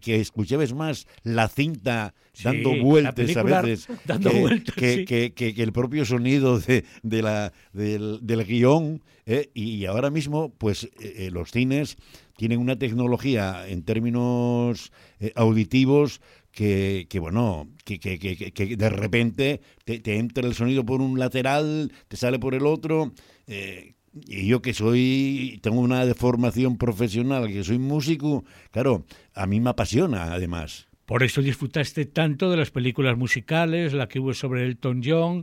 que 0.00 0.20
escuchabas 0.20 0.72
más 0.72 1.06
la 1.22 1.48
cinta 1.48 2.14
dando 2.42 2.76
vueltas 2.82 3.36
a 3.36 3.42
veces 3.42 3.88
dando 4.06 4.30
que, 4.30 4.40
vueltas, 4.40 4.74
que, 4.74 5.32
que, 5.34 5.62
el 5.62 5.72
propio 5.72 6.04
sonido 6.04 6.58
de, 6.60 6.84
de 7.02 7.22
la, 7.22 7.52
del, 7.72 8.20
del 8.22 8.44
guion. 8.44 9.02
¿eh? 9.26 9.50
Y 9.54 9.84
ahora 9.86 10.10
mismo, 10.10 10.54
pues 10.56 10.84
eh, 10.84 10.90
eh, 11.00 11.30
los 11.30 11.50
cines 11.50 11.96
tienen 12.36 12.58
una 12.58 12.78
tecnología 12.78 13.68
en 13.68 13.82
términos 13.82 14.90
auditivos 15.36 16.20
que, 16.52 17.06
que, 17.08 17.18
bueno, 17.18 17.68
que, 17.84 17.98
que, 17.98 18.18
que, 18.18 18.76
de 18.76 18.90
repente 18.90 19.60
te, 19.84 20.16
entra 20.16 20.46
el 20.46 20.54
sonido 20.54 20.84
por 20.84 21.00
un 21.00 21.18
lateral, 21.18 21.92
te 22.08 22.16
sale 22.16 22.38
por 22.38 22.54
el 22.54 22.66
otro. 22.66 23.12
Eh, 23.46 23.94
y 24.14 24.46
yo 24.46 24.60
que 24.60 24.74
soy, 24.74 25.58
tengo 25.62 25.80
una 25.80 26.04
deformación 26.04 26.76
profesional, 26.76 27.48
que 27.48 27.64
soy 27.64 27.78
músico, 27.78 28.44
claro, 28.70 29.06
a 29.34 29.46
mí 29.46 29.58
me 29.60 29.70
apasiona 29.70 30.34
además. 30.34 30.88
Por 31.12 31.24
eso 31.24 31.42
disfrutaste 31.42 32.06
tanto 32.06 32.50
de 32.50 32.56
las 32.56 32.70
películas 32.70 33.18
musicales, 33.18 33.92
la 33.92 34.08
que 34.08 34.18
hubo 34.18 34.32
sobre 34.32 34.64
Elton 34.64 35.02
John, 35.04 35.42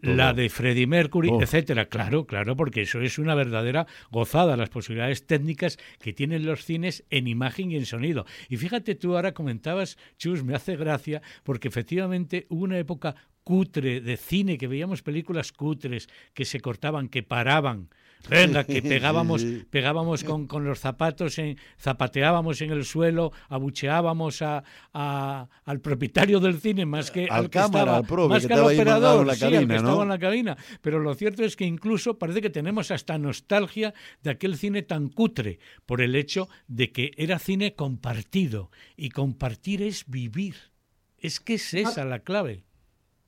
la 0.00 0.32
de 0.32 0.48
Freddie 0.48 0.86
Mercury, 0.86 1.28
etcétera. 1.28 1.90
Claro, 1.90 2.24
claro, 2.24 2.56
porque 2.56 2.80
eso 2.80 2.98
es 3.02 3.18
una 3.18 3.34
verdadera 3.34 3.86
gozada, 4.10 4.56
las 4.56 4.70
posibilidades 4.70 5.26
técnicas 5.26 5.76
que 6.00 6.14
tienen 6.14 6.46
los 6.46 6.64
cines 6.64 7.04
en 7.10 7.28
imagen 7.28 7.70
y 7.70 7.76
en 7.76 7.84
sonido. 7.84 8.24
Y 8.48 8.56
fíjate, 8.56 8.94
tú 8.94 9.14
ahora 9.14 9.34
comentabas, 9.34 9.98
Chus, 10.16 10.42
me 10.42 10.54
hace 10.54 10.74
gracia, 10.76 11.20
porque 11.44 11.68
efectivamente 11.68 12.46
hubo 12.48 12.64
una 12.64 12.78
época 12.78 13.14
cutre 13.44 14.00
de 14.00 14.16
cine, 14.16 14.56
que 14.56 14.68
veíamos 14.68 15.02
películas 15.02 15.52
cutres 15.52 16.08
que 16.32 16.46
se 16.46 16.60
cortaban, 16.60 17.08
que 17.08 17.22
paraban. 17.22 17.90
Venga, 18.28 18.64
que 18.64 18.82
pegábamos, 18.82 19.44
pegábamos 19.70 20.24
con, 20.24 20.46
con, 20.46 20.64
los 20.64 20.80
zapatos, 20.80 21.38
en, 21.38 21.58
zapateábamos 21.78 22.60
en 22.60 22.70
el 22.70 22.84
suelo, 22.84 23.32
abucheábamos 23.48 24.42
a, 24.42 24.64
al 24.92 25.80
propietario 25.80 26.40
del 26.40 26.60
cine 26.60 26.86
más 26.86 27.10
que 27.10 27.28
al, 27.30 27.50
que 27.50 27.58
estaba, 27.58 28.02
más 28.02 28.46
que, 28.46 28.54
al 28.54 28.60
operador, 28.60 29.26
la 29.26 29.36
cabina, 29.36 29.76
estaba 29.76 30.02
en 30.02 30.08
la 30.08 30.18
cabina. 30.18 30.56
Pero 30.80 30.98
lo 30.98 31.14
cierto 31.14 31.44
es 31.44 31.56
que 31.56 31.64
incluso 31.64 32.18
parece 32.18 32.40
que 32.40 32.50
tenemos 32.50 32.90
hasta 32.90 33.18
nostalgia 33.18 33.94
de 34.22 34.30
aquel 34.30 34.56
cine 34.56 34.82
tan 34.82 35.08
cutre, 35.08 35.58
por 35.86 36.00
el 36.00 36.14
hecho 36.14 36.48
de 36.66 36.92
que 36.92 37.12
era 37.16 37.38
cine 37.38 37.74
compartido. 37.74 38.70
Y 38.96 39.10
compartir 39.10 39.82
es 39.82 40.04
vivir. 40.06 40.56
Es 41.18 41.40
que 41.40 41.54
es 41.54 41.74
esa 41.74 42.04
la 42.04 42.20
clave. 42.20 42.64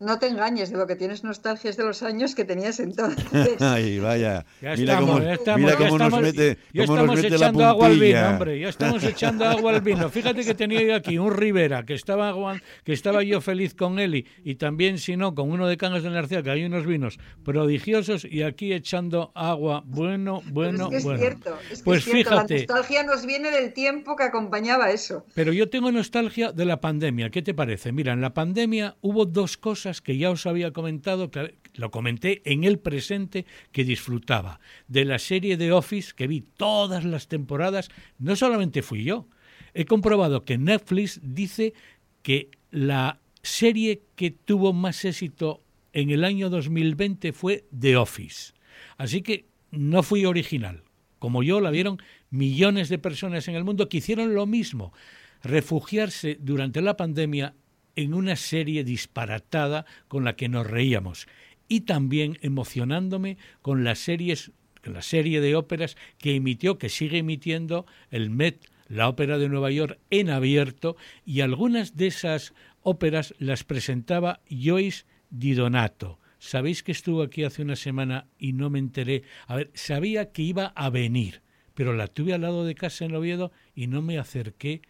No 0.01 0.19
te 0.19 0.29
engañes, 0.29 0.71
de 0.71 0.79
lo 0.79 0.87
que 0.87 0.97
tienes 0.97 1.25
nostalgia 1.25 1.69
es 1.69 1.77
de 1.77 1.85
los 1.85 2.03
años 2.03 2.35
que 2.35 2.47
tenías 2.47 2.81
entonces. 2.81 3.27
Ay, 3.61 3.99
vaya. 3.99 4.47
Ya 4.63 4.75
mira 4.75 4.95
estamos, 4.95 5.11
cómo, 5.11 5.23
ya 5.23 5.35
estamos, 5.35 5.61
mira 5.61 5.77
cómo 5.77 5.99
nos 5.99 6.21
mete, 6.23 6.59
ya 6.73 6.85
estamos 6.85 7.23
echando 7.23 7.65
agua 7.67 7.87
al 7.87 8.01
vino, 8.01 8.29
hombre. 8.31 8.59
Ya 8.59 8.69
estamos 8.71 9.05
echando 9.05 9.45
agua 9.45 9.73
al 9.73 9.83
vino. 9.83 10.09
Fíjate 10.09 10.43
que 10.43 10.55
tenía 10.55 10.81
yo 10.81 10.95
aquí 10.95 11.19
un 11.19 11.37
Rivera, 11.37 11.85
que 11.85 11.93
estaba, 11.93 12.35
que 12.83 12.95
estaba 12.95 13.23
yo 13.23 13.43
feliz 13.43 13.75
con 13.75 13.99
él 13.99 14.15
y, 14.15 14.27
y 14.43 14.55
también, 14.55 14.97
si 14.97 15.19
no, 15.19 15.35
con 15.35 15.51
uno 15.51 15.67
de 15.67 15.77
Cangas 15.77 16.03
de 16.03 16.09
Narcía, 16.09 16.43
que 16.43 16.51
hay 16.51 16.65
unos 16.65 16.87
vinos 16.87 17.19
prodigiosos 17.45 18.25
y 18.25 18.43
aquí 18.43 18.73
echando 18.73 19.33
agua. 19.35 19.83
Bueno, 19.85 20.41
bueno, 20.47 20.85
es 20.85 20.89
que 20.89 20.97
es 20.97 21.05
bueno. 21.05 21.21
Cierto, 21.21 21.59
es 21.71 21.79
que 21.81 21.85
pues 21.85 21.99
es 21.99 22.05
cierto, 22.05 22.31
fíjate. 22.31 22.55
La 22.55 22.61
nostalgia 22.61 23.03
nos 23.03 23.27
viene 23.27 23.51
del 23.51 23.75
tiempo 23.75 24.17
que 24.17 24.23
acompañaba 24.23 24.91
eso. 24.93 25.27
Pero 25.35 25.53
yo 25.53 25.69
tengo 25.69 25.93
nostalgia 25.93 26.53
de 26.53 26.65
la 26.65 26.81
pandemia. 26.81 27.29
¿Qué 27.29 27.43
te 27.43 27.53
parece? 27.53 27.93
Mira, 27.93 28.15
en 28.15 28.23
la 28.23 28.33
pandemia 28.33 28.97
hubo 29.03 29.27
dos 29.27 29.59
cosas 29.59 29.90
que 30.01 30.17
ya 30.17 30.31
os 30.31 30.47
había 30.47 30.73
comentado, 30.73 31.31
lo 31.75 31.91
comenté 31.91 32.43
en 32.45 32.63
el 32.65 32.79
presente, 32.79 33.47
que 33.73 33.85
disfrutaba. 33.85 34.61
De 34.87 35.05
la 35.05 35.19
serie 35.19 35.57
de 35.57 35.73
Office, 35.73 36.13
que 36.15 36.29
vi 36.29 36.43
todas 36.43 37.05
las 37.05 37.27
temporadas, 37.27 37.91
no 38.19 38.37
solamente 38.37 38.83
fui 38.83 39.03
yo, 39.03 39.27
he 39.75 39.85
comprobado 39.85 40.45
que 40.45 40.59
Netflix 40.59 41.21
dice 41.23 41.75
que 42.23 42.51
la 42.71 43.21
serie 43.43 44.03
que 44.15 44.31
tuvo 44.31 44.73
más 44.73 45.05
éxito 45.05 45.63
en 45.93 46.11
el 46.11 46.25
año 46.25 46.51
2020 46.51 47.33
fue 47.33 47.65
The 47.77 47.97
Office. 47.97 48.53
Así 48.97 49.23
que 49.23 49.47
no 49.71 50.03
fui 50.03 50.25
original. 50.25 50.83
como 51.19 51.43
yo, 51.43 51.61
la 51.61 51.71
vieron 51.71 51.99
millones 52.31 52.89
de 52.89 52.99
personas 52.99 53.47
en 53.47 53.55
el 53.55 53.63
mundo 53.63 53.91
que 53.91 53.99
hicieron 53.99 54.35
lo 54.35 54.47
mismo, 54.47 54.95
refugiarse 55.43 56.39
durante 56.41 56.81
la 56.81 56.97
pandemia 56.97 57.55
en 57.97 58.15
una 58.15 58.37
serie 58.37 58.85
disparatada 58.85 59.87
con 60.09 60.25
la 60.25 60.37
que 60.37 60.49
nos 60.49 60.67
reíamos 60.67 61.27
y 61.69 61.83
también 61.83 62.39
emocionándome 62.43 63.39
con 63.63 63.85
las 63.85 64.01
series 64.01 64.53
la 64.83 65.03
serie 65.03 65.41
de 65.41 65.57
óperas 65.57 65.97
que 66.19 66.35
emitió, 66.35 66.79
que 66.79 66.89
sigue 66.89 67.19
emitiendo 67.19 67.87
el 68.11 68.31
Met, 68.31 68.67
la 68.89 69.09
Ópera 69.09 69.39
de 69.39 69.49
Nueva 69.49 69.71
York, 69.71 69.99
en 70.11 70.31
abierto, 70.31 70.97
y 71.25 71.41
algunas 71.41 71.97
de 71.97 72.07
esas 72.09 72.55
óperas 72.83 73.35
las 73.39 73.65
presentaba 73.65 74.41
Joyce 74.49 75.05
Di 75.31 75.55
Donato. 75.55 76.19
Sabéis 76.39 76.83
que 76.83 76.93
estuvo 76.93 77.23
aquí 77.23 77.45
hace 77.45 77.63
una 77.63 77.77
semana 77.77 78.27
y 78.39 78.55
no 78.55 78.71
me 78.71 78.79
enteré. 78.79 79.23
A 79.47 79.57
ver, 79.57 79.71
sabía 79.75 80.33
que 80.33 80.43
iba 80.43 80.67
a 80.69 80.89
venir, 80.89 81.43
pero 81.75 81.93
la 81.93 82.09
tuve 82.09 82.33
al 82.33 82.41
lado 82.41 82.65
de 82.65 82.75
casa 82.75 83.05
en 83.05 83.15
Oviedo 83.15 83.53
y 83.75 83.87
no 83.87 84.01
me 84.01 84.19
acerqué 84.19 84.81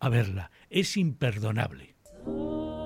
a 0.00 0.08
verla. 0.08 0.50
Es 0.70 0.96
imperdonable. 0.96 1.95
Oh. 2.28 2.85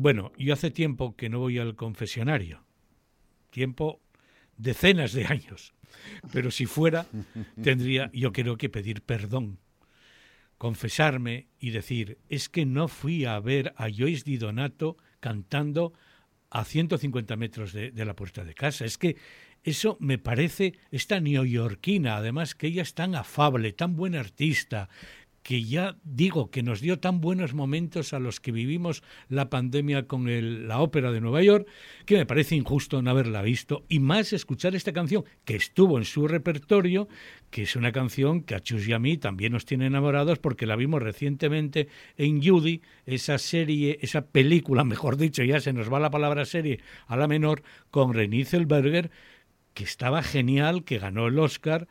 Bueno, 0.00 0.32
yo 0.38 0.54
hace 0.54 0.70
tiempo 0.70 1.14
que 1.14 1.28
no 1.28 1.40
voy 1.40 1.58
al 1.58 1.76
confesionario. 1.76 2.64
Tiempo, 3.50 4.00
decenas 4.56 5.12
de 5.12 5.26
años. 5.26 5.74
Pero 6.32 6.50
si 6.50 6.64
fuera, 6.64 7.06
tendría 7.62 8.10
yo 8.14 8.32
creo 8.32 8.56
que 8.56 8.70
pedir 8.70 9.02
perdón, 9.02 9.58
confesarme 10.56 11.48
y 11.58 11.68
decir, 11.68 12.16
es 12.30 12.48
que 12.48 12.64
no 12.64 12.88
fui 12.88 13.26
a 13.26 13.38
ver 13.40 13.74
a 13.76 13.90
Joyce 13.90 14.24
Di 14.24 14.38
Donato 14.38 14.96
cantando 15.20 15.92
a 16.48 16.64
150 16.64 17.36
metros 17.36 17.74
de, 17.74 17.90
de 17.90 18.04
la 18.06 18.16
puerta 18.16 18.42
de 18.42 18.54
casa. 18.54 18.86
Es 18.86 18.96
que 18.96 19.18
eso 19.64 19.98
me 20.00 20.16
parece, 20.16 20.78
esta 20.90 21.20
neoyorquina, 21.20 22.16
además 22.16 22.54
que 22.54 22.68
ella 22.68 22.80
es 22.80 22.94
tan 22.94 23.14
afable, 23.14 23.74
tan 23.74 23.96
buena 23.96 24.20
artista, 24.20 24.88
que 25.42 25.64
ya 25.64 25.96
digo 26.04 26.50
que 26.50 26.62
nos 26.62 26.80
dio 26.80 26.98
tan 26.98 27.20
buenos 27.20 27.54
momentos 27.54 28.12
a 28.12 28.18
los 28.18 28.40
que 28.40 28.52
vivimos 28.52 29.02
la 29.28 29.48
pandemia 29.48 30.06
con 30.06 30.28
el, 30.28 30.68
la 30.68 30.80
ópera 30.80 31.12
de 31.12 31.20
Nueva 31.20 31.42
York, 31.42 31.66
que 32.04 32.16
me 32.16 32.26
parece 32.26 32.56
injusto 32.56 33.00
no 33.00 33.10
haberla 33.10 33.42
visto 33.42 33.84
y 33.88 34.00
más 34.00 34.32
escuchar 34.32 34.74
esta 34.74 34.92
canción 34.92 35.24
que 35.44 35.56
estuvo 35.56 35.98
en 35.98 36.04
su 36.04 36.28
repertorio, 36.28 37.08
que 37.50 37.62
es 37.62 37.74
una 37.76 37.92
canción 37.92 38.42
que 38.42 38.54
a 38.54 38.60
Chus 38.60 38.86
y 38.86 38.92
a 38.92 38.98
mí 38.98 39.16
también 39.16 39.52
nos 39.52 39.64
tiene 39.64 39.86
enamorados 39.86 40.38
porque 40.38 40.66
la 40.66 40.76
vimos 40.76 41.02
recientemente 41.02 41.88
en 42.16 42.42
Judy, 42.42 42.82
esa 43.06 43.38
serie, 43.38 43.98
esa 44.02 44.26
película, 44.26 44.84
mejor 44.84 45.16
dicho, 45.16 45.42
ya 45.42 45.60
se 45.60 45.72
nos 45.72 45.92
va 45.92 46.00
la 46.00 46.10
palabra 46.10 46.44
serie 46.44 46.80
a 47.06 47.16
la 47.16 47.28
menor, 47.28 47.62
con 47.90 48.12
Renée 48.12 48.44
Zellweger, 48.44 49.10
que 49.74 49.84
estaba 49.84 50.22
genial, 50.22 50.84
que 50.84 50.98
ganó 50.98 51.28
el 51.28 51.38
Oscar 51.38 51.88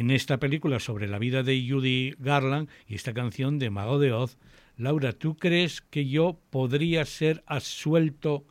en 0.00 0.10
esta 0.10 0.38
película 0.38 0.80
sobre 0.80 1.06
la 1.08 1.18
vida 1.18 1.42
de 1.42 1.62
Judy 1.68 2.14
Garland 2.18 2.70
y 2.88 2.94
esta 2.94 3.12
canción 3.12 3.58
de 3.58 3.68
Mago 3.68 3.98
de 3.98 4.14
Oz. 4.14 4.38
Laura, 4.78 5.12
¿tú 5.12 5.36
crees 5.36 5.82
que 5.82 6.08
yo 6.08 6.40
podría 6.48 7.04
ser 7.04 7.44
asuelto? 7.46 8.46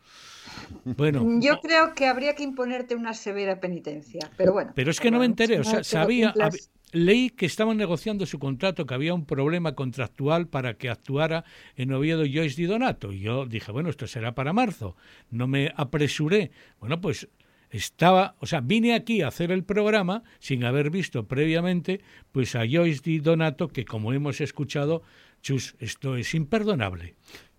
Bueno, 0.86 1.26
yo 1.42 1.60
creo 1.60 1.96
que 1.96 2.06
habría 2.06 2.36
que 2.36 2.44
imponerte 2.44 2.94
una 2.94 3.16
severa 3.16 3.60
penitencia, 3.60 4.30
pero 4.38 4.54
bueno. 4.54 4.74
Pero 4.76 4.92
es 4.92 5.00
que 5.00 5.10
no 5.10 5.18
me 5.18 5.26
enteré, 5.26 5.60
o 5.60 5.64
sea, 5.64 5.84
sabía, 5.84 6.36
leí 6.92 7.32
que 7.32 7.48
estaban 7.48 7.78
negociando 7.78 8.28
su 8.28 8.38
contrato, 8.38 8.86
que 8.86 8.94
había 8.94 9.16
un 9.16 9.26
problema 9.26 9.74
contractual 9.74 10.48
para 10.48 10.76
que 10.76 10.92
actuara 10.92 11.46
en 11.76 11.92
Oviedo 11.92 12.26
Joyce 12.32 12.62
Di 12.62 12.68
Donato. 12.68 13.12
Y 13.12 13.22
yo 13.22 13.48
dije, 13.48 13.72
bueno, 13.72 13.90
esto 13.90 14.06
será 14.06 14.36
para 14.36 14.54
marzo. 14.54 14.96
No 15.32 15.48
me 15.48 15.74
apresuré. 15.76 16.52
Bueno, 16.80 17.02
pues 17.02 17.28
estaba, 17.70 18.36
o 18.40 18.46
sea, 18.46 18.62
vine 18.62 18.94
aquí 18.94 19.22
a 19.22 19.28
hacer 19.28 19.52
el 19.52 19.64
programa 19.64 20.24
sin 20.40 20.64
haber 20.64 20.90
visto 20.90 21.28
previamente 21.28 22.02
pues 22.32 22.56
a 22.56 22.64
Joyce 22.70 23.02
Di 23.04 23.20
Donato, 23.20 23.68
que 23.68 23.86
como 23.86 24.14
hemos 24.14 24.42
escuchado, 24.42 25.04
chus, 25.42 25.76
esto 25.80 26.16
es 26.16 26.34
imperdonable. 26.34 27.16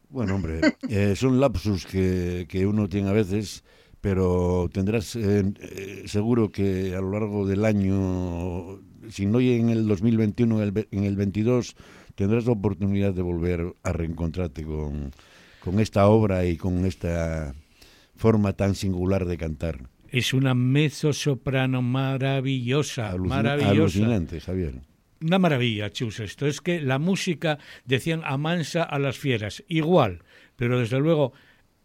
Bueno, 0.09 0.35
hombre, 0.35 0.61
eh, 0.89 1.15
son 1.17 1.41
lapsus 1.41 1.87
que, 1.87 2.47
que, 2.49 2.67
uno 2.67 2.89
tiene 2.89 3.11
a 3.11 3.13
veces, 3.13 3.63
pero 4.01 4.69
tendrás 4.73 5.15
eh, 5.15 5.45
eh, 5.61 6.03
seguro 6.07 6.51
que 6.51 6.95
a 6.97 7.01
lo 7.01 7.13
largo 7.13 7.47
del 7.47 7.65
año, 7.65 8.81
si 9.09 9.27
no 9.27 9.41
en 9.41 9.71
el 9.71 9.87
2021, 9.87 10.63
en 10.63 10.69
el, 10.69 10.89
en 10.91 11.05
el 11.05 11.17
22, 11.17 11.77
tendrás 12.17 12.47
la 12.47 12.53
oportunidad 12.53 13.15
de 13.15 13.23
volver 13.23 13.75
a 13.85 13.93
reencontrarte 13.93 14.65
con, 14.65 15.13
con 15.61 15.79
esta 15.79 16.09
obra 16.09 16.45
y 16.45 16.57
con 16.57 16.85
esta 16.85 17.55
forma 18.17 18.53
tan 18.53 18.75
singular 18.75 19.27
de 19.27 19.39
cantar. 19.39 19.90
Es 20.11 20.35
una 20.35 20.55
mezzo 20.55 21.13
soprano 21.13 21.83
maravillosa, 21.83 23.17
maravillosa. 23.17 23.99
Alucinante, 23.99 24.41
Javier. 24.41 24.75
Una 25.23 25.39
maravilla, 25.39 25.91
Chus, 25.91 26.21
esto 26.21 26.47
es 26.47 26.61
que 26.61 26.81
la 26.81 26.99
música, 26.99 27.59
decían, 27.85 28.23
amansa 28.25 28.83
a 28.83 28.99
las 28.99 29.19
fieras, 29.19 29.63
igual, 29.69 30.23
pero 30.57 30.79
desde 30.79 30.99
luego 30.99 31.33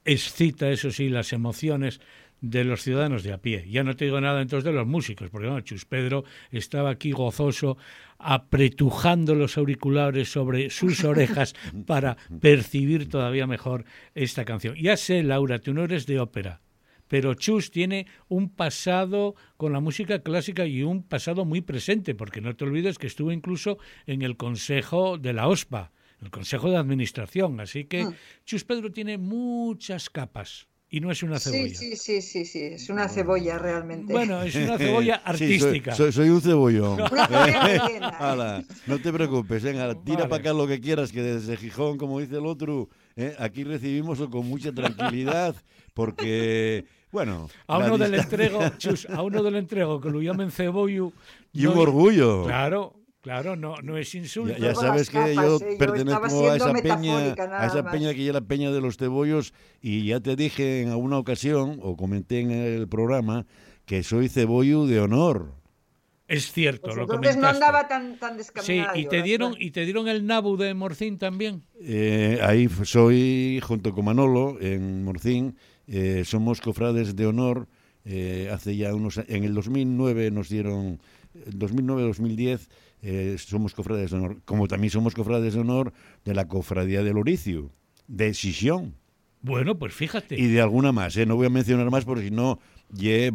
excita, 0.05 0.69
eso 0.69 0.89
sí, 0.89 1.09
las 1.09 1.33
emociones 1.33 1.99
de 2.41 2.63
los 2.63 2.81
ciudadanos 2.81 3.23
de 3.23 3.33
a 3.33 3.39
pie. 3.39 3.65
Ya 3.69 3.83
no 3.83 3.95
te 3.95 4.05
digo 4.05 4.21
nada 4.21 4.41
entonces 4.41 4.65
de 4.65 4.71
los 4.71 4.87
músicos, 4.87 5.29
porque 5.29 5.47
bueno, 5.47 5.61
Chus 5.61 5.85
Pedro 5.85 6.23
estaba 6.51 6.91
aquí 6.91 7.11
gozoso, 7.11 7.77
apretujando 8.17 9.35
los 9.35 9.57
auriculares 9.57 10.31
sobre 10.31 10.69
sus 10.69 11.03
orejas 11.03 11.55
para 11.85 12.17
percibir 12.39 13.09
todavía 13.09 13.47
mejor 13.47 13.85
esta 14.13 14.45
canción. 14.45 14.75
Ya 14.75 14.95
sé, 14.95 15.23
Laura, 15.23 15.59
tú 15.59 15.73
no 15.73 15.83
eres 15.83 16.05
de 16.05 16.19
ópera, 16.19 16.61
pero 17.07 17.33
Chus 17.33 17.71
tiene 17.71 18.07
un 18.27 18.49
pasado 18.49 19.35
con 19.57 19.73
la 19.73 19.79
música 19.79 20.19
clásica 20.19 20.65
y 20.65 20.83
un 20.83 21.03
pasado 21.03 21.45
muy 21.45 21.61
presente, 21.61 22.15
porque 22.15 22.41
no 22.41 22.55
te 22.55 22.65
olvides 22.65 22.97
que 22.97 23.07
estuvo 23.07 23.31
incluso 23.31 23.77
en 24.05 24.21
el 24.21 24.37
Consejo 24.37 25.17
de 25.17 25.33
la 25.33 25.47
OSPA, 25.47 25.91
el 26.21 26.29
Consejo 26.31 26.69
de 26.69 26.77
Administración, 26.77 27.59
así 27.59 27.85
que 27.85 28.05
mm. 28.05 28.15
Chus 28.45 28.63
Pedro 28.63 28.91
tiene 28.91 29.17
muchas 29.17 30.09
capas. 30.09 30.67
Y 30.87 30.99
no 31.01 31.11
es 31.11 31.23
una 31.23 31.39
cebolla. 31.39 31.75
Sí, 31.75 31.95
sí, 31.95 32.21
sí, 32.21 32.45
sí, 32.45 32.59
es 32.61 32.89
una 32.89 33.09
cebolla 33.09 33.57
realmente. 33.57 34.13
Bueno, 34.13 34.43
es 34.43 34.55
una 34.55 34.77
cebolla 34.77 35.15
artística. 35.15 35.95
soy, 35.95 36.29
un 36.29 36.41
cebollón. 36.41 36.97
no 38.87 38.99
te 38.99 39.11
preocupes, 39.11 39.63
venga, 39.63 39.95
tira 40.03 40.29
para 40.29 40.41
acá 40.41 40.53
lo 40.53 40.67
que 40.67 40.79
quieras, 40.79 41.11
que 41.11 41.21
desde 41.21 41.57
Gijón, 41.57 41.97
como 41.97 42.19
dice 42.19 42.37
el 42.37 42.45
otro, 42.45 42.89
¿eh? 43.15 43.35
aquí 43.39 43.63
recibimos 43.63 44.19
con 44.29 44.47
mucha 44.47 44.71
tranquilidad, 44.71 45.55
porque 45.95 46.85
bueno, 47.11 47.49
a 47.65 47.77
uno 47.79 47.97
del 47.97 48.13
entrego, 48.13 48.59
chus, 48.77 49.07
a 49.09 49.23
uno 49.23 49.41
del 49.41 49.55
entrego 49.55 50.01
que 50.01 50.09
lo 50.09 50.21
llamen 50.21 50.51
cebollo. 50.51 51.13
Y 51.53 51.65
un 51.65 51.77
orgullo. 51.77 52.43
Claro, 52.43 52.93
Claro, 53.21 53.55
no, 53.55 53.75
no 53.81 53.97
es 53.97 54.13
insulto. 54.13 54.55
Ya, 54.55 54.75
sabes 54.75 55.09
que 55.09 55.33
yo 55.33 55.57
¿eh? 55.57 55.77
pertenezco 55.79 56.47
a 56.47 56.57
esa 56.57 56.73
peña, 56.73 57.33
a 57.33 57.65
esa 57.65 57.89
peña 57.89 58.13
que 58.13 58.23
ya 58.23 58.31
la 58.31 58.41
peña 58.41 58.69
de 58.69 58.79
los 58.81 58.97
cebollos 58.97 59.51
y 59.81 60.05
ya 60.05 60.19
te 60.19 60.35
dije 60.35 60.83
en 60.83 60.89
alguna 60.89 61.17
ocasión 61.17 61.79
o 61.81 61.97
comenté 61.97 62.41
en 62.41 62.51
el 62.51 62.87
programa 62.87 63.47
que 63.85 64.03
soy 64.03 64.29
cebollo 64.29 64.85
de 64.85 64.99
honor. 64.99 65.55
Es 66.27 66.51
cierto, 66.51 66.83
pues 66.83 66.97
lo 66.97 67.03
entonces 67.03 67.37
no 67.37 67.47
andaba 67.47 67.87
tan, 67.87 68.19
tan 68.19 68.37
descaminado. 68.37 68.93
Sí, 68.93 69.01
y 69.01 69.05
te 69.07 69.23
dieron 69.23 69.55
y 69.57 69.71
te 69.71 69.85
dieron 69.85 70.07
el 70.07 70.27
nabu 70.27 70.55
de 70.55 70.75
Morcín 70.75 71.17
también. 71.17 71.63
Eh, 71.81 72.39
ahí 72.43 72.69
soy 72.83 73.59
junto 73.63 73.93
con 73.93 74.05
Manolo 74.05 74.57
en 74.61 75.03
Morcín 75.03 75.55
eh, 75.87 76.23
somos 76.25 76.61
cofrades 76.61 77.15
de 77.15 77.25
honor. 77.25 77.67
Eh, 78.05 78.49
hace 78.53 78.75
ya 78.77 78.93
unos 78.93 79.17
en 79.17 79.43
el 79.43 79.55
2009 79.55 80.29
nos 80.29 80.49
dieron 80.49 80.99
2009-2010 81.33 82.67
eh, 83.01 83.35
somos 83.37 83.73
cofrades 83.73 84.11
de 84.11 84.17
honor, 84.17 84.41
como 84.45 84.67
también 84.67 84.89
somos 84.89 85.13
cofrades 85.13 85.53
de 85.53 85.59
honor 85.59 85.93
de 86.23 86.33
la 86.33 86.47
cofradía 86.47 87.03
del 87.03 87.17
Oricio, 87.17 87.71
de 88.07 88.33
Sisión. 88.33 88.95
Bueno, 89.41 89.77
pues 89.77 89.93
fíjate. 89.93 90.39
Y 90.39 90.47
de 90.47 90.59
alguna 90.59 90.91
más, 90.91 91.15
no 91.17 91.35
voy 91.35 91.45
a 91.45 91.51
mencionar 91.51 91.91
más 91.91 92.03
porque 92.03 92.23
si 92.23 92.31
no, 92.31 92.59
yeah, 92.95 93.29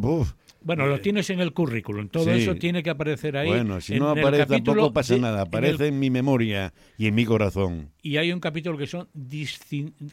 bueno, 0.62 0.86
lo 0.86 1.00
tienes 1.00 1.30
en 1.30 1.40
el 1.40 1.52
currículum, 1.52 2.08
todo 2.08 2.30
eso 2.30 2.54
tiene 2.54 2.82
que 2.82 2.90
aparecer 2.90 3.36
ahí. 3.36 3.48
Bueno, 3.48 3.80
si 3.80 3.98
no 3.98 4.11
aparece 4.11 4.46
tampoco 4.46 4.92
pasa 4.92 5.16
nada, 5.16 5.42
aparece 5.42 5.88
en, 5.88 5.98
mi 5.98 6.11
memoria 6.11 6.72
y 6.98 7.06
en 7.06 7.14
mi 7.14 7.24
corazón. 7.24 7.90
Y 8.02 8.16
hay 8.16 8.32
un 8.32 8.40
capítulo 8.40 8.76
que 8.76 8.86
son, 8.86 9.08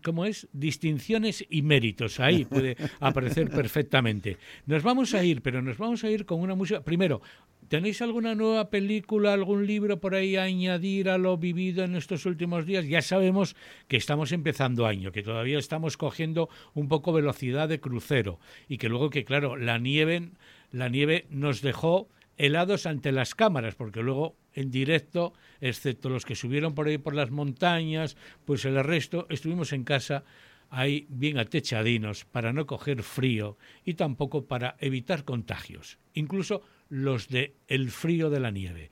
¿cómo 0.04 0.26
es? 0.26 0.48
Distinciones 0.54 1.46
y 1.50 1.62
méritos, 1.62 2.20
ahí 2.20 2.46
puede 2.46 2.78
aparecer 3.00 3.50
perfectamente. 3.50 4.38
Nos 4.66 4.84
vamos 4.84 5.14
a 5.14 5.24
ir, 5.24 5.42
pero 5.42 5.62
nos 5.62 5.78
vamos 5.78 6.04
a 6.04 6.10
ir 6.10 6.26
con 6.26 6.40
una 6.40 6.56
música, 6.56 6.82
primero, 6.82 7.22
¿Tenéis 7.68 8.02
alguna 8.02 8.34
nueva 8.34 8.70
película, 8.70 9.34
algún 9.34 9.68
libro 9.68 10.00
por 10.00 10.16
ahí 10.16 10.38
a 10.38 10.44
añadir 10.44 11.10
a 11.10 11.18
lo 11.18 11.38
vivido 11.38 11.84
en 11.84 11.96
estos 11.98 12.26
últimos 12.26 12.66
días? 12.66 12.88
Ya 12.88 13.02
sabemos 13.02 13.58
que 13.90 13.98
estamos 13.98 14.32
empezando 14.32 14.86
año, 14.86 15.12
que 15.12 15.22
todavía 15.22 15.60
estamos 15.60 15.98
cogiendo 15.98 16.48
un 16.74 16.88
poco 16.88 17.12
velocidad 17.12 17.68
de 17.68 17.82
crucero 17.82 18.40
y 18.70 18.78
que 18.78 18.88
luego 18.88 19.10
que 19.10 19.26
claro, 19.26 19.58
la 19.58 19.80
nieve, 19.80 20.30
la 20.72 20.88
nieve 20.88 21.26
nos 21.30 21.62
dejó 21.62 22.08
helados 22.38 22.86
ante 22.86 23.12
las 23.12 23.36
cámaras, 23.36 23.76
porque 23.76 24.02
luego 24.02 24.38
en 24.54 24.72
directo, 24.72 25.34
excepto 25.60 26.08
los 26.08 26.24
que 26.24 26.36
subieron 26.36 26.74
por 26.74 26.88
ahí 26.88 26.98
por 26.98 27.16
las 27.16 27.32
montañas, 27.32 28.16
pues 28.46 28.64
el 28.64 28.82
resto 28.82 29.28
estuvimos 29.30 29.74
en 29.74 29.84
casa 29.84 30.24
ahí 30.70 31.06
bien 31.10 31.38
atechadinos 31.38 32.24
para 32.24 32.54
no 32.54 32.66
coger 32.66 33.04
frío 33.04 33.58
y 33.84 33.96
tampoco 33.96 34.46
para 34.46 34.78
evitar 34.80 35.26
contagios. 35.26 35.98
Incluso 36.14 36.64
los 36.90 37.28
de 37.28 37.56
el 37.68 37.92
frío 37.92 38.30
de 38.30 38.40
la 38.40 38.52
nieve. 38.52 38.90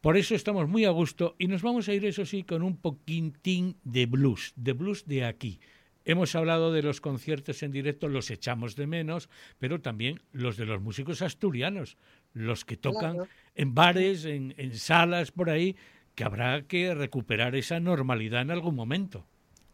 Por 0.00 0.16
eso 0.16 0.34
estamos 0.34 0.68
muy 0.68 0.86
a 0.86 0.90
gusto 0.90 1.36
y 1.38 1.46
nos 1.46 1.62
vamos 1.62 1.88
a 1.88 1.94
ir, 1.94 2.04
eso 2.06 2.24
sí, 2.24 2.42
con 2.42 2.62
un 2.62 2.76
poquitín 2.76 3.76
de 3.84 4.06
blues, 4.06 4.52
de 4.56 4.72
blues 4.72 5.06
de 5.06 5.24
aquí. 5.24 5.60
Hemos 6.06 6.34
hablado 6.34 6.72
de 6.72 6.82
los 6.82 7.02
conciertos 7.02 7.62
en 7.62 7.72
directo, 7.72 8.08
los 8.08 8.30
echamos 8.30 8.74
de 8.76 8.86
menos, 8.86 9.28
pero 9.58 9.80
también 9.82 10.22
los 10.32 10.56
de 10.56 10.64
los 10.64 10.80
músicos 10.80 11.20
asturianos, 11.20 11.98
los 12.32 12.64
que 12.64 12.78
tocan 12.78 13.18
en 13.54 13.74
bares, 13.74 14.24
en, 14.24 14.54
en 14.56 14.74
salas 14.74 15.30
por 15.30 15.50
ahí, 15.50 15.76
que 16.14 16.24
habrá 16.24 16.62
que 16.62 16.94
recuperar 16.94 17.54
esa 17.54 17.78
normalidad 17.80 18.40
en 18.40 18.50
algún 18.50 18.74
momento. 18.74 19.26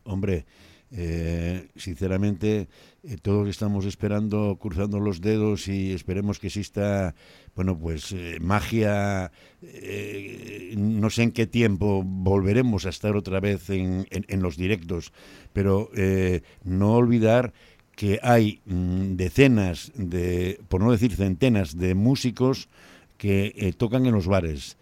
Hombre, 0.03 0.45
Eh, 0.93 1.69
sinceramente, 1.75 2.69
eh, 3.03 3.17
todos 3.21 3.49
estamos 3.49 3.85
esperando, 3.87 4.57
cruzando 4.61 5.01
los 5.01 5.21
dedos 5.21 5.67
y 5.67 5.93
esperemos 5.93 6.39
que 6.39 6.47
exista, 6.47 7.15
bueno, 7.57 7.77
pues 7.77 8.13
eh, 8.13 8.39
magia. 8.41 9.33
no 10.77 11.11
sé 11.11 11.25
en 11.25 11.33
qué 11.33 11.47
tiempo 11.47 12.03
volveremos 12.05 12.87
a 12.87 12.91
estar 12.91 13.17
otra 13.17 13.41
vez 13.41 13.69
en, 13.71 14.07
en 14.11 14.43
los 14.43 14.57
directos, 14.57 15.13
pero 15.53 15.91
no 16.65 16.95
olvidar 16.95 17.53
que 17.97 18.21
hay 18.23 18.61
mm, 18.67 19.17
decenas 19.17 19.91
de, 19.95 20.61
por 20.69 20.83
no 20.83 20.93
decir 20.93 21.15
centenas, 21.17 21.77
de 21.77 21.95
músicos 21.95 22.69
que 23.19 23.75
tocan 23.77 24.07
en 24.07 24.13
los 24.13 24.27
bares. 24.27 24.77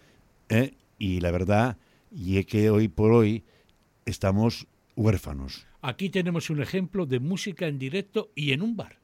Y 0.99 1.21
la 1.21 1.31
verdad, 1.31 1.79
y 2.11 2.39
es 2.39 2.47
que 2.47 2.71
hoy 2.71 2.89
por 2.89 3.13
hoy 3.13 3.45
estamos 4.05 4.67
huérfanos. 4.97 5.67
Aquí 5.87 6.09
tenemos 6.09 6.49
un 6.49 6.63
ejemplo 6.63 7.05
de 7.05 7.21
música 7.21 7.67
en 7.67 7.79
directo 7.79 8.33
y 8.35 8.53
en 8.53 8.63
un 8.63 8.75
bar. 8.75 9.04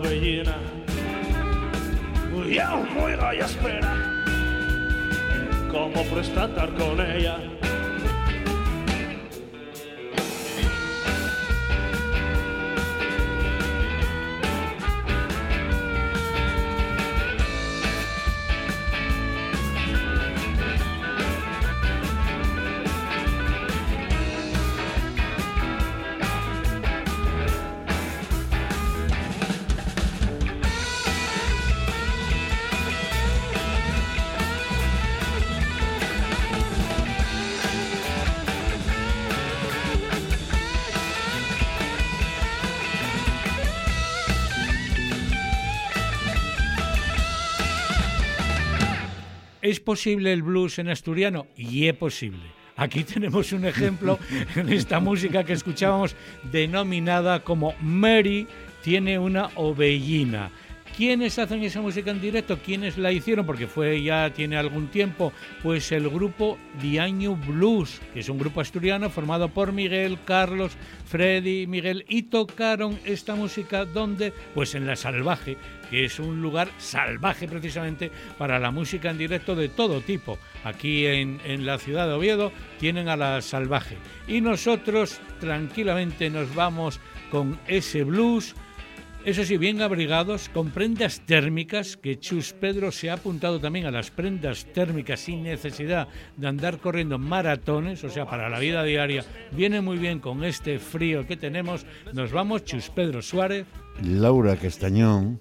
over 0.00 0.14
here 0.14 0.44
now. 0.44 0.69
¿Es 49.62 49.78
posible 49.80 50.32
el 50.32 50.42
blues 50.42 50.78
en 50.78 50.88
asturiano? 50.88 51.46
Y 51.56 51.86
es 51.86 51.94
posible. 51.94 52.42
Aquí 52.76 53.04
tenemos 53.14 53.52
un 53.52 53.66
ejemplo 53.66 54.18
en 54.56 54.70
esta 54.70 55.00
música 55.00 55.44
que 55.44 55.52
escuchábamos 55.52 56.16
denominada 56.50 57.44
como 57.44 57.74
Mary 57.80 58.46
tiene 58.82 59.18
una 59.18 59.50
ovellina. 59.56 60.50
¿Quiénes 60.96 61.38
hacen 61.38 61.62
esa 61.62 61.80
música 61.80 62.10
en 62.10 62.20
directo? 62.20 62.58
¿Quiénes 62.58 62.98
la 62.98 63.12
hicieron? 63.12 63.46
Porque 63.46 63.66
fue 63.66 64.02
ya 64.02 64.30
tiene 64.34 64.56
algún 64.56 64.88
tiempo. 64.88 65.32
Pues 65.62 65.92
el 65.92 66.08
grupo 66.08 66.58
Diaño 66.80 67.36
Blues, 67.36 68.00
que 68.12 68.20
es 68.20 68.28
un 68.28 68.38
grupo 68.38 68.60
asturiano 68.60 69.08
formado 69.08 69.48
por 69.48 69.72
Miguel, 69.72 70.18
Carlos, 70.24 70.72
Freddy, 71.06 71.66
Miguel, 71.66 72.04
y 72.08 72.24
tocaron 72.24 72.98
esta 73.04 73.34
música 73.34 73.84
donde, 73.84 74.32
pues 74.54 74.74
en 74.74 74.86
La 74.86 74.96
Salvaje, 74.96 75.56
que 75.88 76.04
es 76.04 76.18
un 76.18 76.42
lugar 76.42 76.68
salvaje 76.78 77.48
precisamente 77.48 78.10
para 78.36 78.58
la 78.58 78.70
música 78.70 79.10
en 79.10 79.18
directo 79.18 79.54
de 79.54 79.68
todo 79.68 80.00
tipo. 80.00 80.38
Aquí 80.64 81.06
en, 81.06 81.40
en 81.44 81.64
la 81.64 81.78
ciudad 81.78 82.06
de 82.06 82.14
Oviedo 82.14 82.52
tienen 82.78 83.08
a 83.08 83.16
La 83.16 83.40
Salvaje. 83.40 83.96
Y 84.28 84.40
nosotros 84.40 85.20
tranquilamente 85.40 86.30
nos 86.30 86.54
vamos 86.54 87.00
con 87.30 87.58
ese 87.66 88.04
blues 88.04 88.54
eso 89.24 89.44
sí, 89.44 89.58
bien 89.58 89.82
abrigados, 89.82 90.48
con 90.48 90.70
prendas 90.70 91.20
térmicas, 91.26 91.98
que 91.98 92.18
Chus 92.18 92.54
Pedro 92.54 92.90
se 92.90 93.10
ha 93.10 93.14
apuntado 93.14 93.60
también 93.60 93.84
a 93.84 93.90
las 93.90 94.10
prendas 94.10 94.64
térmicas 94.72 95.20
sin 95.20 95.42
necesidad 95.42 96.08
de 96.38 96.48
andar 96.48 96.78
corriendo 96.78 97.18
maratones, 97.18 98.02
o 98.02 98.08
sea, 98.08 98.24
para 98.24 98.48
la 98.48 98.58
vida 98.58 98.82
diaria, 98.82 99.24
viene 99.52 99.82
muy 99.82 99.98
bien 99.98 100.20
con 100.20 100.42
este 100.42 100.78
frío 100.78 101.26
que 101.26 101.36
tenemos. 101.36 101.84
Nos 102.14 102.32
vamos, 102.32 102.64
Chus 102.64 102.88
Pedro 102.88 103.20
Suárez. 103.20 103.66
Laura 104.02 104.56
Castañón. 104.56 105.38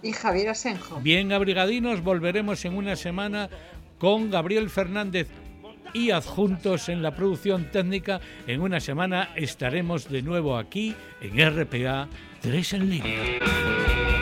Y 0.00 0.12
Javier 0.12 0.50
Asenjo. 0.50 1.00
Bien 1.00 1.32
abrigadinos, 1.32 2.04
volveremos 2.04 2.64
en 2.64 2.76
una 2.76 2.94
semana 2.94 3.50
con 3.98 4.30
Gabriel 4.30 4.70
Fernández 4.70 5.28
y 5.92 6.10
adjuntos 6.10 6.88
en 6.88 7.02
la 7.02 7.14
producción 7.14 7.70
técnica. 7.72 8.20
En 8.46 8.60
una 8.60 8.78
semana 8.78 9.30
estaremos 9.34 10.08
de 10.08 10.22
nuevo 10.22 10.56
aquí 10.56 10.94
en 11.20 11.64
RPA 11.64 12.08
Tres 12.40 12.72
en 12.72 12.88
línea. 12.88 14.17